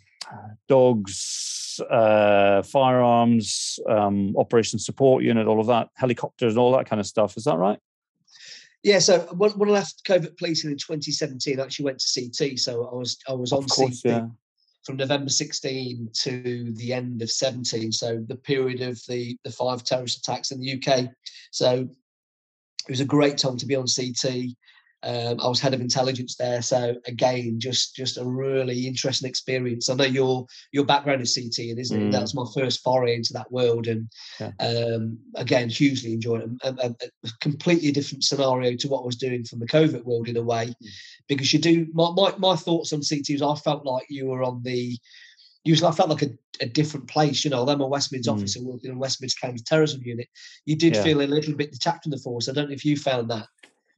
[0.68, 7.00] dogs, uh, firearms, um, operation support unit, all of that, helicopters, and all that kind
[7.00, 7.38] of stuff.
[7.38, 7.80] Is that right?
[8.84, 9.00] Yeah.
[9.00, 12.60] So when, when I left covert policing in 2017, I actually went to CT.
[12.60, 14.28] So I was I was on course, CT yeah.
[14.84, 17.92] from November 16 to the end of 17.
[17.92, 21.10] So the period of the the five terrorist attacks in the UK.
[21.52, 21.90] So
[22.88, 24.56] it was a great time to be on CT.
[25.04, 29.90] Um, I was head of intelligence there, so again, just just a really interesting experience.
[29.90, 32.08] I know your your background is CT, and isn't mm.
[32.08, 32.12] it?
[32.12, 34.10] That was my first foray into that world, and
[34.40, 34.52] yeah.
[34.60, 36.50] um, again, hugely enjoyed it.
[36.64, 40.30] A, a, a, completely different scenario to what I was doing from the covert world
[40.30, 40.88] in a way, mm.
[41.28, 41.88] because you do.
[41.94, 44.98] My, my my thoughts on CT was I felt like you were on the
[45.68, 46.30] usually I felt like a,
[46.62, 47.44] a different place.
[47.44, 48.34] You know, I'm a West mm.
[48.34, 50.28] officer working in West Mids Counter Terrorism Unit.
[50.66, 51.04] You did yeah.
[51.04, 52.50] feel a little bit detached from the force.
[52.50, 53.48] I don't know if you found that.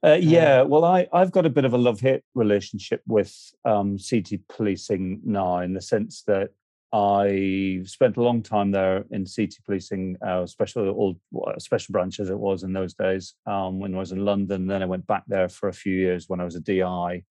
[0.02, 3.36] Uh, yeah, well, I, I've got a bit of a love hate relationship with
[3.66, 6.52] um, CT policing now, in the sense that
[6.94, 11.20] I spent a long time there in CT policing, uh, special old
[11.60, 14.68] special branch as it was in those days um, when I was in London.
[14.68, 17.24] Then I went back there for a few years when I was a DI.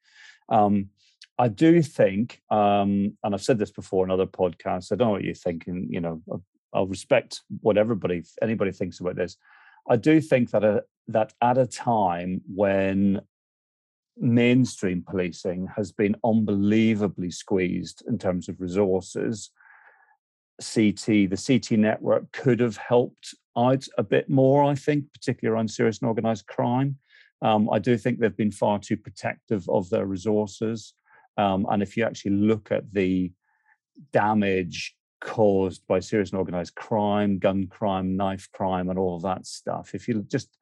[0.49, 0.91] Um,
[1.39, 4.93] I do think, um, and I've said this before in other podcasts.
[4.93, 5.89] I don't know what you're thinking.
[5.91, 6.23] you know,
[6.75, 9.37] I'll respect what everybody anybody thinks about this.
[9.89, 13.21] I do think that a, that at a time when
[14.17, 19.51] mainstream policing has been unbelievably squeezed in terms of resources,
[20.61, 25.69] CT, the CT network could have helped out a bit more, I think, particularly around
[25.69, 26.97] serious and organized crime.
[27.43, 30.95] Um, I do think they've been far too protective of their resources.
[31.37, 33.33] Um, and if you actually look at the
[34.13, 39.47] damage caused by serious and organized crime, gun crime, knife crime, and all of that
[39.47, 39.95] stuff.
[39.95, 40.57] If you just,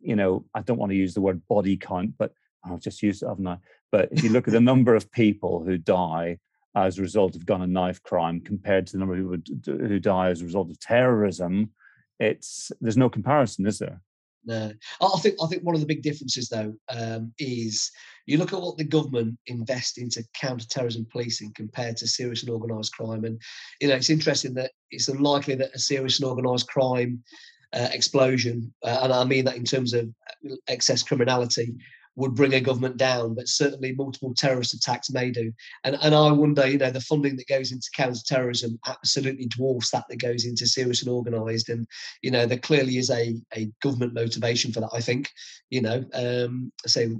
[0.00, 2.32] you know, I don't want to use the word body count, but
[2.64, 3.58] I've just used it, haven't I?
[3.92, 6.38] But if you look at the number of people who die
[6.74, 10.28] as a result of gun and knife crime compared to the number who, who die
[10.30, 11.70] as a result of terrorism,
[12.18, 14.00] it's there's no comparison, is there?
[14.46, 17.90] No, I think I think one of the big differences though um, is
[18.26, 22.92] you look at what the government invest into counter-terrorism policing compared to serious and organised
[22.94, 23.40] crime, and
[23.80, 27.22] you know it's interesting that it's unlikely that a serious and organised crime
[27.72, 30.08] uh, explosion, uh, and I mean that in terms of
[30.68, 31.74] excess criminality,
[32.16, 35.52] would bring a government down, but certainly multiple terrorist attacks may do.
[35.84, 40.04] And and I wonder, you know, the funding that goes into counter-terrorism absolutely dwarfs that
[40.08, 41.68] that goes into serious and organised.
[41.68, 41.86] And
[42.22, 44.90] you know, there clearly is a a government motivation for that.
[44.92, 45.30] I think,
[45.70, 47.16] you know, um, so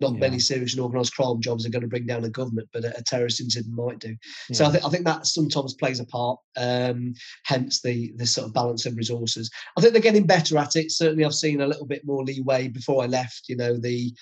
[0.00, 0.20] not Yeah.
[0.20, 2.96] many serious and organised crime jobs are going to bring down a government, but a,
[2.96, 4.16] a terrorist incident might do.
[4.52, 4.72] So I Yeah.
[4.72, 6.38] think I think that sometimes plays a part.
[6.56, 7.14] Um,
[7.44, 9.50] hence the the sort of balance of resources.
[9.76, 10.90] I think they're getting better at it.
[10.92, 12.68] Certainly, I've seen a little bit more leeway.
[12.68, 14.12] Before I left, you know, the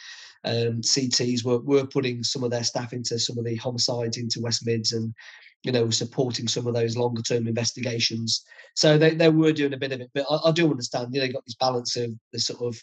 [0.47, 4.40] um, CTs were were putting some of their staff into some of the homicides into
[4.40, 5.12] West Mids and
[5.64, 8.44] you know supporting some of those longer term investigations.
[8.74, 11.14] So they, they were doing a bit of it, but I, I do understand.
[11.14, 12.81] You know, got this balance of the sort of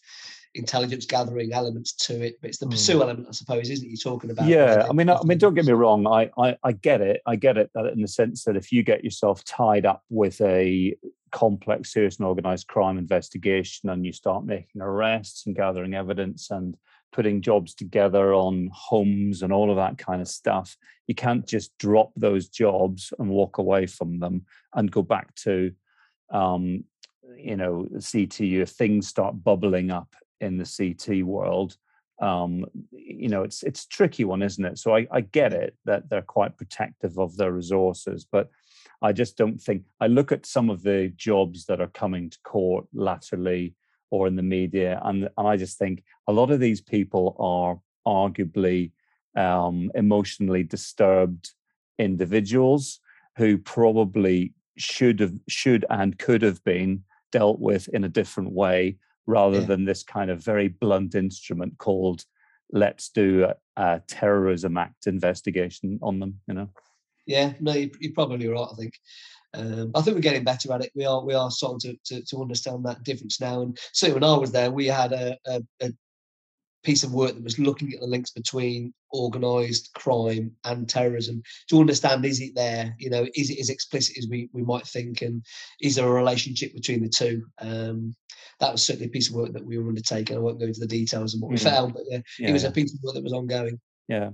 [0.55, 2.71] intelligence gathering elements to it, but it's the Mm.
[2.71, 3.89] pursue element, I suppose, isn't it?
[3.89, 4.47] You're talking about.
[4.47, 7.35] yeah i mean i mean don't get me wrong I, I i get it i
[7.35, 10.95] get it that in the sense that if you get yourself tied up with a
[11.31, 16.77] complex serious and organized crime investigation and you start making arrests and gathering evidence and
[17.13, 20.75] putting jobs together on homes and all of that kind of stuff
[21.07, 25.71] you can't just drop those jobs and walk away from them and go back to
[26.31, 26.83] um
[27.37, 31.77] you know ctu if things start bubbling up in the ct world
[32.21, 34.77] um, you know, it's it's a tricky one, isn't it?
[34.77, 38.49] So I, I get it that they're quite protective of their resources, but
[39.01, 42.37] I just don't think I look at some of the jobs that are coming to
[42.43, 43.75] court laterally
[44.13, 47.79] or in the media, and, and I just think a lot of these people are
[48.05, 48.91] arguably
[49.35, 51.49] um, emotionally disturbed
[51.97, 52.99] individuals
[53.37, 58.97] who probably should have should and could have been dealt with in a different way
[59.25, 59.65] rather Yeah.
[59.65, 62.25] than this kind of very blunt instrument called
[62.71, 66.69] let's do a, a terrorism act investigation on them you know
[67.25, 68.67] Yeah, no, you- you're probably right.
[68.71, 68.93] I think.
[69.53, 70.91] Um, I think we're getting better at it.
[70.95, 73.61] We are we are starting to, to, to understand that difference now.
[73.61, 75.91] And certainly when I was there, we had a, a, a
[76.83, 81.79] piece of work that was looking at the links between organised crime and terrorism to
[81.79, 82.95] understand is it there?
[82.99, 85.43] You know, is it as explicit as we, we might think, and
[85.81, 87.45] is there a relationship between the two?
[87.59, 88.15] Um,
[88.59, 90.35] that was certainly a piece of work that we were undertaking.
[90.35, 91.63] I won't go into the details of what we Mm.
[91.63, 93.79] found, but yeah, yeah it was a piece of work that was ongoing.
[94.07, 94.31] Yeah,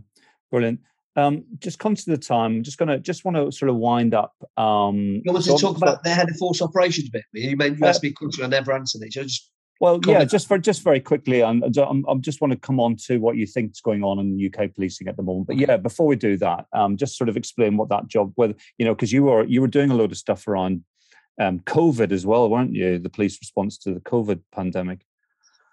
[0.51, 0.79] brilliant.
[1.19, 4.13] Um, just conscious of the time, I'm just gonna just want to sort of wind
[4.13, 4.33] up.
[4.57, 7.23] Um, You want so to talk about the head of force operations bit?
[7.33, 9.13] You meant you Uh, asked me question, I never answered it.
[9.13, 12.59] So just Well, yeah, just for just very quickly, I'm, I'm, I'm just want to
[12.59, 15.47] come on to what you think is going on in UK policing at the moment.
[15.47, 18.55] But yeah, before we do that, um, just sort of explain what that job, whether
[18.77, 20.83] you know, because you were you were doing a load of stuff around
[21.39, 22.99] um, COVID as well, weren't you?
[22.99, 25.05] The police response to the COVID pandemic.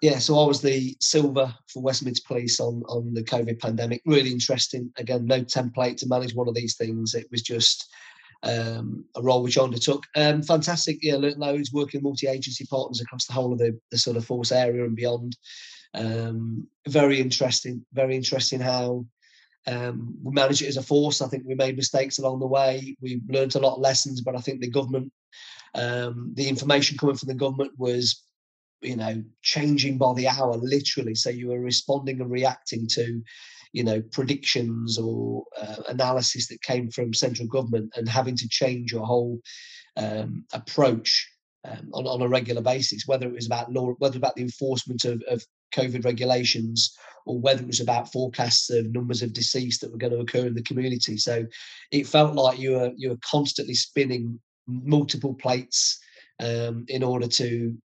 [0.01, 4.01] Yeah, so I was the silver for West Mids Police on on the COVID pandemic.
[4.05, 4.91] Really interesting.
[4.97, 7.15] Again, no template to manage one of these things.
[7.15, 7.89] It was just
[8.43, 10.03] um, a role which I undertook.
[10.15, 10.99] Um, fantastic.
[11.01, 14.51] Yeah, learnt loads working multi-agency partners across the whole of the, the sort of force
[14.51, 15.35] area and beyond.
[15.93, 17.83] Um, very interesting.
[17.93, 19.05] Very interesting how
[19.65, 21.21] um, we managed it as a force.
[21.21, 22.95] I think we made mistakes along the way.
[23.01, 25.11] We learned a lot of lessons, but I think the government,
[25.73, 28.23] um, the information coming from the government was,
[28.81, 31.15] you know, changing by the hour, literally.
[31.15, 33.21] So you were responding and reacting to,
[33.73, 38.91] you know, predictions or uh, analysis that came from central government, and having to change
[38.91, 39.39] your whole
[39.97, 41.27] um, approach
[41.65, 45.05] um, on, on a regular basis, whether it was about law, whether about the enforcement
[45.05, 45.43] of, of
[45.75, 46.95] COVID regulations,
[47.25, 50.47] or whether it was about forecasts of numbers of deceased that were going to occur
[50.47, 51.17] in the community.
[51.17, 51.45] So
[51.91, 55.99] it felt like you were you were constantly spinning multiple plates
[56.39, 57.75] um, in order to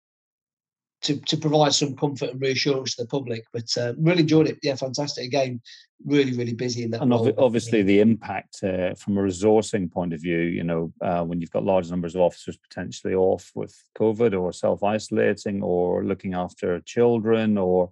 [1.02, 3.44] to to provide some comfort and reassurance to the public.
[3.52, 4.58] But uh, really enjoyed it.
[4.62, 5.24] Yeah, fantastic.
[5.24, 5.60] Again,
[6.04, 7.02] really really busy in that.
[7.02, 11.40] And obviously, the impact uh, from a resourcing point of view, you know, uh, when
[11.40, 16.34] you've got large numbers of officers potentially off with COVID or self isolating or looking
[16.34, 17.90] after children or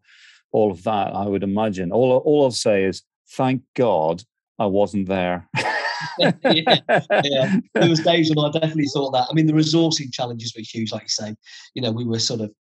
[0.53, 1.93] all of that, I would imagine.
[1.93, 4.23] All, all I'll say is, thank God
[4.59, 5.49] I wasn't there.
[6.19, 6.79] yeah,
[7.25, 9.27] yeah, there was days when I definitely thought that.
[9.31, 11.35] I mean, the resourcing challenges were huge, like you say.
[11.75, 12.53] You know, we were sort of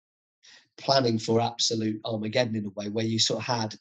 [0.80, 3.76] planning for absolute Armageddon in a way, where you sort of had,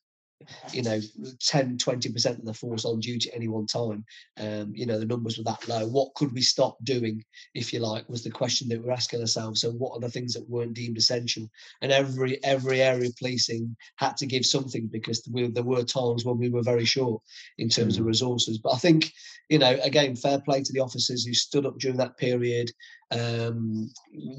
[0.72, 1.00] you know,
[1.40, 4.04] 10, 20% of the force on duty at any one time.
[4.38, 5.86] Um, you know, the numbers were that low.
[5.86, 9.60] What could we stop doing, if you like, was the question that we're asking ourselves.
[9.60, 11.48] So what are the things that weren't deemed essential?
[11.82, 16.24] And every every area of policing had to give something because we, there were times
[16.24, 17.20] when we were very short
[17.58, 18.58] in terms of resources.
[18.58, 19.12] But I think,
[19.48, 22.70] you know, again, fair play to the officers who stood up during that period,
[23.10, 23.90] um,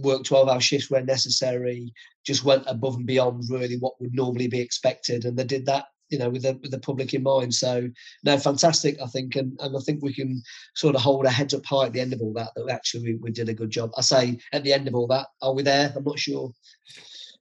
[0.04, 1.94] worked 12 hour shifts where necessary,
[2.26, 5.26] just went above and beyond really what would normally be expected.
[5.26, 7.54] And they did that, you know, with the, with the public in mind.
[7.54, 7.90] So,
[8.24, 9.36] no, fantastic, I think.
[9.36, 10.42] And, and I think we can
[10.76, 13.04] sort of hold our heads up high at the end of all that, that actually
[13.04, 13.92] we, we did a good job.
[13.98, 15.92] I say at the end of all that, are we there?
[15.96, 16.52] I'm not sure.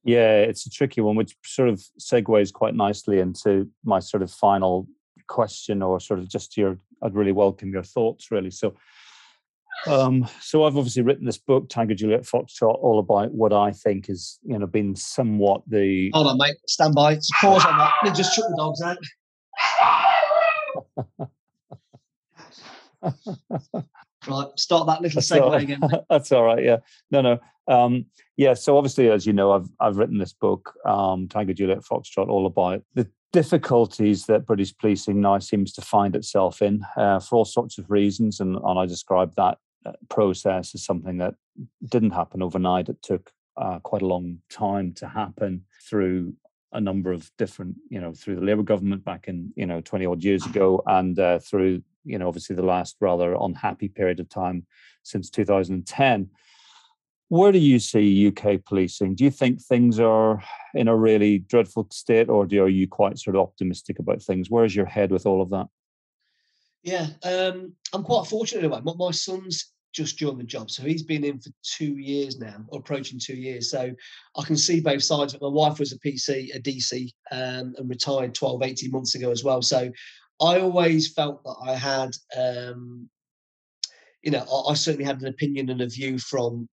[0.05, 4.31] Yeah, it's a tricky one, which sort of segues quite nicely into my sort of
[4.31, 4.89] final
[5.27, 6.79] question, or sort of just your.
[7.03, 8.51] I'd really welcome your thoughts, really.
[8.51, 8.75] So,
[9.87, 14.07] Um, so I've obviously written this book, Tiger Juliet Foxtrot, all about what I think
[14.07, 16.11] has, you know, been somewhat the.
[16.13, 16.57] Hold on, mate.
[16.67, 17.15] Stand by.
[17.15, 17.93] Just pause on that.
[18.03, 18.99] Me just shut the dogs out.
[24.29, 25.63] right, start that little That's segue right.
[25.63, 25.81] again.
[26.11, 26.63] That's all right.
[26.63, 26.79] Yeah.
[27.11, 27.39] No, no.
[27.69, 28.07] Um,
[28.37, 28.55] yeah.
[28.55, 32.47] So obviously, as you know, I've I've written this book, um, Tango Juliet Foxtrot, all
[32.47, 37.45] about the difficulties that British policing now seems to find itself in uh, for all
[37.45, 39.59] sorts of reasons, and and I described that
[40.09, 41.35] process is something that
[41.89, 42.89] didn't happen overnight.
[42.89, 46.35] It took uh, quite a long time to happen through
[46.73, 50.07] a number of different, you know, through the Labour government back in, you know, 20
[50.07, 54.29] odd years ago, and uh, through, you know, obviously the last rather unhappy period of
[54.29, 54.67] time
[55.03, 56.29] since 2010.
[57.31, 59.15] Where do you see UK policing?
[59.15, 60.43] Do you think things are
[60.75, 64.51] in a really dreadful state, or do, are you quite sort of optimistic about things?
[64.51, 65.69] Where's your head with all of that?
[66.83, 68.81] Yeah, um, I'm quite fortunate in a way.
[68.83, 72.65] My, my son's just joined the job, so he's been in for two years now,
[72.69, 73.71] or approaching two years.
[73.71, 73.93] So
[74.37, 75.35] I can see both sides.
[75.35, 75.43] it.
[75.43, 79.45] My wife was a PC, a DC, um, and retired 12, 18 months ago as
[79.45, 79.63] well.
[79.63, 79.91] So
[80.41, 83.09] I always felt that I had, um,
[84.23, 86.69] you know, I, I certainly had an opinion and a view from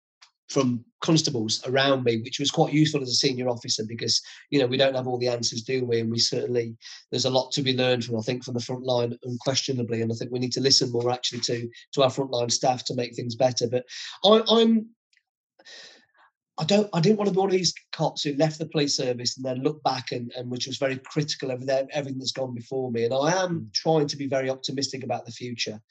[0.50, 4.68] from constables around me, which was quite useful as a senior officer because you know
[4.68, 6.00] we don't have all the answers, do we?
[6.00, 6.76] And we certainly
[7.12, 10.02] there's a lot to be learned from I think from the front line, unquestionably.
[10.02, 12.96] And I think we need to listen more actually to to our frontline staff to
[12.96, 13.68] make things better.
[13.68, 13.86] But
[14.24, 14.88] I, I'm
[16.58, 16.90] I don't.
[16.94, 19.46] I didn't want to be one of these cops who left the police service and
[19.46, 22.92] then look back and, and which was very critical of everything, everything that's gone before
[22.92, 23.04] me.
[23.04, 25.82] And I am trying to be very optimistic about the future.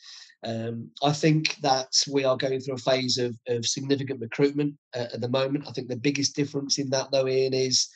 [0.43, 5.07] Um, I think that we are going through a phase of, of significant recruitment uh,
[5.13, 5.65] at the moment.
[5.67, 7.89] I think the biggest difference in that, though, Ian, is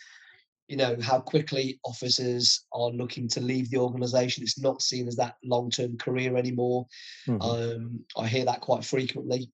[0.69, 4.43] you know how quickly officers are looking to leave the organisation.
[4.43, 6.86] It's not seen as that long-term career anymore.
[7.27, 7.43] Mhm.
[7.43, 9.51] Um, I hear that quite frequently.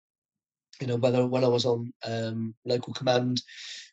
[0.81, 3.43] You know, whether when I was on um, local command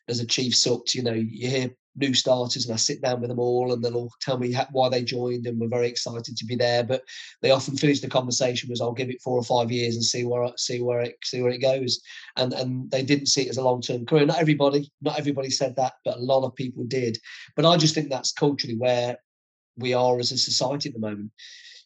[0.08, 3.28] as a chief supt, you know, you hear new starters and I sit down with
[3.28, 6.44] them all and they'll all tell me why they joined and we're very excited to
[6.46, 6.84] be there.
[6.84, 7.02] But
[7.42, 10.24] they often finish the conversation with, "I'll give it four or five years and see
[10.24, 12.00] where see where it see where it goes."
[12.36, 14.26] And and they didn't see it as a long term career.
[14.26, 17.18] Not everybody, not everybody said that, but a lot of people did.
[17.56, 19.18] But I just think that's culturally where
[19.76, 21.30] we are as a society at the moment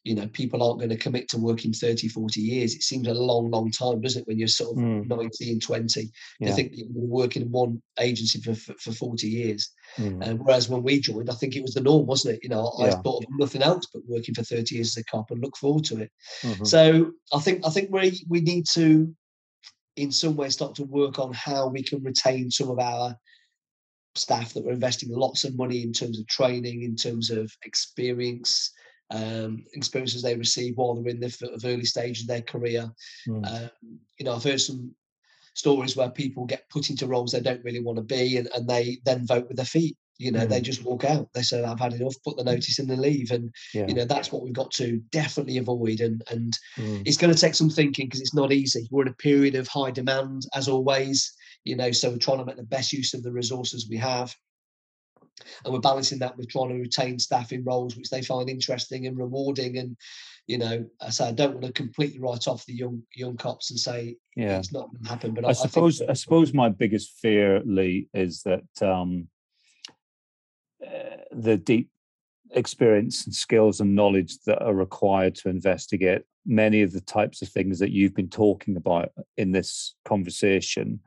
[0.05, 3.15] you know people aren't going to commit to working 30 40 years it seems a
[3.15, 5.07] long long time doesn't it when you're sort of Mm.
[5.07, 6.11] 19 20
[6.41, 6.49] Yeah.
[6.49, 10.27] you think you're going to work in one agency for, for, for 40 years Mm.
[10.27, 12.73] um, whereas when we joined i think it was the norm wasn't it you know
[12.81, 13.01] i Yeah.
[13.03, 15.85] thought of nothing else but working for 30 years as a cop and look forward
[15.85, 16.11] to it
[16.43, 16.67] Mhm.
[16.67, 19.15] so i think i think we we need to
[19.97, 23.15] in some way start to work on how we can retain some of our
[24.15, 28.73] staff that we're investing lots of money in terms of training in terms of experience
[29.13, 32.91] um, experiences they receive while they're in the of early stage of their career.
[33.29, 33.47] Mm.
[33.47, 33.71] um,
[34.19, 34.95] you know i've heard some
[35.55, 38.69] stories where people get put into roles they don't really want to be and, and
[38.69, 39.97] they then vote with their feet.
[40.19, 41.29] You know they just walk out.
[41.35, 43.33] They say i've had enough put the notice in and leave.
[43.33, 43.87] And yeah.
[43.89, 47.03] you know that's what we've got to definitely avoid and and Mm.
[47.05, 48.89] it's going to take some thinking because it's not easy.
[48.91, 51.35] We're in a period of high demand as always
[51.65, 54.35] you know so we're trying to make the best use of the resources we have
[55.65, 59.07] and we're balancing that with trying to retain staff in roles which they find interesting
[59.07, 59.97] and rewarding and
[60.47, 63.71] you know I say I don't want to completely write off the young young cops
[63.71, 64.59] and say yeah.
[64.59, 67.13] it's not going to happen but I I, I suppose that- I suppose my biggest
[67.21, 69.29] fear, Lee, is that um,
[70.85, 71.91] uh, the deep
[72.55, 77.49] experience and skills and knowledge that are required to investigate many of the types of
[77.49, 81.01] things that you've been talking about in this conversation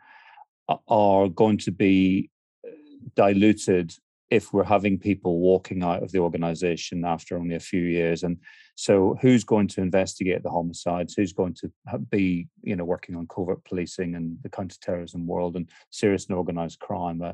[0.88, 2.30] are going to be
[2.65, 2.72] uh,
[3.15, 3.93] diluted
[4.30, 8.23] if we're having people walking out of the organization after only a few years.
[8.23, 8.38] And
[8.76, 11.14] so who's going to investigate the homicides?
[11.14, 11.72] Who's going to
[12.10, 16.80] be you know working on covert policing and the counterterrorism world and serious and organized
[16.80, 17.22] crime?
[17.22, 17.34] Uh,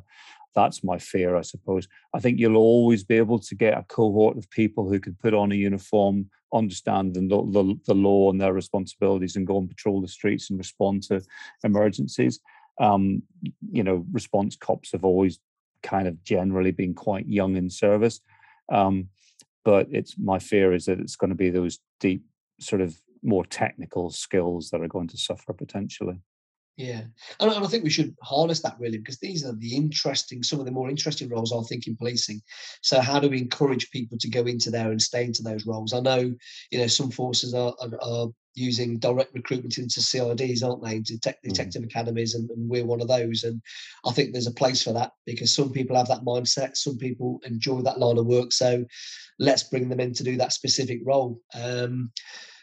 [0.53, 1.87] that's my fear i suppose.
[2.13, 5.33] I think you'll always be able to get a cohort of people who can put
[5.33, 10.01] on a uniform understand the, the, the law and their responsibilities and go and patrol
[10.01, 11.21] the streets and respond to
[11.63, 12.41] emergencies.
[12.79, 13.23] Um,
[13.71, 15.39] you know response cops have always
[15.83, 18.21] kind of generally been quite young in service.
[18.71, 19.09] Um,
[19.63, 22.23] but it's my fear is that it's going to be those deep
[22.59, 26.19] sort of more technical skills that are going to suffer potentially
[26.77, 27.01] Yeah,
[27.39, 30.59] and, and I think we should harness that really because these are the interesting, some
[30.59, 32.41] of the more interesting roles I think in policing.
[32.81, 35.93] So how do we encourage people to go into there and stay into those roles?
[35.93, 36.33] I know,
[36.71, 40.99] you know, some forces are are, are using direct recruitment into CIDs, aren't they?
[40.99, 43.43] Detect, detective academies, and, and we're one of those.
[43.43, 43.61] And
[44.05, 47.39] I think there's a place for that because some people have that mindset, some people
[47.45, 48.51] enjoy that line of work.
[48.51, 48.85] So
[49.39, 51.39] let's bring them in to do that specific role.
[51.53, 52.11] Um,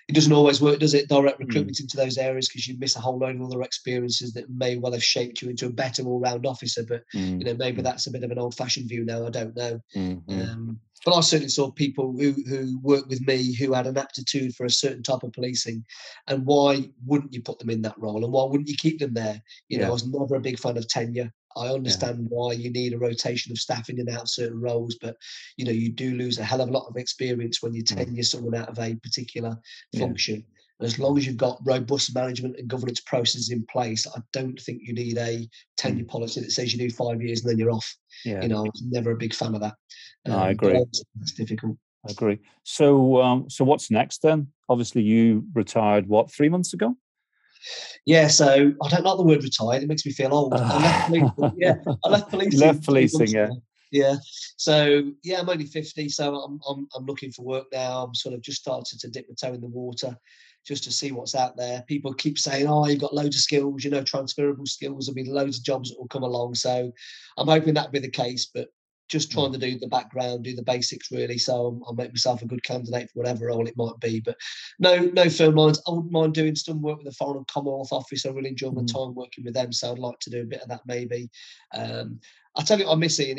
[0.09, 1.09] it doesn't always work, does it?
[1.09, 4.49] Direct recruitment into those areas because you miss a whole load of other experiences that
[4.49, 6.83] may well have shaped you into a better all-round officer.
[6.83, 9.27] But Mm, you know, maybe that's a bit of an old-fashioned view now.
[9.27, 9.81] I don't know.
[9.95, 10.49] mm, mm.
[10.51, 14.55] Um, but I certainly saw people who who worked with me who had an aptitude
[14.55, 15.85] for a certain type of policing,
[16.27, 19.15] and why wouldn't you put them in that role, and why wouldn't you keep them
[19.15, 19.41] there?
[19.69, 21.33] You know, I was never a big fan of tenure.
[21.59, 24.97] I understand why you need a rotation of staff in and out of certain roles,
[25.01, 25.17] but
[25.57, 27.97] you know, you do lose a hell of a lot of experience when you Mm.
[27.97, 29.59] tenure someone out of a particular
[29.93, 30.01] Yeah.
[30.01, 30.45] function.
[30.81, 34.61] And as long as you've got robust management and governance processes in place, I don't
[34.61, 37.73] think you need a tenure policy that says you do five years and then you're
[37.73, 37.97] off.
[38.25, 38.31] Mm.
[38.31, 38.43] Yeah.
[38.43, 39.75] You know, I was never a big fan of that.
[40.27, 40.85] No, I Um, but agree.
[41.21, 41.77] It's difficult.
[42.07, 42.39] I agree.
[42.63, 44.53] So, um, so what's next then?
[44.69, 46.97] Obviously, you retired what three months ago?
[48.07, 49.83] Yeah, so I don't like the word retired.
[49.83, 50.55] It makes me feel old.
[50.55, 51.05] I left ah.
[51.07, 51.53] policing.
[51.59, 51.75] Yeah,
[52.05, 52.61] I left policing.
[52.61, 53.49] Left policing, yeah.
[53.91, 54.17] Yeah.
[54.57, 58.05] So yeah, I'm only 50, so I'm I'm I'm looking for work now.
[58.05, 60.17] I'm sort of just started to dip my toe in the water
[60.67, 61.83] just to see what's out there.
[61.89, 65.31] People keep saying, Oh, you've got loads of skills, you know, transferable skills, there'll be
[65.31, 66.55] loads of jobs that will come along.
[66.55, 66.93] So
[67.39, 68.69] I'm hoping that'll be the case, but
[69.09, 71.39] just trying to do the background, do the basics really.
[71.39, 74.21] So I'm- I'll make myself a good candidate for whatever role it might be.
[74.21, 74.37] But
[74.79, 75.81] no, no firm lines.
[75.87, 78.27] I wouldn't mind doing some work with the Foreign and Commonwealth Office.
[78.27, 78.93] I really enjoy my Mm.
[78.93, 81.31] time working with them, so I'd like to do a bit of that maybe.
[81.75, 82.21] Um,
[82.57, 83.39] I tell you, what I miss Ian.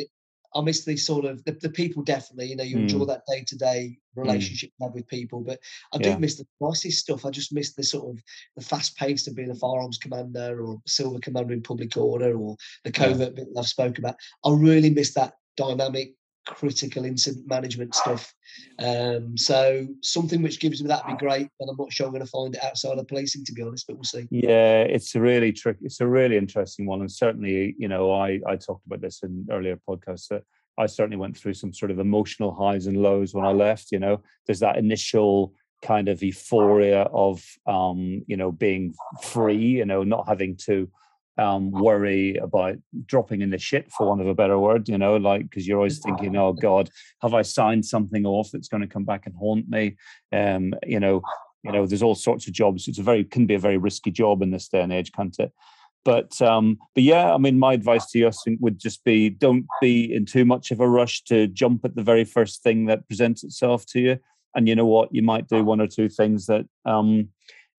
[0.55, 2.01] I miss the sort of the, the people.
[2.01, 3.07] Definitely, you know, you enjoy Mm.
[3.09, 5.41] that day to day relationship you have with people.
[5.41, 5.59] But
[5.93, 6.17] I do Yeah.
[6.17, 7.23] miss the crisis stuff.
[7.23, 8.23] I just miss the sort of
[8.55, 12.55] the fast pace of being a firearms commander or silver commander in public order or
[12.83, 13.09] the Yeah.
[13.09, 14.15] covert bit that I've spoken about.
[14.43, 16.13] I really miss that dynamic
[16.45, 18.33] critical incident management stuff.
[18.79, 22.13] Um, so something which gives me that would be great, but I'm not sure I'm
[22.13, 23.85] going to find it outside of policing, to be honest.
[23.87, 24.27] But we'll see.
[24.31, 25.77] Yeah, it's a really trick.
[25.81, 29.47] It's a really interesting one, and certainly, you know, I I talked about this in
[29.51, 30.43] earlier podcasts that
[30.77, 33.91] I certainly went through some sort of emotional highs and lows when I left.
[33.91, 39.85] You know, there's that initial kind of euphoria of um, you know being free, you
[39.85, 40.89] know, not having to
[41.39, 42.75] um, worry about
[43.05, 44.89] dropping in the shit, for want of a better word.
[44.89, 46.89] You know, like because you're always thinking, oh God,
[47.21, 49.97] have I signed something off that's going to come back and haunt me?
[50.31, 51.21] Um, you know,
[51.63, 52.87] you know there's all sorts of jobs.
[52.87, 55.37] It's a very can be a very risky job in this day and age can't
[55.39, 55.51] it?
[56.05, 59.29] But um but yeah i mean my advice to you I think, would just be
[59.29, 62.85] don't be in too much of a rush to jump at the very first thing
[62.85, 64.17] that presents itself to you.
[64.55, 65.13] And you know what?
[65.13, 67.29] You might do one or two things that um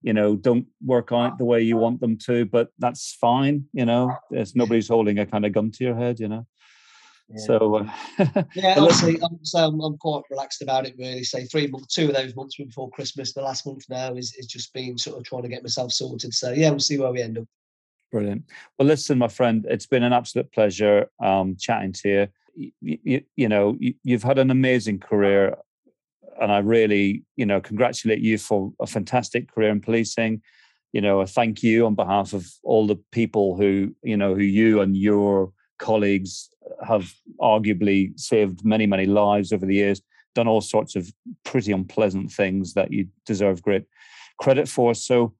[0.01, 3.85] you know don't work out the way you want them to but that's fine you
[3.85, 6.45] know there's nobody's holding a kind of gun to your head you know
[7.29, 7.45] Yeah.
[7.45, 10.95] so uh, Yeah, honestly, I'm, so I'm, I'm quite relaxed about it.
[10.97, 13.33] Really, say three months, two of those months before Christmas.
[13.33, 16.33] The last month now is is just been sort of trying to get myself sorted.
[16.33, 17.45] So yeah, we'll see where we end up.
[18.11, 18.43] Brilliant.
[18.77, 22.71] Well, listen, my friend, it's been an absolute pleasure um, chatting to you.
[22.81, 25.55] You, you, you know, you, you've had an amazing career,
[26.41, 30.41] and I really, you know, congratulate you for a fantastic career in policing.
[30.91, 34.41] You know, a thank you on behalf of all the people who, you know, who
[34.41, 36.49] you and your colleagues
[36.85, 40.01] have arguably saved many, many lives over the years,
[40.35, 41.13] done all sorts of
[41.45, 43.85] pretty unpleasant things that you deserve great
[44.39, 44.93] credit for.
[44.95, 45.33] So,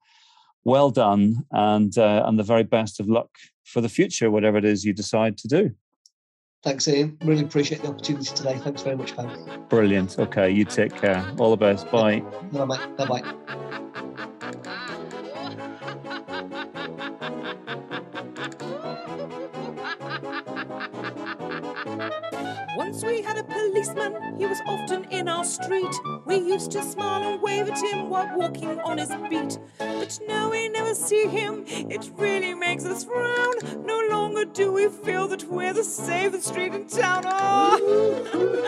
[0.64, 3.28] well done and uh, and the very best of luck
[3.64, 5.72] for the future whatever it is you decide to do
[6.62, 7.18] Thanks, Ian.
[7.22, 8.56] Really appreciate the opportunity today.
[8.58, 9.30] Thanks very much, pal.
[9.68, 12.20] brilliant okay you take care all the best bye
[12.52, 12.96] Bye, mate.
[12.96, 13.88] Bye, bye.
[23.82, 25.92] policeman, he was often in our street.
[26.24, 29.58] We used to smile and wave at him while walking on his beat.
[29.78, 33.54] But now we never see him, it really makes us frown.
[33.84, 37.24] No longer do we feel that we're the safest street in town.
[37.26, 38.58] Oh.